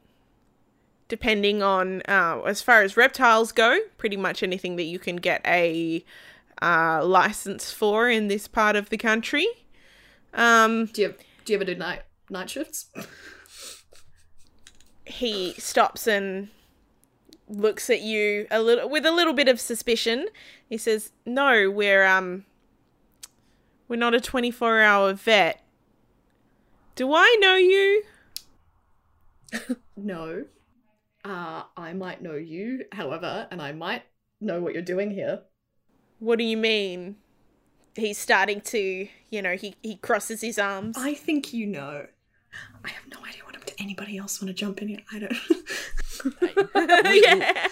depending 1.07 1.63
on 1.63 2.01
uh, 2.01 2.41
as 2.45 2.61
far 2.61 2.81
as 2.81 2.97
reptiles 2.97 3.53
go, 3.53 3.79
pretty 3.97 4.17
much 4.17 4.43
anything 4.43 4.75
that 4.75 4.83
you 4.83 4.99
can 4.99 5.15
get 5.15 5.41
a 5.47 6.03
uh, 6.61 7.03
license 7.03 7.71
for 7.71 8.09
in 8.09 8.27
this 8.27 8.47
part 8.47 8.75
of 8.75 8.89
the 8.89 8.97
country. 8.97 9.47
Um, 10.33 10.87
Do 10.87 11.01
you 11.01 11.15
do 11.45 11.53
you 11.53 11.57
ever 11.57 11.65
do 11.65 11.75
night 11.75 12.01
night 12.29 12.49
shifts? 12.49 12.89
he 15.05 15.53
stops 15.53 16.07
and 16.07 16.49
looks 17.47 17.89
at 17.89 18.01
you 18.01 18.47
a 18.49 18.61
little 18.61 18.89
with 18.89 19.05
a 19.05 19.11
little 19.11 19.33
bit 19.33 19.47
of 19.47 19.59
suspicion. 19.59 20.27
He 20.67 20.77
says, 20.77 21.11
"No, 21.25 21.69
we're 21.69 22.05
um, 22.05 22.45
we're 23.87 23.95
not 23.97 24.15
a 24.15 24.21
twenty-four 24.21 24.81
hour 24.81 25.13
vet. 25.13 25.63
Do 26.95 27.13
I 27.13 27.37
know 27.39 27.55
you?" 27.55 28.03
no. 29.95 30.45
Uh, 31.23 31.63
I 31.75 31.93
might 31.93 32.21
know 32.21 32.35
you, 32.35 32.85
however, 32.91 33.47
and 33.49 33.59
I 33.59 33.71
might 33.71 34.03
know 34.39 34.61
what 34.61 34.73
you're 34.73 34.83
doing 34.83 35.09
here. 35.09 35.41
What 36.19 36.37
do 36.37 36.45
you 36.45 36.55
mean? 36.55 37.15
He's 37.95 38.17
starting 38.17 38.61
to, 38.61 39.07
you 39.29 39.41
know, 39.41 39.55
he, 39.55 39.75
he 39.81 39.95
crosses 39.97 40.41
his 40.41 40.59
arms. 40.59 40.97
I 40.97 41.13
think 41.13 41.53
you 41.53 41.65
know. 41.65 42.07
I 42.83 42.89
have 42.89 43.07
no 43.07 43.25
idea 43.25 43.43
what 43.43 43.65
did 43.65 43.73
anybody 43.79 44.17
else 44.17 44.41
want 44.41 44.47
to 44.49 44.53
jump 44.53 44.81
in 44.81 44.89
here. 44.89 44.99
I 45.11 45.19
don't. 45.19 45.33
yeah. 47.23 47.67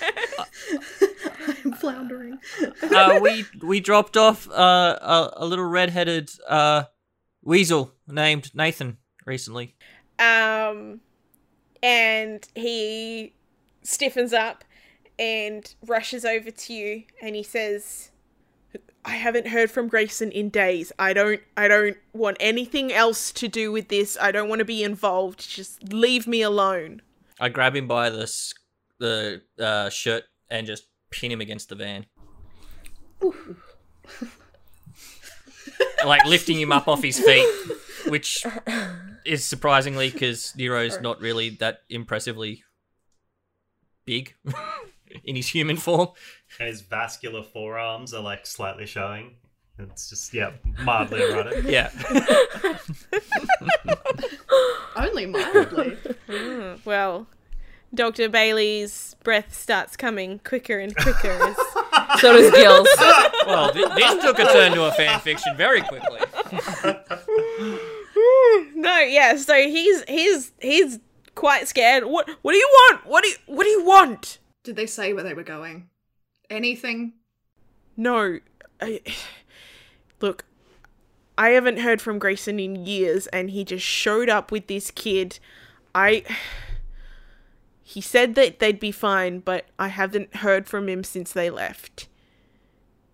I'm 1.65 1.73
floundering. 1.73 2.39
uh, 2.81 3.19
we 3.21 3.45
we 3.61 3.79
dropped 3.79 4.17
off 4.17 4.49
uh, 4.49 4.53
a, 5.01 5.33
a 5.37 5.45
little 5.45 5.65
red-headed 5.65 6.31
uh, 6.47 6.83
weasel 7.41 7.93
named 8.07 8.53
Nathan 8.53 8.97
recently. 9.25 9.75
Um, 10.19 11.01
and 11.81 12.47
he 12.55 13.33
stiffens 13.83 14.33
up 14.33 14.63
and 15.19 15.73
rushes 15.85 16.25
over 16.25 16.49
to 16.51 16.73
you 16.73 17.03
and 17.21 17.35
he 17.35 17.43
says, 17.43 18.11
I 19.05 19.15
haven't 19.15 19.47
heard 19.47 19.69
from 19.69 19.87
Grayson 19.87 20.31
in 20.31 20.49
days. 20.49 20.91
I 20.97 21.13
don't 21.13 21.41
I 21.57 21.67
don't 21.67 21.97
want 22.13 22.37
anything 22.39 22.91
else 22.93 23.31
to 23.33 23.47
do 23.47 23.71
with 23.71 23.89
this. 23.89 24.17
I 24.19 24.31
don't 24.31 24.47
want 24.47 24.59
to 24.59 24.65
be 24.65 24.83
involved. 24.83 25.49
Just 25.49 25.91
leave 25.91 26.25
me 26.25 26.41
alone. 26.41 27.01
I 27.39 27.49
grab 27.49 27.75
him 27.75 27.87
by 27.87 28.09
the 28.09 28.31
the 28.99 29.41
uh, 29.59 29.89
shirt 29.89 30.23
and 30.49 30.65
just 30.65 30.87
pin 31.09 31.31
him 31.31 31.41
against 31.41 31.69
the 31.69 31.75
van. 31.75 32.05
like 36.05 36.25
lifting 36.25 36.59
him 36.59 36.71
up 36.71 36.87
off 36.87 37.03
his 37.03 37.19
feet, 37.19 37.47
which 38.07 38.45
is 39.25 39.43
surprisingly 39.43 40.09
because 40.09 40.53
Nero's 40.55 40.99
not 41.01 41.19
really 41.19 41.49
that 41.51 41.79
impressively 41.89 42.63
big. 44.05 44.33
in 45.23 45.35
his 45.35 45.47
human 45.47 45.77
form. 45.77 46.09
And 46.59 46.67
his 46.67 46.81
vascular 46.81 47.43
forearms 47.43 48.13
are 48.13 48.21
like 48.21 48.45
slightly 48.45 48.85
showing. 48.85 49.35
It's 49.79 50.09
just 50.09 50.33
yeah, 50.33 50.51
mildly 50.83 51.21
erotic. 51.21 51.63
Yeah. 51.67 51.89
Only 54.95 55.25
mildly. 55.25 55.97
Mm, 56.27 56.85
well, 56.85 57.27
Dr. 57.93 58.29
Bailey's 58.29 59.15
breath 59.23 59.53
starts 59.55 59.97
coming 59.97 60.39
quicker 60.43 60.77
and 60.77 60.95
quicker 60.95 61.31
as 61.31 61.55
So 62.19 62.33
does 62.37 62.51
Gil's. 62.51 62.87
Well, 63.47 63.71
th- 63.73 63.87
this 63.95 64.23
took 64.23 64.37
a 64.39 64.45
turn 64.45 64.73
to 64.73 64.83
a 64.85 64.91
fan 64.91 65.19
fiction 65.21 65.57
very 65.57 65.81
quickly. 65.81 66.19
No, 68.75 68.99
yeah, 68.99 69.35
so 69.37 69.55
he's 69.55 70.03
he's 70.07 70.51
he's 70.61 70.99
quite 71.35 71.67
scared. 71.67 72.05
What 72.05 72.29
what 72.41 72.51
do 72.51 72.57
you 72.57 72.69
want? 72.71 73.05
What 73.07 73.23
do 73.23 73.29
you 73.29 73.35
what 73.47 73.63
do 73.63 73.69
you 73.69 73.83
want? 73.83 74.37
Did 74.63 74.75
they 74.75 74.85
say 74.85 75.13
where 75.13 75.23
they 75.23 75.33
were 75.33 75.43
going? 75.43 75.89
Anything? 76.49 77.13
No. 77.97 78.39
I, 78.81 79.01
look, 80.21 80.45
I 81.37 81.49
haven't 81.49 81.79
heard 81.79 82.01
from 82.01 82.19
Grayson 82.19 82.59
in 82.59 82.85
years 82.85 83.27
and 83.27 83.49
he 83.49 83.63
just 83.63 83.85
showed 83.85 84.29
up 84.29 84.51
with 84.51 84.67
this 84.67 84.91
kid. 84.91 85.39
I 85.93 86.23
he 87.83 88.01
said 88.01 88.35
that 88.35 88.59
they'd 88.59 88.79
be 88.79 88.91
fine, 88.91 89.39
but 89.39 89.65
I 89.77 89.89
haven't 89.89 90.37
heard 90.37 90.67
from 90.67 90.87
him 90.87 91.03
since 91.03 91.31
they 91.31 91.49
left. 91.49 92.07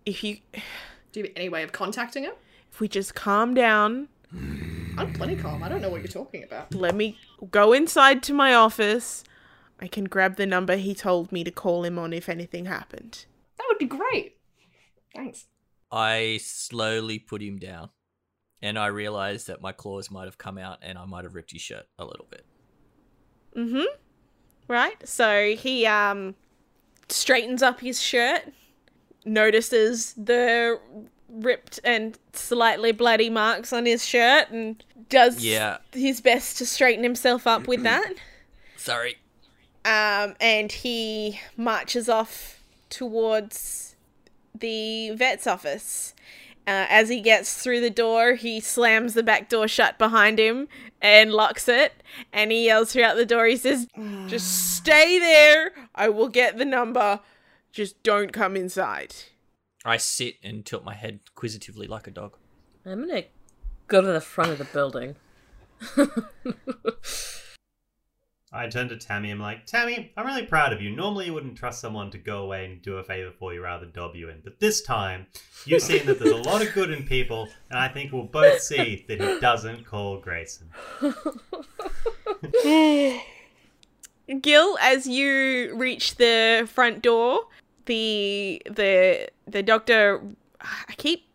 If 0.06 0.22
you 0.24 0.38
Do 1.12 1.20
you 1.20 1.26
have 1.26 1.32
any 1.36 1.48
way 1.48 1.62
of 1.62 1.72
contacting 1.72 2.24
him? 2.24 2.32
if 2.72 2.80
we 2.80 2.88
just 2.88 3.14
calm 3.14 3.52
down, 3.52 4.08
I'm 4.32 5.12
plenty 5.12 5.36
calm. 5.36 5.62
I 5.62 5.68
don't 5.68 5.82
know 5.82 5.90
what 5.90 6.00
you're 6.00 6.08
talking 6.08 6.44
about. 6.44 6.74
let 6.74 6.94
me 6.94 7.18
go 7.50 7.72
inside 7.72 8.22
to 8.24 8.32
my 8.32 8.54
office. 8.54 9.24
I 9.80 9.88
can 9.88 10.04
grab 10.04 10.36
the 10.36 10.46
number 10.46 10.76
he 10.76 10.94
told 10.94 11.32
me 11.32 11.42
to 11.44 11.50
call 11.50 11.84
him 11.84 11.98
on 11.98 12.12
if 12.12 12.28
anything 12.28 12.66
happened. 12.66 13.24
That 13.56 13.64
would 13.68 13.78
be 13.78 13.86
great. 13.86 14.36
Thanks. 15.14 15.46
I 15.90 16.38
slowly 16.42 17.18
put 17.18 17.42
him 17.42 17.58
down, 17.58 17.90
and 18.62 18.78
I 18.78 18.86
realized 18.88 19.46
that 19.48 19.60
my 19.60 19.72
claws 19.72 20.10
might 20.10 20.26
have 20.26 20.38
come 20.38 20.58
out, 20.58 20.78
and 20.82 20.96
I 20.98 21.04
might 21.06 21.24
have 21.24 21.34
ripped 21.34 21.52
his 21.52 21.62
shirt 21.62 21.86
a 21.98 22.04
little 22.04 22.26
bit. 22.30 22.44
Mm-hmm. 23.56 23.84
Right. 24.68 25.08
So 25.08 25.54
he 25.56 25.86
um 25.86 26.36
straightens 27.08 27.62
up 27.62 27.80
his 27.80 28.00
shirt, 28.00 28.42
notices 29.24 30.12
the 30.16 30.78
ripped 31.28 31.80
and 31.84 32.18
slightly 32.32 32.92
bloody 32.92 33.30
marks 33.30 33.72
on 33.72 33.86
his 33.86 34.04
shirt, 34.06 34.50
and 34.50 34.84
does 35.08 35.42
Yeah. 35.44 35.78
his 35.92 36.20
best 36.20 36.58
to 36.58 36.66
straighten 36.66 37.02
himself 37.02 37.46
up 37.46 37.66
with 37.66 37.82
that. 37.84 38.12
Sorry. 38.76 39.16
Um, 39.84 40.34
and 40.40 40.70
he 40.70 41.40
marches 41.56 42.08
off 42.08 42.62
towards 42.90 43.96
the 44.54 45.10
vet's 45.10 45.46
office. 45.46 46.14
Uh, 46.66 46.86
as 46.88 47.08
he 47.08 47.20
gets 47.20 47.62
through 47.62 47.80
the 47.80 47.90
door, 47.90 48.34
he 48.34 48.60
slams 48.60 49.14
the 49.14 49.22
back 49.22 49.48
door 49.48 49.66
shut 49.66 49.98
behind 49.98 50.38
him 50.38 50.68
and 51.00 51.32
locks 51.32 51.68
it. 51.68 51.94
And 52.32 52.52
he 52.52 52.66
yells 52.66 52.92
throughout 52.92 53.16
the 53.16 53.26
door, 53.26 53.46
he 53.46 53.56
says, 53.56 53.88
Just 54.26 54.76
stay 54.76 55.18
there. 55.18 55.72
I 55.94 56.10
will 56.10 56.28
get 56.28 56.58
the 56.58 56.64
number. 56.64 57.20
Just 57.72 58.02
don't 58.02 58.32
come 58.32 58.56
inside. 58.56 59.14
I 59.84 59.96
sit 59.96 60.36
and 60.42 60.64
tilt 60.64 60.84
my 60.84 60.94
head 60.94 61.20
inquisitively 61.26 61.86
like 61.86 62.06
a 62.06 62.10
dog. 62.10 62.36
I'm 62.84 63.08
gonna 63.08 63.24
go 63.88 64.02
to 64.02 64.06
the 64.06 64.20
front 64.20 64.50
of 64.50 64.58
the 64.58 64.64
building. 64.64 65.16
I 68.52 68.66
turn 68.66 68.88
to 68.88 68.96
Tammy. 68.96 69.30
I'm 69.30 69.38
like, 69.38 69.64
Tammy, 69.64 70.12
I'm 70.16 70.26
really 70.26 70.44
proud 70.44 70.72
of 70.72 70.82
you. 70.82 70.90
Normally, 70.90 71.26
you 71.26 71.34
wouldn't 71.34 71.56
trust 71.56 71.80
someone 71.80 72.10
to 72.10 72.18
go 72.18 72.42
away 72.42 72.64
and 72.64 72.82
do 72.82 72.96
a 72.96 73.04
favor 73.04 73.30
for 73.38 73.54
you 73.54 73.62
rather 73.62 73.86
dob 73.86 74.16
you 74.16 74.28
in. 74.28 74.40
But 74.42 74.58
this 74.58 74.82
time, 74.82 75.26
you've 75.66 75.82
seen 75.82 76.04
that 76.06 76.18
there's 76.18 76.32
a 76.32 76.50
lot 76.50 76.60
of 76.60 76.74
good 76.74 76.90
in 76.90 77.04
people, 77.04 77.48
and 77.70 77.78
I 77.78 77.86
think 77.86 78.12
we'll 78.12 78.24
both 78.24 78.60
see 78.60 79.04
that 79.06 79.20
he 79.20 79.40
doesn't 79.40 79.86
call 79.86 80.18
Grayson. 80.18 80.68
Gil, 84.40 84.78
as 84.80 85.06
you 85.06 85.72
reach 85.76 86.16
the 86.16 86.68
front 86.72 87.02
door, 87.02 87.42
the 87.86 88.60
the 88.66 89.28
the 89.46 89.62
doctor 89.62 90.22
I 90.60 90.94
keep 90.96 91.29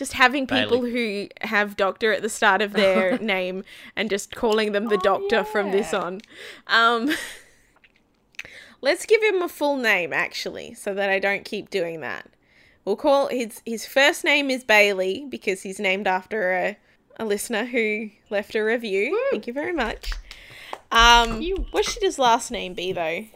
just 0.00 0.14
having 0.14 0.46
people 0.46 0.80
who 0.80 1.28
have 1.42 1.76
doctor 1.76 2.10
at 2.10 2.22
the 2.22 2.28
start 2.30 2.62
of 2.62 2.72
their 2.72 3.18
name 3.34 3.62
and 3.94 4.08
just 4.08 4.34
calling 4.34 4.72
them 4.72 4.86
the 4.86 4.96
doctor 4.96 5.44
from 5.44 5.72
this 5.72 5.92
on. 5.92 6.22
Um 6.68 7.10
Let's 8.80 9.04
give 9.04 9.22
him 9.22 9.42
a 9.42 9.48
full 9.48 9.76
name 9.76 10.14
actually 10.14 10.72
so 10.72 10.94
that 10.94 11.10
I 11.10 11.18
don't 11.18 11.44
keep 11.44 11.68
doing 11.68 12.00
that. 12.00 12.30
We'll 12.86 12.96
call 12.96 13.28
his 13.28 13.60
his 13.66 13.84
first 13.84 14.24
name 14.24 14.48
is 14.48 14.64
Bailey 14.64 15.26
because 15.28 15.60
he's 15.60 15.78
named 15.78 16.06
after 16.06 16.52
a 16.54 16.78
a 17.18 17.26
listener 17.26 17.66
who 17.66 18.08
left 18.30 18.54
a 18.54 18.64
review. 18.64 19.22
Thank 19.30 19.46
you 19.46 19.52
very 19.52 19.74
much. 19.74 20.14
Um, 20.90 21.42
what 21.72 21.84
should 21.84 22.02
his 22.02 22.18
last 22.18 22.50
name 22.50 22.72
be 22.72 22.92
though? 22.92 23.26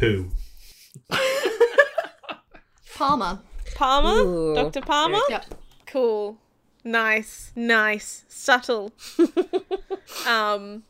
Who? 0.00 0.32
Palmer. 2.94 3.40
Palmer, 3.80 4.20
Ooh. 4.28 4.54
Doctor 4.54 4.82
Palmer. 4.82 5.20
Yep. 5.30 5.54
Cool, 5.86 6.36
nice, 6.84 7.50
nice, 7.56 8.26
subtle. 8.28 8.92
um, 10.26 10.82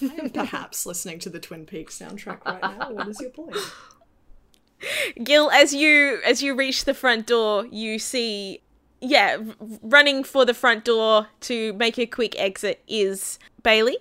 I'm 0.00 0.30
perhaps 0.30 0.86
listening 0.86 1.18
to 1.18 1.28
the 1.28 1.38
Twin 1.38 1.66
Peaks 1.66 1.98
soundtrack 1.98 2.42
right 2.46 2.62
now. 2.62 2.90
What 2.90 3.08
is 3.08 3.20
your 3.20 3.28
point? 3.28 3.54
Gil, 5.22 5.50
as 5.50 5.74
you 5.74 6.20
as 6.24 6.42
you 6.42 6.54
reach 6.54 6.86
the 6.86 6.94
front 6.94 7.26
door, 7.26 7.66
you 7.66 7.98
see, 7.98 8.62
yeah, 9.02 9.36
r- 9.38 9.54
running 9.82 10.24
for 10.24 10.46
the 10.46 10.54
front 10.54 10.86
door 10.86 11.26
to 11.40 11.74
make 11.74 11.98
a 11.98 12.06
quick 12.06 12.34
exit 12.38 12.82
is 12.88 13.38
Bailey, 13.62 13.98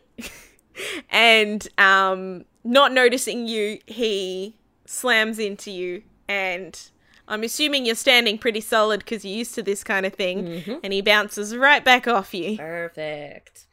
and 1.09 1.67
um, 1.77 2.45
not 2.63 2.93
noticing 2.93 3.45
you, 3.45 3.79
he 3.87 4.55
slams 4.85 5.37
into 5.37 5.69
you, 5.69 6.03
and 6.29 6.79
I'm 7.27 7.43
assuming 7.43 7.85
you're 7.85 7.95
standing 7.95 8.37
pretty 8.37 8.61
solid 8.61 8.99
because 8.99 9.25
you're 9.25 9.37
used 9.37 9.55
to 9.55 9.63
this 9.63 9.83
kind 9.83 10.05
of 10.05 10.13
thing, 10.13 10.79
and 10.83 10.93
he 10.93 11.01
bounces 11.01 11.55
right 11.55 11.83
back 11.83 12.07
off 12.07 12.33
you. 12.33 12.57
Perfect. 12.57 13.65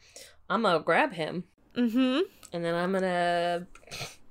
I'm 0.49 0.63
gonna 0.63 0.81
grab 0.81 1.13
him, 1.13 1.45
Mm-hmm. 1.77 2.21
and 2.53 2.65
then 2.65 2.75
I'm 2.75 2.93
gonna. 2.93 3.67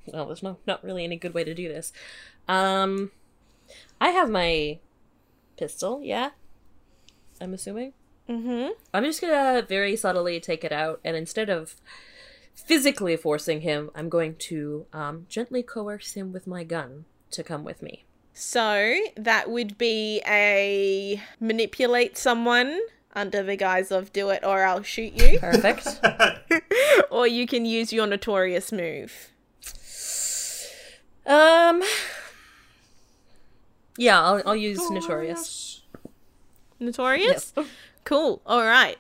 Well, 0.08 0.26
there's 0.28 0.44
no 0.44 0.58
not 0.66 0.84
really 0.84 1.04
any 1.04 1.18
good 1.18 1.34
way 1.34 1.44
to 1.44 1.54
do 1.54 1.68
this. 1.68 1.94
Um, 2.48 3.12
I 4.00 4.10
have 4.10 4.30
my 4.30 4.80
pistol. 5.58 6.02
Yeah, 6.04 6.32
I'm 7.40 7.54
assuming. 7.54 7.94
Mm-hmm. 8.30 8.70
I'm 8.94 9.04
just 9.04 9.22
gonna 9.22 9.62
very 9.68 9.96
subtly 9.96 10.40
take 10.40 10.64
it 10.64 10.72
out, 10.72 11.00
and 11.04 11.16
instead 11.16 11.50
of 11.50 11.76
physically 12.56 13.16
forcing 13.18 13.62
him, 13.62 13.90
I'm 13.96 14.10
going 14.10 14.36
to 14.36 14.86
um, 14.94 15.26
gently 15.30 15.64
coerce 15.64 16.14
him 16.14 16.32
with 16.34 16.48
my 16.48 16.64
gun 16.64 17.06
to 17.32 17.44
come 17.44 17.64
with 17.64 17.82
me. 17.82 18.06
So 18.34 18.98
that 19.16 19.50
would 19.50 19.78
be 19.78 20.22
a 20.28 21.22
manipulate 21.40 22.18
someone 22.18 22.80
under 23.14 23.44
the 23.44 23.56
guise 23.56 23.92
of 23.92 24.14
do 24.14 24.30
it 24.30 24.44
or 24.44 24.64
I'll 24.64 24.84
shoot 24.84 25.14
you. 25.14 25.40
Perfect. 25.40 25.88
or 27.12 27.28
you 27.28 27.46
can 27.46 27.66
use 27.66 27.92
your 27.92 28.08
notorious 28.08 28.72
move. 28.72 29.32
um. 31.26 31.84
Yeah, 33.98 34.22
I'll, 34.22 34.42
I'll 34.46 34.56
use 34.56 34.80
notorious. 34.90 35.82
Notorious? 36.80 37.54
Yes. 37.56 37.68
Cool. 38.04 38.42
All 38.48 38.64
right. 38.64 38.98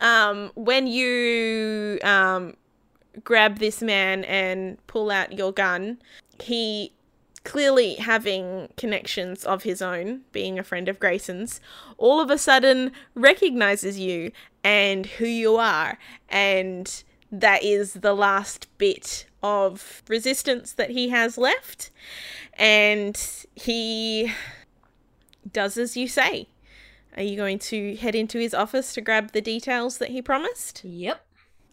Um, 0.00 0.50
when 0.54 0.86
you 0.86 1.98
um, 2.02 2.56
grab 3.22 3.58
this 3.58 3.82
man 3.82 4.24
and 4.24 4.84
pull 4.86 5.10
out 5.10 5.32
your 5.38 5.52
gun, 5.52 5.98
he 6.42 6.92
clearly 7.44 7.94
having 7.94 8.68
connections 8.76 9.44
of 9.44 9.62
his 9.62 9.80
own, 9.80 10.22
being 10.32 10.58
a 10.58 10.64
friend 10.64 10.88
of 10.88 11.00
Grayson's, 11.00 11.60
all 11.96 12.20
of 12.20 12.30
a 12.30 12.38
sudden 12.38 12.92
recognizes 13.14 13.98
you 13.98 14.32
and 14.62 15.06
who 15.06 15.26
you 15.26 15.56
are. 15.56 15.98
And 16.28 17.02
that 17.32 17.62
is 17.62 17.94
the 17.94 18.14
last 18.14 18.66
bit 18.78 19.26
of 19.42 20.02
resistance 20.08 20.72
that 20.72 20.90
he 20.90 21.08
has 21.08 21.38
left. 21.38 21.90
And 22.54 23.20
he 23.54 24.32
does 25.50 25.78
as 25.78 25.96
you 25.96 26.08
say. 26.08 26.48
Are 27.16 27.22
you 27.22 27.36
going 27.36 27.58
to 27.58 27.96
head 27.96 28.14
into 28.14 28.38
his 28.38 28.54
office 28.54 28.92
to 28.94 29.00
grab 29.00 29.32
the 29.32 29.40
details 29.40 29.98
that 29.98 30.10
he 30.10 30.22
promised? 30.22 30.84
Yep. 30.84 31.24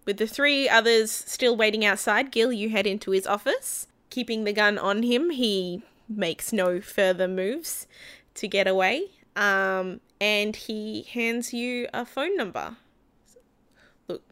With 0.05 0.17
the 0.17 0.27
three 0.27 0.67
others 0.67 1.11
still 1.11 1.55
waiting 1.55 1.85
outside, 1.85 2.31
Gil, 2.31 2.51
you 2.51 2.69
head 2.69 2.87
into 2.87 3.11
his 3.11 3.27
office. 3.27 3.87
Keeping 4.09 4.43
the 4.43 4.53
gun 4.53 4.77
on 4.77 5.03
him, 5.03 5.29
he 5.31 5.83
makes 6.07 6.53
no 6.53 6.79
further 6.81 7.27
moves 7.27 7.87
to 8.35 8.47
get 8.47 8.67
away. 8.67 9.07
Um, 9.35 9.99
and 10.19 10.55
he 10.55 11.03
hands 11.03 11.53
you 11.53 11.87
a 11.93 12.05
phone 12.05 12.35
number. 12.35 12.77
Look, 14.07 14.23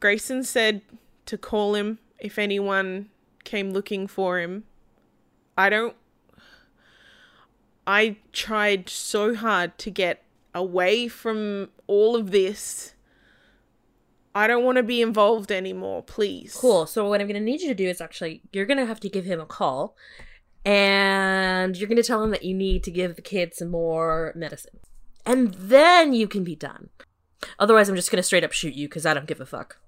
Grayson 0.00 0.44
said 0.44 0.82
to 1.26 1.36
call 1.36 1.74
him 1.74 1.98
if 2.18 2.38
anyone 2.38 3.08
came 3.44 3.72
looking 3.72 4.06
for 4.06 4.38
him. 4.38 4.64
I 5.56 5.68
don't. 5.68 5.96
I 7.86 8.16
tried 8.32 8.88
so 8.88 9.34
hard 9.34 9.76
to 9.78 9.90
get 9.90 10.22
away 10.54 11.08
from 11.08 11.68
all 11.86 12.16
of 12.16 12.30
this. 12.30 12.93
I 14.34 14.46
don't 14.48 14.64
want 14.64 14.76
to 14.76 14.82
be 14.82 15.00
involved 15.00 15.52
anymore, 15.52 16.02
please. 16.02 16.54
Cool. 16.54 16.86
So 16.86 17.08
what 17.08 17.20
I'm 17.20 17.28
going 17.28 17.38
to 17.38 17.44
need 17.44 17.60
you 17.60 17.68
to 17.68 17.74
do 17.74 17.88
is 17.88 18.00
actually 18.00 18.42
you're 18.52 18.66
going 18.66 18.78
to 18.78 18.86
have 18.86 19.00
to 19.00 19.08
give 19.08 19.24
him 19.24 19.40
a 19.40 19.46
call 19.46 19.96
and 20.64 21.76
you're 21.76 21.88
going 21.88 21.96
to 21.96 22.02
tell 22.02 22.22
him 22.22 22.30
that 22.30 22.44
you 22.44 22.54
need 22.54 22.82
to 22.84 22.90
give 22.90 23.14
the 23.14 23.22
kid 23.22 23.54
some 23.54 23.70
more 23.70 24.32
medicine. 24.34 24.80
And 25.24 25.54
then 25.54 26.12
you 26.12 26.26
can 26.26 26.42
be 26.42 26.56
done. 26.56 26.90
Otherwise, 27.58 27.88
I'm 27.88 27.96
just 27.96 28.10
going 28.10 28.18
to 28.18 28.22
straight 28.24 28.44
up 28.44 28.52
shoot 28.52 28.74
you 28.74 28.88
cuz 28.88 29.06
I 29.06 29.14
don't 29.14 29.26
give 29.26 29.40
a 29.40 29.46
fuck. 29.46 29.78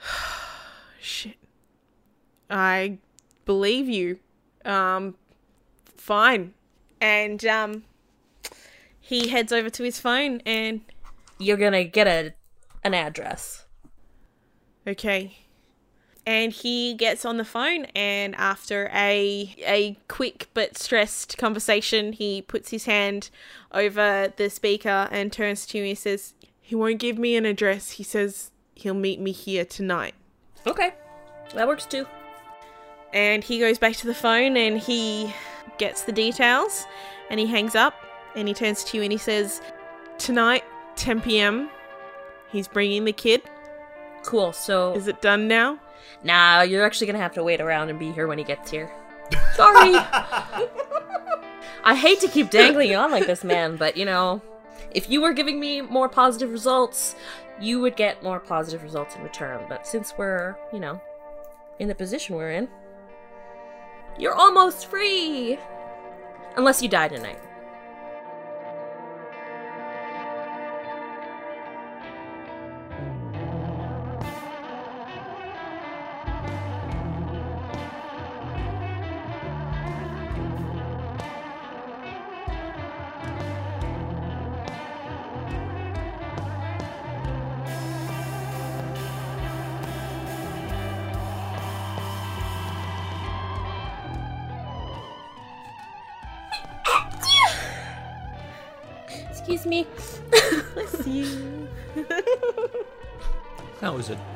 Shit. 1.00 1.36
I 2.48 2.98
believe 3.44 3.88
you. 3.88 4.20
Um 4.64 5.16
fine. 5.96 6.54
And 7.00 7.44
um 7.44 7.84
he 8.98 9.28
heads 9.28 9.52
over 9.52 9.68
to 9.70 9.82
his 9.82 10.00
phone 10.00 10.40
and 10.46 10.80
You're 11.38 11.56
going 11.56 11.72
to 11.72 11.84
get 11.84 12.06
a 12.06 12.34
an 12.82 12.94
address. 12.94 13.66
Okay. 14.86 15.38
And 16.26 16.52
he 16.52 16.94
gets 16.94 17.24
on 17.24 17.38
the 17.38 17.44
phone 17.44 17.86
and 17.94 18.34
after 18.36 18.90
a 18.92 19.54
a 19.66 19.96
quick 20.08 20.48
but 20.52 20.76
stressed 20.76 21.38
conversation, 21.38 22.12
he 22.12 22.42
puts 22.42 22.70
his 22.70 22.84
hand 22.84 23.30
over 23.72 24.32
the 24.36 24.50
speaker 24.50 25.08
and 25.10 25.32
turns 25.32 25.66
to 25.68 25.80
me 25.80 25.90
and 25.90 25.98
says, 25.98 26.34
"He 26.60 26.74
won't 26.74 26.98
give 26.98 27.18
me 27.18 27.36
an 27.36 27.46
address. 27.46 27.92
He 27.92 28.02
says 28.02 28.50
he'll 28.74 28.92
meet 28.92 29.20
me 29.20 29.32
here 29.32 29.64
tonight." 29.64 30.14
Okay. 30.66 30.92
That 31.54 31.66
works 31.66 31.86
too. 31.86 32.06
And 33.14 33.42
he 33.42 33.58
goes 33.58 33.78
back 33.78 33.96
to 33.96 34.06
the 34.06 34.14
phone 34.14 34.56
and 34.58 34.78
he 34.78 35.32
gets 35.78 36.02
the 36.02 36.12
details 36.12 36.84
and 37.30 37.40
he 37.40 37.46
hangs 37.46 37.74
up 37.74 37.94
and 38.36 38.46
he 38.46 38.52
turns 38.52 38.84
to 38.84 38.98
you 38.98 39.02
and 39.02 39.12
he 39.12 39.18
says, 39.18 39.62
"Tonight, 40.18 40.64
10 40.96 41.22
p.m. 41.22 41.70
He's 42.50 42.68
bringing 42.68 43.04
the 43.04 43.12
kid. 43.12 43.42
Cool. 44.24 44.52
So 44.52 44.94
Is 44.94 45.08
it 45.08 45.20
done 45.20 45.48
now?" 45.48 45.78
Nah, 46.24 46.62
you're 46.62 46.84
actually 46.84 47.06
gonna 47.06 47.18
have 47.18 47.34
to 47.34 47.44
wait 47.44 47.60
around 47.60 47.90
and 47.90 47.98
be 47.98 48.10
here 48.12 48.26
when 48.26 48.38
he 48.38 48.44
gets 48.44 48.70
here. 48.70 48.90
Sorry. 49.54 49.94
I 51.84 51.94
hate 51.94 52.20
to 52.20 52.28
keep 52.28 52.50
dangling 52.50 52.94
on 52.94 53.10
like 53.10 53.26
this, 53.26 53.44
man, 53.44 53.76
but 53.76 53.96
you 53.96 54.04
know, 54.04 54.42
if 54.90 55.08
you 55.08 55.20
were 55.20 55.32
giving 55.32 55.60
me 55.60 55.80
more 55.80 56.08
positive 56.08 56.50
results, 56.50 57.14
you 57.60 57.80
would 57.80 57.96
get 57.96 58.22
more 58.22 58.40
positive 58.40 58.82
results 58.82 59.16
in 59.16 59.22
return. 59.22 59.64
But 59.68 59.86
since 59.86 60.14
we're, 60.16 60.56
you 60.72 60.80
know, 60.80 61.00
in 61.78 61.88
the 61.88 61.94
position 61.94 62.36
we're 62.36 62.52
in, 62.52 62.68
you're 64.18 64.34
almost 64.34 64.86
free. 64.86 65.58
Unless 66.56 66.82
you 66.82 66.88
die 66.88 67.08
tonight. 67.08 67.38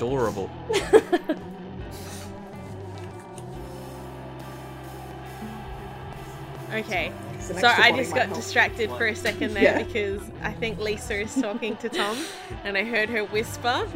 Adorable. 0.02 0.50
Okay. 6.72 7.12
It's 7.34 7.60
So 7.60 7.66
I 7.66 7.92
just 7.92 8.14
got 8.14 8.26
help. 8.26 8.36
distracted 8.38 8.88
for 8.92 9.06
a 9.06 9.14
second 9.14 9.52
there 9.52 9.62
Yeah. 9.64 9.82
because 9.82 10.22
I 10.42 10.52
think 10.52 10.78
Lisa 10.78 11.20
is 11.20 11.34
talking 11.34 11.76
to 11.78 11.88
Tom 11.90 12.16
and 12.64 12.78
I 12.78 12.84
heard 12.84 13.10
her 13.10 13.24
whisper 13.24 13.86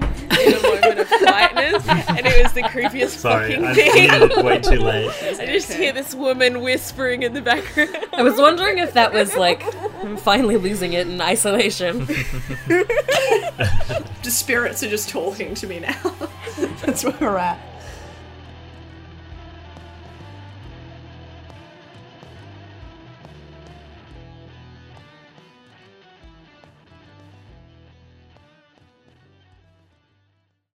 in 0.43 0.53
a 0.55 0.63
moment 0.63 0.99
of 0.99 1.09
quietness 1.09 1.89
and 2.09 2.27
it 2.27 2.43
was 2.43 2.53
the 2.53 2.63
creepiest 2.63 3.17
Sorry, 3.19 3.53
fucking 3.53 3.65
I 3.65 3.75
thing. 3.75 4.11
muted 4.11 4.31
it 4.39 4.45
way 4.45 4.59
too 4.61 4.81
late. 4.81 5.11
I 5.41 5.47
just 5.47 5.73
hear 5.73 5.93
this 5.93 6.15
woman 6.15 6.61
whispering 6.61 7.23
in 7.23 7.33
the 7.33 7.41
background. 7.41 7.97
I 8.13 8.23
was 8.23 8.37
wondering 8.37 8.77
if 8.79 8.93
that 8.93 9.13
was 9.15 9.37
like 9.37 9.63
I'm 10.05 10.19
finally 10.19 10.57
losing 10.59 10.93
it 10.93 11.07
in 11.07 11.21
isolation. 11.21 12.07
The 14.27 14.33
spirits 14.33 14.83
are 14.83 14.91
just 14.91 15.09
talking 15.09 15.55
to 15.55 15.69
me 15.69 15.79
now. 15.79 15.95
That's 16.85 17.05
where 17.05 17.17
we're 17.21 17.37
at. 17.37 17.61